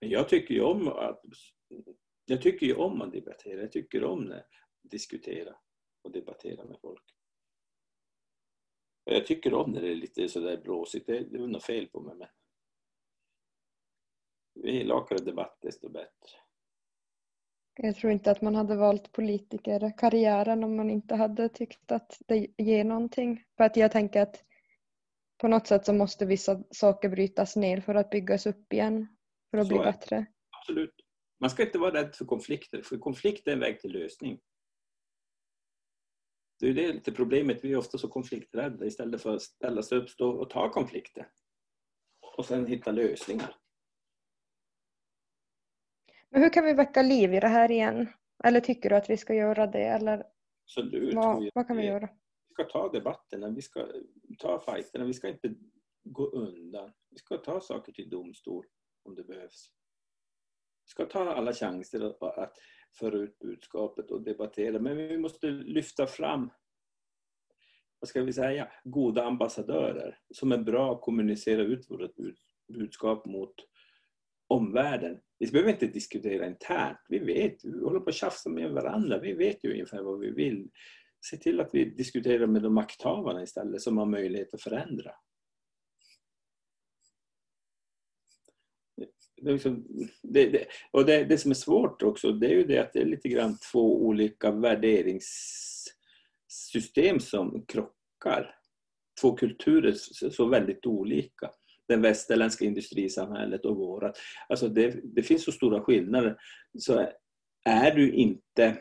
Men 0.00 0.10
jag 0.10 0.28
tycker 0.28 0.54
ju 0.54 0.62
om 0.62 0.88
att 0.88 1.20
jag 2.24 2.42
tycker 2.42 2.66
ju 2.66 2.74
om 2.74 3.02
att 3.02 3.12
debattera. 3.12 3.60
Jag 3.60 3.72
tycker 3.72 4.04
om 4.04 4.28
det 4.28 4.44
diskutera 4.82 5.56
och 6.02 6.12
debattera 6.12 6.64
med 6.64 6.80
folk. 6.80 7.04
Jag 9.04 9.26
tycker 9.26 9.54
om 9.54 9.70
när 9.70 9.80
det 9.82 9.90
är 9.90 9.94
lite 9.94 10.28
sådär 10.28 10.56
blåsigt. 10.56 11.06
Det, 11.06 11.20
det 11.20 11.38
är 11.38 11.46
något 11.46 11.64
fel 11.64 11.88
på 11.88 12.00
mig. 12.00 12.16
Men 12.16 12.28
ju 14.54 14.80
elakare 14.80 15.18
debatt 15.18 15.58
desto 15.60 15.88
bättre. 15.88 16.38
Jag 17.74 17.96
tror 17.96 18.12
inte 18.12 18.30
att 18.30 18.42
man 18.42 18.54
hade 18.54 18.76
valt 18.76 19.12
politikerkarriären 19.12 20.64
om 20.64 20.76
man 20.76 20.90
inte 20.90 21.14
hade 21.14 21.48
tyckt 21.48 21.92
att 21.92 22.18
det 22.26 22.46
ger 22.58 22.84
någonting. 22.84 23.44
För 23.56 23.64
att 23.64 23.76
jag 23.76 23.92
tänker 23.92 24.22
att 24.22 24.44
på 25.38 25.48
något 25.48 25.66
sätt 25.66 25.86
så 25.86 25.92
måste 25.92 26.26
vissa 26.26 26.62
saker 26.70 27.08
brytas 27.08 27.56
ner 27.56 27.80
för 27.80 27.94
att 27.94 28.10
byggas 28.10 28.46
upp 28.46 28.72
igen. 28.72 29.06
För 29.50 29.58
att 29.58 29.66
så 29.66 29.74
bli 29.74 29.78
bättre. 29.78 30.26
Absolut. 30.60 30.94
Man 31.40 31.50
ska 31.50 31.62
inte 31.62 31.78
vara 31.78 31.94
rädd 31.94 32.14
för 32.14 32.24
konflikter, 32.24 32.82
för 32.82 32.98
konflikt 32.98 33.48
är 33.48 33.52
en 33.52 33.60
väg 33.60 33.80
till 33.80 33.92
lösning. 33.92 34.40
Det 36.62 36.68
är 36.68 36.74
det 36.74 36.92
lite 36.92 37.12
problemet, 37.12 37.64
vi 37.64 37.72
är 37.72 37.76
ofta 37.76 37.98
så 37.98 38.08
konflikträdda 38.08 38.86
istället 38.86 39.22
för 39.22 39.34
att 39.34 39.42
ställa 39.42 39.82
sig 39.82 39.98
upp 39.98 40.20
och 40.20 40.50
ta 40.50 40.72
konflikter. 40.72 41.28
Och 42.36 42.44
sen 42.44 42.66
hitta 42.66 42.92
lösningar. 42.92 43.56
Men 46.30 46.42
hur 46.42 46.50
kan 46.50 46.64
vi 46.64 46.72
väcka 46.72 47.02
liv 47.02 47.34
i 47.34 47.40
det 47.40 47.48
här 47.48 47.70
igen? 47.70 48.08
Eller 48.44 48.60
tycker 48.60 48.90
du 48.90 48.96
att 48.96 49.10
vi 49.10 49.16
ska 49.16 49.34
göra 49.34 49.66
det? 49.66 49.84
Eller 49.84 50.24
Absolut. 50.64 51.14
vad, 51.14 51.50
vad 51.54 51.66
kan 51.66 51.76
vi 51.76 51.86
göra? 51.86 52.08
Vi 52.48 52.54
ska 52.54 52.64
ta 52.64 52.92
debatterna, 52.92 53.48
vi 53.48 53.62
ska 53.62 53.86
ta 54.38 54.60
fighterna, 54.60 55.04
vi 55.04 55.14
ska 55.14 55.28
inte 55.28 55.54
gå 56.04 56.26
undan. 56.26 56.92
Vi 57.10 57.18
ska 57.18 57.36
ta 57.36 57.60
saker 57.60 57.92
till 57.92 58.10
domstol 58.10 58.66
om 59.02 59.14
det 59.14 59.24
behövs. 59.24 59.72
Vi 60.84 60.90
ska 60.90 61.06
ta 61.06 61.34
alla 61.34 61.52
chanser 61.52 62.00
att 62.00 62.56
föra 62.98 63.18
ut 63.18 63.38
budskapet 63.38 64.10
och 64.10 64.22
debattera, 64.22 64.78
men 64.78 64.96
vi 64.96 65.18
måste 65.18 65.46
lyfta 65.50 66.06
fram 66.06 66.50
vad 68.02 68.08
ska 68.08 68.22
vi 68.22 68.32
säga, 68.32 68.72
goda 68.84 69.24
ambassadörer 69.24 70.18
som 70.34 70.52
är 70.52 70.58
bra 70.58 70.92
att 70.92 71.00
kommunicera 71.00 71.62
ut 71.62 71.90
vårt 71.90 72.10
budskap 72.68 73.26
mot 73.26 73.54
omvärlden. 74.46 75.20
Vi 75.38 75.50
behöver 75.50 75.70
inte 75.70 75.86
diskutera 75.86 76.46
internt. 76.46 76.98
Vi 77.08 77.18
vet, 77.18 77.64
vi 77.64 77.84
håller 77.84 78.00
på 78.00 78.08
att 78.08 78.14
tjafsa 78.14 78.50
med 78.50 78.70
varandra. 78.70 79.18
Vi 79.18 79.32
vet 79.32 79.64
ju 79.64 79.72
ungefär 79.72 80.02
vad 80.02 80.18
vi 80.18 80.30
vill. 80.30 80.70
Se 81.30 81.36
till 81.36 81.60
att 81.60 81.70
vi 81.72 81.84
diskuterar 81.84 82.46
med 82.46 82.62
de 82.62 82.74
makthavarna 82.74 83.42
istället 83.42 83.82
som 83.82 83.98
har 83.98 84.06
möjlighet 84.06 84.54
att 84.54 84.62
förändra. 84.62 85.10
Det, 88.96 89.08
liksom, 89.42 89.86
det, 90.22 90.46
det, 90.46 90.64
och 90.90 91.06
det, 91.06 91.24
det, 91.24 91.38
som 91.38 91.50
är 91.50 91.54
svårt 91.54 92.02
också, 92.02 92.32
det 92.32 92.46
är 92.46 92.54
ju 92.54 92.64
det 92.64 92.78
att 92.78 92.92
det 92.92 93.00
är 93.00 93.06
lite 93.06 93.28
grann 93.28 93.58
två 93.72 94.02
olika 94.02 94.50
värderingssystem 94.50 97.20
som 97.20 97.64
krockar. 97.68 98.54
Två 99.20 99.36
kulturer 99.36 99.94
så 100.30 100.46
väldigt 100.46 100.86
olika 100.86 101.50
det 101.88 101.96
västerländska 101.96 102.64
industrisamhället 102.64 103.64
och 103.64 103.76
vårat. 103.76 104.18
Alltså 104.48 104.68
det, 104.68 105.00
det 105.04 105.22
finns 105.22 105.44
så 105.44 105.52
stora 105.52 105.80
skillnader. 105.80 106.36
Så 106.78 107.08
är 107.64 107.94
du 107.94 108.12
inte 108.12 108.78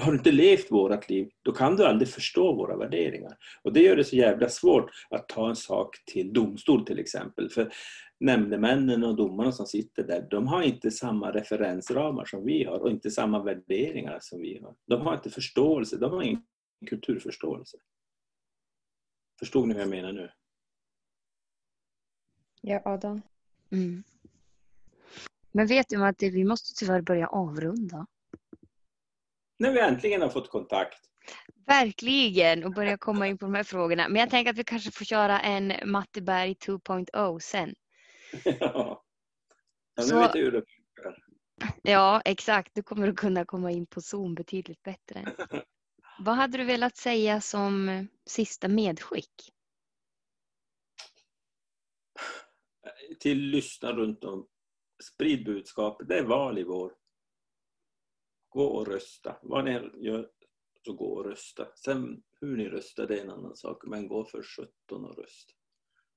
har 0.00 0.12
du 0.12 0.18
inte 0.18 0.32
levt 0.32 0.70
vårat 0.70 1.10
liv, 1.10 1.30
då 1.42 1.52
kan 1.52 1.76
du 1.76 1.86
aldrig 1.86 2.08
förstå 2.08 2.54
våra 2.54 2.76
värderingar. 2.76 3.36
Och 3.62 3.72
det 3.72 3.80
gör 3.80 3.96
det 3.96 4.04
så 4.04 4.16
jävla 4.16 4.48
svårt 4.48 4.90
att 5.10 5.28
ta 5.28 5.48
en 5.48 5.56
sak 5.56 5.96
till 6.06 6.32
domstol 6.32 6.86
till 6.86 6.98
exempel. 6.98 7.50
För 7.50 7.72
nämndemännen 8.20 9.04
och 9.04 9.16
domarna 9.16 9.52
som 9.52 9.66
sitter 9.66 10.02
där, 10.02 10.26
de 10.30 10.46
har 10.46 10.62
inte 10.62 10.90
samma 10.90 11.32
referensramar 11.32 12.24
som 12.24 12.44
vi 12.44 12.64
har 12.64 12.78
och 12.78 12.90
inte 12.90 13.10
samma 13.10 13.42
värderingar 13.42 14.18
som 14.20 14.40
vi 14.40 14.60
har. 14.62 14.74
De 14.86 15.00
har 15.06 15.14
inte 15.14 15.30
förståelse, 15.30 15.96
de 15.96 16.12
har 16.12 16.22
ingen 16.22 16.42
kulturförståelse. 16.86 17.76
Förstod 19.38 19.68
ni 19.68 19.74
vad 19.74 19.82
jag 19.82 19.90
menar 19.90 20.12
nu? 20.12 20.30
Ja, 22.60 22.82
Adam. 22.84 23.22
Mm. 23.70 24.02
Men 25.52 25.66
vet 25.66 25.88
du 25.88 26.04
att 26.04 26.22
vi 26.22 26.44
måste 26.44 26.74
tyvärr 26.74 27.00
börja 27.00 27.26
avrunda? 27.26 28.06
När 29.58 29.72
vi 29.72 29.80
äntligen 29.80 30.22
har 30.22 30.28
fått 30.28 30.50
kontakt. 30.50 30.98
Verkligen, 31.66 32.64
och 32.64 32.74
börja 32.74 32.98
komma 32.98 33.26
in 33.26 33.38
på 33.38 33.46
de 33.46 33.54
här 33.54 33.64
frågorna. 33.64 34.08
Men 34.08 34.20
jag 34.20 34.30
tänker 34.30 34.50
att 34.50 34.58
vi 34.58 34.64
kanske 34.64 34.90
får 34.90 35.04
köra 35.04 35.40
en 35.40 35.72
Matteberg 35.84 36.52
2.0 36.52 37.38
sen. 37.38 37.74
ja, 38.44 39.04
ja 39.94 40.04
nu 40.10 40.14
vet 40.14 40.32
du 40.32 40.38
hur 40.38 40.52
det 40.52 40.62
funkar. 40.66 41.16
Ja, 41.82 42.22
exakt. 42.24 42.74
Du 42.74 42.82
kommer 42.82 43.08
att 43.08 43.16
kunna 43.16 43.44
komma 43.44 43.70
in 43.70 43.86
på 43.86 44.00
Zoom 44.00 44.34
betydligt 44.34 44.82
bättre. 44.82 45.24
Vad 46.18 46.34
hade 46.34 46.58
du 46.58 46.64
velat 46.64 46.96
säga 46.96 47.40
som 47.40 48.06
sista 48.26 48.68
medskick? 48.68 49.52
Till 53.20 53.38
lyssna 53.38 53.92
runt 53.92 54.24
om. 54.24 54.46
Sprid 55.14 55.44
budskapet. 55.44 56.08
Det 56.08 56.18
är 56.18 56.24
val 56.24 56.58
i 56.58 56.64
vår. 56.64 56.92
Gå 58.48 58.64
och 58.64 58.86
rösta. 58.86 59.38
Vad 59.42 59.64
ni 59.64 59.90
gör, 60.06 60.30
så 60.84 60.92
gå 60.92 61.12
och 61.14 61.24
rösta. 61.24 61.68
Sen 61.74 62.22
hur 62.40 62.56
ni 62.56 62.68
röstar, 62.68 63.06
det 63.06 63.18
är 63.18 63.22
en 63.22 63.30
annan 63.30 63.56
sak. 63.56 63.86
Men 63.86 64.08
gå 64.08 64.24
för 64.24 64.42
17 64.42 65.04
och 65.04 65.18
rösta. 65.18 65.54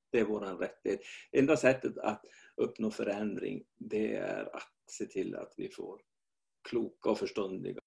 Det 0.09 0.19
är 0.19 0.25
vår 0.25 0.39
rättighet. 0.39 1.01
Enda 1.31 1.57
sättet 1.57 1.97
att 1.97 2.25
uppnå 2.55 2.91
förändring, 2.91 3.65
det 3.77 4.15
är 4.15 4.55
att 4.55 4.73
se 4.91 5.05
till 5.05 5.35
att 5.35 5.53
vi 5.57 5.69
får 5.69 6.01
kloka 6.69 7.09
och 7.09 7.19
förståndiga 7.19 7.81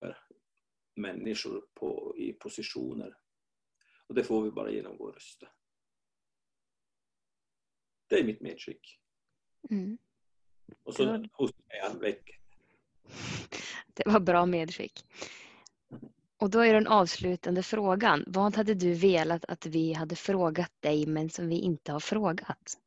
människor 0.97 1.64
på, 1.74 2.14
i 2.18 2.32
positioner. 2.32 3.16
Och 4.07 4.14
det 4.14 4.24
får 4.24 4.42
vi 4.42 4.51
bara 4.51 4.70
genom 4.70 5.03
att 5.03 5.14
rösta. 5.14 5.49
Det 8.07 8.18
är 8.18 8.24
mitt 8.24 8.40
medskick. 8.40 9.01
Mm. 9.70 9.99
Och 10.82 10.95
så 10.95 11.28
hostar 11.32 11.64
jag 11.68 11.90
all 11.90 12.01
väck. 12.01 12.40
Det 13.94 14.02
var 14.07 14.20
bra 14.20 14.46
medskick. 14.46 15.05
Och 16.36 16.50
då 16.50 16.59
är 16.59 16.74
den 16.74 16.86
avslutande 16.86 17.62
frågan. 17.62 18.24
Vad 18.26 18.57
hade 18.57 18.74
du 18.74 18.94
velat 18.94 19.44
att 19.44 19.66
vi 19.66 19.92
hade 19.92 20.16
frågat 20.16 20.72
dig 20.80 21.07
men 21.07 21.30
som 21.30 21.48
vi 21.48 21.59
inte 21.59 21.92
har 21.92 22.00
frågat? 22.00 22.78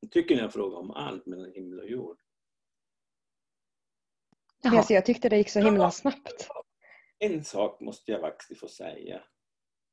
Jag 0.00 0.10
tycker 0.10 0.36
ni 0.36 0.42
har 0.42 0.48
frågat 0.48 0.78
om 0.78 0.90
allt 0.90 1.26
mellan 1.26 1.52
himmel 1.52 1.80
och 1.80 1.90
jord. 1.90 2.16
Jaha. 4.62 4.76
Alltså, 4.76 4.92
jag 4.92 5.06
tyckte 5.06 5.28
det 5.28 5.36
gick 5.36 5.50
så 5.50 5.60
himla 5.60 5.90
snabbt 5.90 6.48
en 7.18 7.44
sak 7.44 7.80
måste 7.80 8.12
jag 8.12 8.20
faktiskt 8.20 8.60
få 8.60 8.68
säga. 8.68 9.22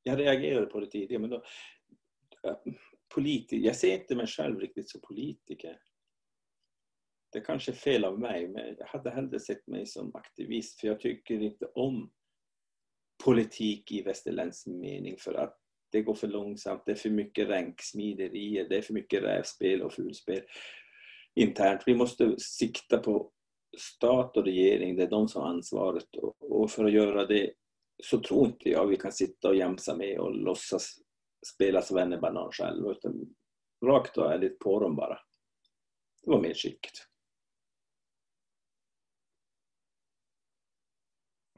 Jag 0.04 0.20
reagerade 0.20 0.66
på 0.66 0.80
det 0.80 0.88
tidigare, 0.88 1.22
men 1.22 1.30
då, 1.30 1.44
politiker, 3.14 3.66
jag 3.66 3.76
ser 3.76 3.94
inte 3.94 4.16
mig 4.16 4.28
själv 4.28 4.60
riktigt 4.60 4.90
som 4.90 5.02
politiker. 5.02 5.80
Det 7.34 7.40
är 7.40 7.44
kanske 7.44 7.72
är 7.72 7.76
fel 7.76 8.06
av 8.06 8.20
mig, 8.20 8.48
men 8.48 8.76
jag 8.80 8.86
hade 8.86 9.10
hellre 9.10 9.40
sett 9.40 9.68
mig 9.68 9.86
som 9.86 10.16
aktivist, 10.16 10.80
för 10.80 10.88
jag 10.88 11.00
tycker 11.00 11.42
inte 11.42 11.66
om 11.66 12.12
politik 13.26 13.92
i 13.92 14.02
västerländsk 14.02 14.68
mening, 14.68 15.18
för 15.20 15.34
att 15.34 15.58
det 15.92 16.02
går 16.02 16.16
för 16.16 16.28
långsamt, 16.28 16.84
det 16.86 16.92
är 16.92 16.96
för 16.96 17.10
mycket 17.10 17.50
ränksmiderier, 17.50 18.70
det 18.70 18.78
är 18.78 18.82
för 18.82 18.94
mycket 18.94 19.24
rävspel 19.24 19.82
och 19.82 19.94
fulspel 19.94 20.42
internt. 21.36 21.82
Vi 21.86 21.96
måste 21.96 22.36
sikta 22.40 22.98
på 22.98 23.32
stat 23.78 24.38
och 24.38 24.46
regering, 24.46 24.96
det 24.96 25.04
är 25.04 25.10
de 25.10 25.28
som 25.28 25.42
har 25.42 25.50
ansvaret. 25.50 26.16
Och 26.40 26.72
för 26.72 26.86
att 26.86 26.92
göra 26.92 27.26
det 27.26 27.54
så 28.04 28.20
tror 28.20 28.46
inte 28.46 28.70
jag 28.70 28.88
vi 28.88 28.98
kan 28.98 29.12
sitta 29.12 29.50
och 29.50 29.56
jamsa 29.56 29.96
med 29.96 30.20
och 30.20 30.36
låtsas 30.36 30.96
spela 31.54 31.82
svennebanan 31.82 32.52
själva. 32.52 32.92
Utan 32.92 33.36
rakt 33.86 34.18
och 34.18 34.32
ärligt 34.32 34.60
på 34.60 34.80
dem 34.80 34.96
bara. 34.96 35.20
Det 36.24 36.32
var 36.32 36.42
medskicket. 36.42 37.13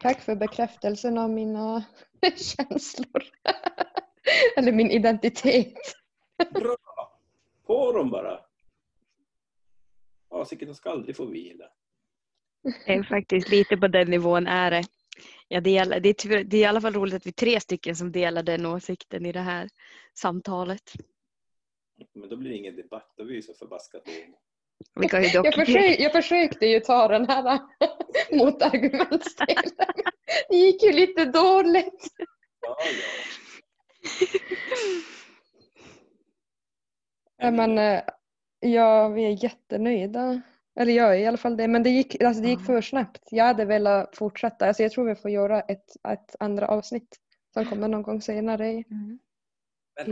Tack 0.05 0.21
för 0.21 0.35
bekräftelsen 0.35 1.17
av 1.17 1.29
mina 1.29 1.85
känslor. 2.35 3.23
Eller 4.57 4.71
min 4.71 4.91
identitet. 4.91 5.73
Bra! 6.53 6.77
På 7.65 7.91
dem 7.91 8.09
bara! 8.09 8.39
Fasiken, 10.29 10.75
ska 10.75 10.89
aldrig 10.89 11.15
få 11.15 11.25
vila. 11.25 11.65
Det 12.85 12.93
är 12.93 13.03
faktiskt 13.03 13.49
lite 13.49 13.77
på 13.77 13.87
den 13.87 14.09
nivån 14.09 14.47
är 14.47 14.71
det. 14.71 14.83
Jag 15.47 15.63
delar, 15.63 15.99
det, 15.99 16.09
är, 16.25 16.43
det 16.43 16.57
är 16.57 16.61
i 16.61 16.65
alla 16.65 16.81
fall 16.81 16.93
roligt 16.93 17.13
att 17.13 17.25
vi 17.25 17.29
är 17.29 17.33
tre 17.33 17.59
stycken 17.59 17.95
som 17.95 18.11
delar 18.11 18.43
den 18.43 18.65
åsikten 18.65 19.25
i 19.25 19.31
det 19.31 19.39
här 19.39 19.69
samtalet. 20.13 20.93
Men 22.13 22.29
då 22.29 22.35
blir 22.35 22.49
det 22.49 22.57
ingen 22.57 22.75
debatt, 22.75 23.13
då 23.17 23.23
blir 23.23 23.35
vi 23.35 23.41
så 23.41 23.53
förbaskat 23.53 24.07
vi 24.95 25.07
kan 25.07 25.23
ju 25.23 25.29
dock... 25.29 25.45
jag, 25.45 25.53
försökte, 25.53 26.03
jag 26.03 26.11
försökte 26.11 26.65
ju 26.65 26.79
ta 26.79 27.07
den 27.07 27.29
här 27.29 27.59
motargumentsdelen. 28.31 29.71
Det 30.49 30.55
gick 30.55 30.83
ju 30.83 30.91
lite 30.91 31.25
dåligt. 31.25 32.07
Ja, 32.61 32.77
ja. 37.37 37.51
Men 37.51 37.77
eh, 37.77 38.01
ja, 38.59 39.07
vi 39.07 39.25
är 39.25 39.43
jättenöjda 39.43 40.41
eller 40.79 40.93
jag 40.93 41.15
är 41.15 41.19
i 41.19 41.25
alla 41.25 41.37
fall 41.37 41.57
det. 41.57 41.67
Men 41.67 41.83
det 41.83 41.89
gick, 41.89 42.21
alltså 42.21 42.43
det 42.43 42.49
gick 42.49 42.65
för 42.65 42.81
snabbt. 42.81 43.27
Jag 43.31 43.45
hade 43.45 43.65
velat 43.65 44.17
fortsätta. 44.17 44.67
Alltså 44.67 44.83
jag 44.83 44.91
tror 44.91 45.05
vi 45.05 45.15
får 45.15 45.31
göra 45.31 45.61
ett, 45.61 45.95
ett 46.09 46.35
andra 46.39 46.67
avsnitt 46.67 47.17
som 47.53 47.65
kommer 47.65 47.87
någon 47.87 48.03
gång 48.03 48.21
senare 48.21 48.71
i, 48.71 48.85
mm. 48.91 49.19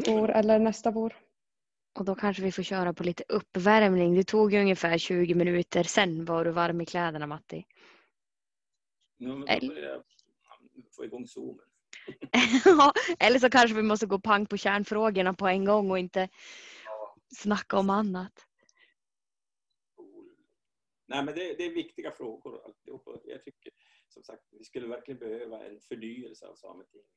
i 0.05 0.09
år 0.09 0.31
eller 0.31 0.59
nästa 0.59 0.91
vår. 0.91 1.13
Och 1.93 2.05
då 2.05 2.15
kanske 2.15 2.43
vi 2.43 2.51
får 2.51 2.63
köra 2.63 2.93
på 2.93 3.03
lite 3.03 3.23
uppvärmning. 3.29 4.15
Det 4.15 4.23
tog 4.23 4.53
ju 4.53 4.59
ungefär 4.59 4.97
20 4.97 5.35
minuter. 5.35 5.83
Sen 5.83 6.25
var 6.25 6.45
du 6.45 6.51
varm 6.51 6.81
i 6.81 6.85
kläderna 6.85 7.27
Matti. 7.27 7.65
Ja, 9.17 9.35
men 9.35 9.59
då 9.59 9.67
börjar 9.67 9.89
jag 9.89 10.03
få 10.95 11.05
igång 11.05 11.27
zoomen. 11.27 11.65
eller 13.19 13.39
så 13.39 13.49
kanske 13.49 13.75
vi 13.75 13.81
måste 13.81 14.05
gå 14.05 14.19
pang 14.19 14.45
på 14.45 14.57
kärnfrågorna 14.57 15.33
på 15.33 15.47
en 15.47 15.65
gång 15.65 15.91
och 15.91 15.99
inte 15.99 16.29
snacka 17.35 17.77
om 17.77 17.89
annat. 17.89 18.47
Nej, 21.05 21.25
men 21.25 21.35
det, 21.35 21.53
det, 21.53 21.65
är 21.65 21.73
viktiga 21.73 22.11
frågor 22.11 22.65
alltihop. 22.65 23.23
Jag 23.25 23.43
tycker 23.43 23.71
som 24.07 24.23
sagt 24.23 24.43
vi 24.51 24.63
skulle 24.63 24.87
verkligen 24.87 25.19
behöva 25.19 25.65
en 25.65 25.79
förnyelse 25.79 26.47
av 26.47 26.55
Sametinget. 26.55 27.07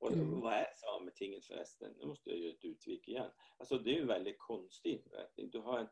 Och 0.00 0.12
mm. 0.12 0.40
vad 0.40 0.52
är 0.52 0.66
Sametinget 0.76 1.46
förresten? 1.46 1.94
Nu 1.98 2.06
måste 2.06 2.30
jag 2.30 2.38
göra 2.38 2.52
ett 2.52 2.64
utvik 2.64 3.08
igen. 3.08 3.30
Alltså 3.56 3.78
det 3.78 3.96
är 3.96 4.00
en 4.00 4.06
väldigt 4.06 4.38
konstig 4.38 4.90
inrättning. 4.90 5.50
Du 5.50 5.58
har 5.58 5.78
en, 5.78 5.88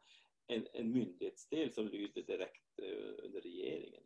en, 0.47 0.67
en 0.73 0.93
myndighetsdel 0.93 1.73
som 1.73 1.89
lyder 1.89 2.23
direkt 2.23 2.79
uh, 2.83 3.25
under 3.25 3.41
regeringen. 3.41 4.03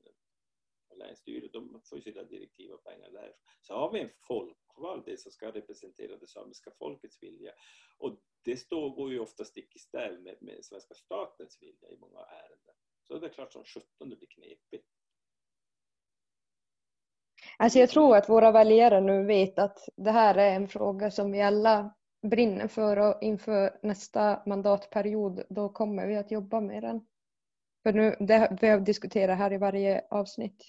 Och 0.88 0.98
länsstyrelsen, 0.98 1.72
de 1.72 1.82
får 1.84 1.98
ju 1.98 2.02
sina 2.02 2.22
direktiv 2.22 2.70
och 2.70 2.84
pengar 2.84 3.10
där. 3.10 3.34
Så 3.60 3.74
har 3.74 3.92
vi 3.92 4.00
en 4.00 4.10
folkvald 4.28 5.04
del 5.04 5.18
som 5.18 5.32
ska 5.32 5.52
representera 5.52 6.16
det 6.16 6.26
samiska 6.26 6.70
folkets 6.78 7.22
vilja. 7.22 7.52
Och 7.98 8.20
det 8.44 8.56
står, 8.56 8.90
går 8.90 9.12
ju 9.12 9.18
ofta 9.18 9.44
stick 9.44 9.76
i 9.76 9.78
stäv 9.78 10.22
med, 10.22 10.36
med 10.40 10.64
svenska 10.64 10.94
statens 10.94 11.62
vilja 11.62 11.90
i 11.90 11.96
många 11.96 12.20
ärenden. 12.20 12.74
Så 13.02 13.18
det 13.18 13.26
är 13.26 13.32
klart 13.32 13.52
som 13.52 13.64
sjutton 13.64 14.10
det 14.10 14.16
blir 14.16 14.28
knepigt. 14.28 14.88
Alltså 17.56 17.78
jag 17.78 17.88
tror 17.88 18.16
att 18.16 18.28
våra 18.28 18.52
väljare 18.52 19.00
nu 19.00 19.24
vet 19.24 19.58
att 19.58 19.88
det 19.96 20.10
här 20.10 20.34
är 20.34 20.54
en 20.56 20.68
fråga 20.68 21.10
som 21.10 21.32
vi 21.32 21.42
alla 21.42 21.94
brinner 22.22 22.68
för 22.68 22.96
och 22.98 23.22
inför 23.22 23.78
nästa 23.82 24.42
mandatperiod 24.46 25.42
då 25.48 25.68
kommer 25.68 26.06
vi 26.06 26.16
att 26.16 26.30
jobba 26.30 26.60
med 26.60 26.82
den. 26.82 27.06
För 27.82 27.92
nu, 27.92 28.16
det 28.20 28.58
vi 28.60 28.68
har 28.68 28.80
diskuterat 28.80 29.38
här 29.38 29.52
i 29.52 29.58
varje 29.58 30.04
avsnitt. 30.10 30.64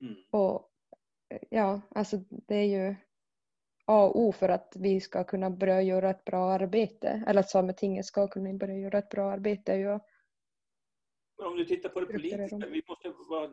Mm. 0.00 0.14
Och 0.30 0.70
ja, 1.50 1.80
alltså 1.90 2.16
det 2.28 2.54
är 2.56 2.64
ju 2.64 2.94
A 3.86 4.04
och 4.04 4.20
O 4.20 4.32
för 4.32 4.48
att 4.48 4.76
vi 4.76 5.00
ska 5.00 5.24
kunna 5.24 5.50
börja 5.50 5.82
göra 5.82 6.10
ett 6.10 6.24
bra 6.24 6.52
arbete. 6.52 7.24
Eller 7.26 7.40
att 7.40 7.50
Sametinget 7.50 8.06
ska 8.06 8.28
kunna 8.28 8.54
börja 8.54 8.78
göra 8.78 8.98
ett 8.98 9.08
bra 9.08 9.32
arbete. 9.32 9.74
Ja. 9.74 10.00
Men 11.38 11.46
om 11.46 11.56
du 11.56 11.64
tittar 11.64 11.88
på 11.88 12.00
det 12.00 12.06
politiska, 12.06 12.56
vi 12.56 12.82
måste 12.88 13.12
vara 13.30 13.50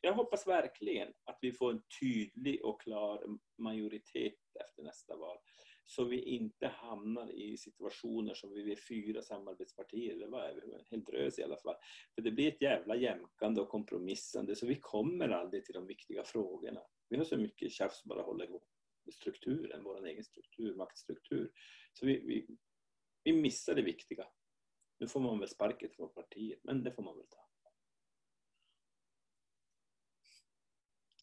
jag 0.00 0.12
hoppas 0.12 0.46
verkligen 0.46 1.08
att 1.24 1.38
vi 1.40 1.52
får 1.52 1.70
en 1.70 1.82
tydlig 2.00 2.64
och 2.64 2.80
klar 2.80 3.24
majoritet 3.58 4.34
efter 4.60 4.82
nästa 4.82 5.16
val. 5.16 5.38
Så 5.86 6.04
vi 6.04 6.22
inte 6.22 6.66
hamnar 6.66 7.30
i 7.30 7.56
situationer 7.56 8.34
som 8.34 8.52
vi 8.52 8.72
är 8.72 8.76
fyra 8.76 9.22
samarbetspartier, 9.22 10.12
eller 10.12 10.28
vad 10.28 10.44
är 10.44 10.54
vi, 10.54 10.72
en 10.72 10.84
hel 10.90 11.04
drös 11.04 11.38
i 11.38 11.42
alla 11.42 11.56
fall. 11.56 11.74
För 12.14 12.22
det 12.22 12.30
blir 12.30 12.48
ett 12.48 12.62
jävla 12.62 12.96
jämkande 12.96 13.60
och 13.60 13.68
kompromissande 13.68 14.56
så 14.56 14.66
vi 14.66 14.80
kommer 14.80 15.28
aldrig 15.28 15.64
till 15.64 15.74
de 15.74 15.86
viktiga 15.86 16.24
frågorna. 16.24 16.80
Vi 17.08 17.16
har 17.16 17.24
så 17.24 17.36
mycket 17.36 17.72
tjafs 17.72 18.04
bara 18.04 18.20
att 18.20 18.26
hålla 18.26 18.44
ihop 18.44 18.64
strukturen, 19.12 19.84
vår 19.84 20.06
egen 20.06 20.24
struktur, 20.24 20.74
maktstruktur. 20.74 21.52
Så 21.92 22.06
vi, 22.06 22.18
vi, 22.26 22.46
vi 23.24 23.32
missar 23.32 23.74
det 23.74 23.82
viktiga. 23.82 24.26
Nu 24.98 25.08
får 25.08 25.20
man 25.20 25.38
väl 25.38 25.48
sparket 25.48 25.96
från 25.96 26.14
partiet, 26.14 26.60
men 26.62 26.84
det 26.84 26.92
får 26.92 27.02
man 27.02 27.16
väl 27.16 27.26
ta. 27.26 27.48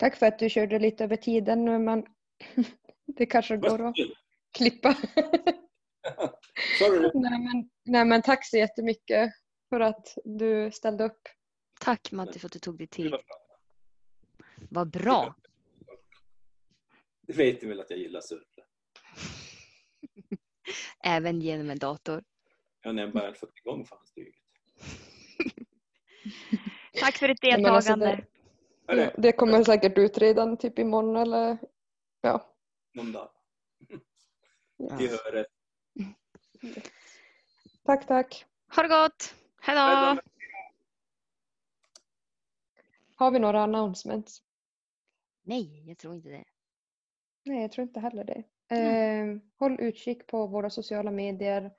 Tack 0.01 0.15
för 0.15 0.25
att 0.25 0.39
du 0.39 0.49
körde 0.49 0.79
lite 0.79 1.03
över 1.03 1.15
tiden 1.15 1.65
nu 1.65 1.79
men 1.79 2.05
det 3.05 3.25
kanske 3.25 3.57
går 3.57 3.85
att 3.85 3.95
klippa. 4.57 4.93
Sorry. 6.79 7.11
nej, 7.13 7.39
men, 7.39 7.69
nej 7.85 8.05
men 8.05 8.21
tack 8.21 8.45
så 8.45 8.57
jättemycket 8.57 9.33
för 9.69 9.79
att 9.79 10.17
du 10.25 10.71
ställde 10.71 11.03
upp. 11.03 11.21
Tack 11.79 12.11
Matti 12.11 12.39
för 12.39 12.45
att 12.45 12.51
du 12.51 12.59
tog 12.59 12.77
dig 12.77 12.87
tid. 12.87 13.13
Vad 14.69 14.91
bra. 14.91 15.35
Det 17.21 17.33
vet 17.33 17.61
du 17.61 17.67
väl 17.67 17.79
att 17.79 17.89
jag 17.89 17.99
gillar 17.99 18.21
surfla. 18.21 18.63
Även 21.03 21.41
genom 21.41 21.69
en 21.69 21.79
dator. 21.79 22.23
Jag 22.81 22.93
har 22.93 23.07
bara 23.07 23.33
fått 23.33 23.57
igång 23.57 23.85
fanstyget. 23.85 24.35
Tack 26.99 27.17
för 27.17 27.27
ditt 27.27 27.41
deltagande. 27.41 28.25
Det, 28.95 29.15
det 29.17 29.31
kommer 29.31 29.63
säkert 29.63 29.97
ut 29.97 30.17
redan 30.17 30.57
typ 30.57 30.79
imorgon 30.79 31.15
eller 31.15 31.57
ja. 32.21 32.55
Någon 32.93 33.11
dag. 33.11 33.29
Vi 34.97 35.07
hör 35.07 35.45
Tack, 37.85 38.07
tack. 38.07 38.45
Ha 38.75 38.83
det 38.83 38.89
gott. 38.89 39.35
Hej 39.61 39.75
då. 39.75 40.21
Har 43.15 43.31
vi 43.31 43.39
några 43.39 43.63
announcements? 43.63 44.41
Nej, 45.43 45.83
jag 45.87 45.97
tror 45.97 46.15
inte 46.15 46.29
det. 46.29 46.43
Nej, 47.45 47.61
jag 47.61 47.71
tror 47.71 47.87
inte 47.87 47.99
heller 47.99 48.23
det. 48.23 48.43
Mm. 48.67 49.35
Eh, 49.35 49.41
håll 49.59 49.77
utkik 49.79 50.27
på 50.27 50.47
våra 50.47 50.69
sociala 50.69 51.11
medier 51.11 51.71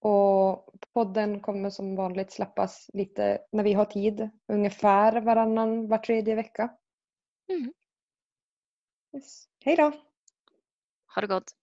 och 0.00 0.74
podden 0.92 1.40
kommer 1.40 1.70
som 1.70 1.96
vanligt 1.96 2.32
släppas 2.32 2.90
lite 2.92 3.38
när 3.52 3.64
vi 3.64 3.72
har 3.72 3.84
tid. 3.84 4.30
Ungefär 4.52 5.20
varannan, 5.20 5.88
var 5.88 5.98
tredje 5.98 6.34
vecka. 6.34 6.70
Mm. 7.48 7.72
Yes. 9.16 9.44
Hej 9.64 9.76
då! 9.76 9.92
Ha 11.14 11.20
det 11.20 11.26
gott! 11.26 11.59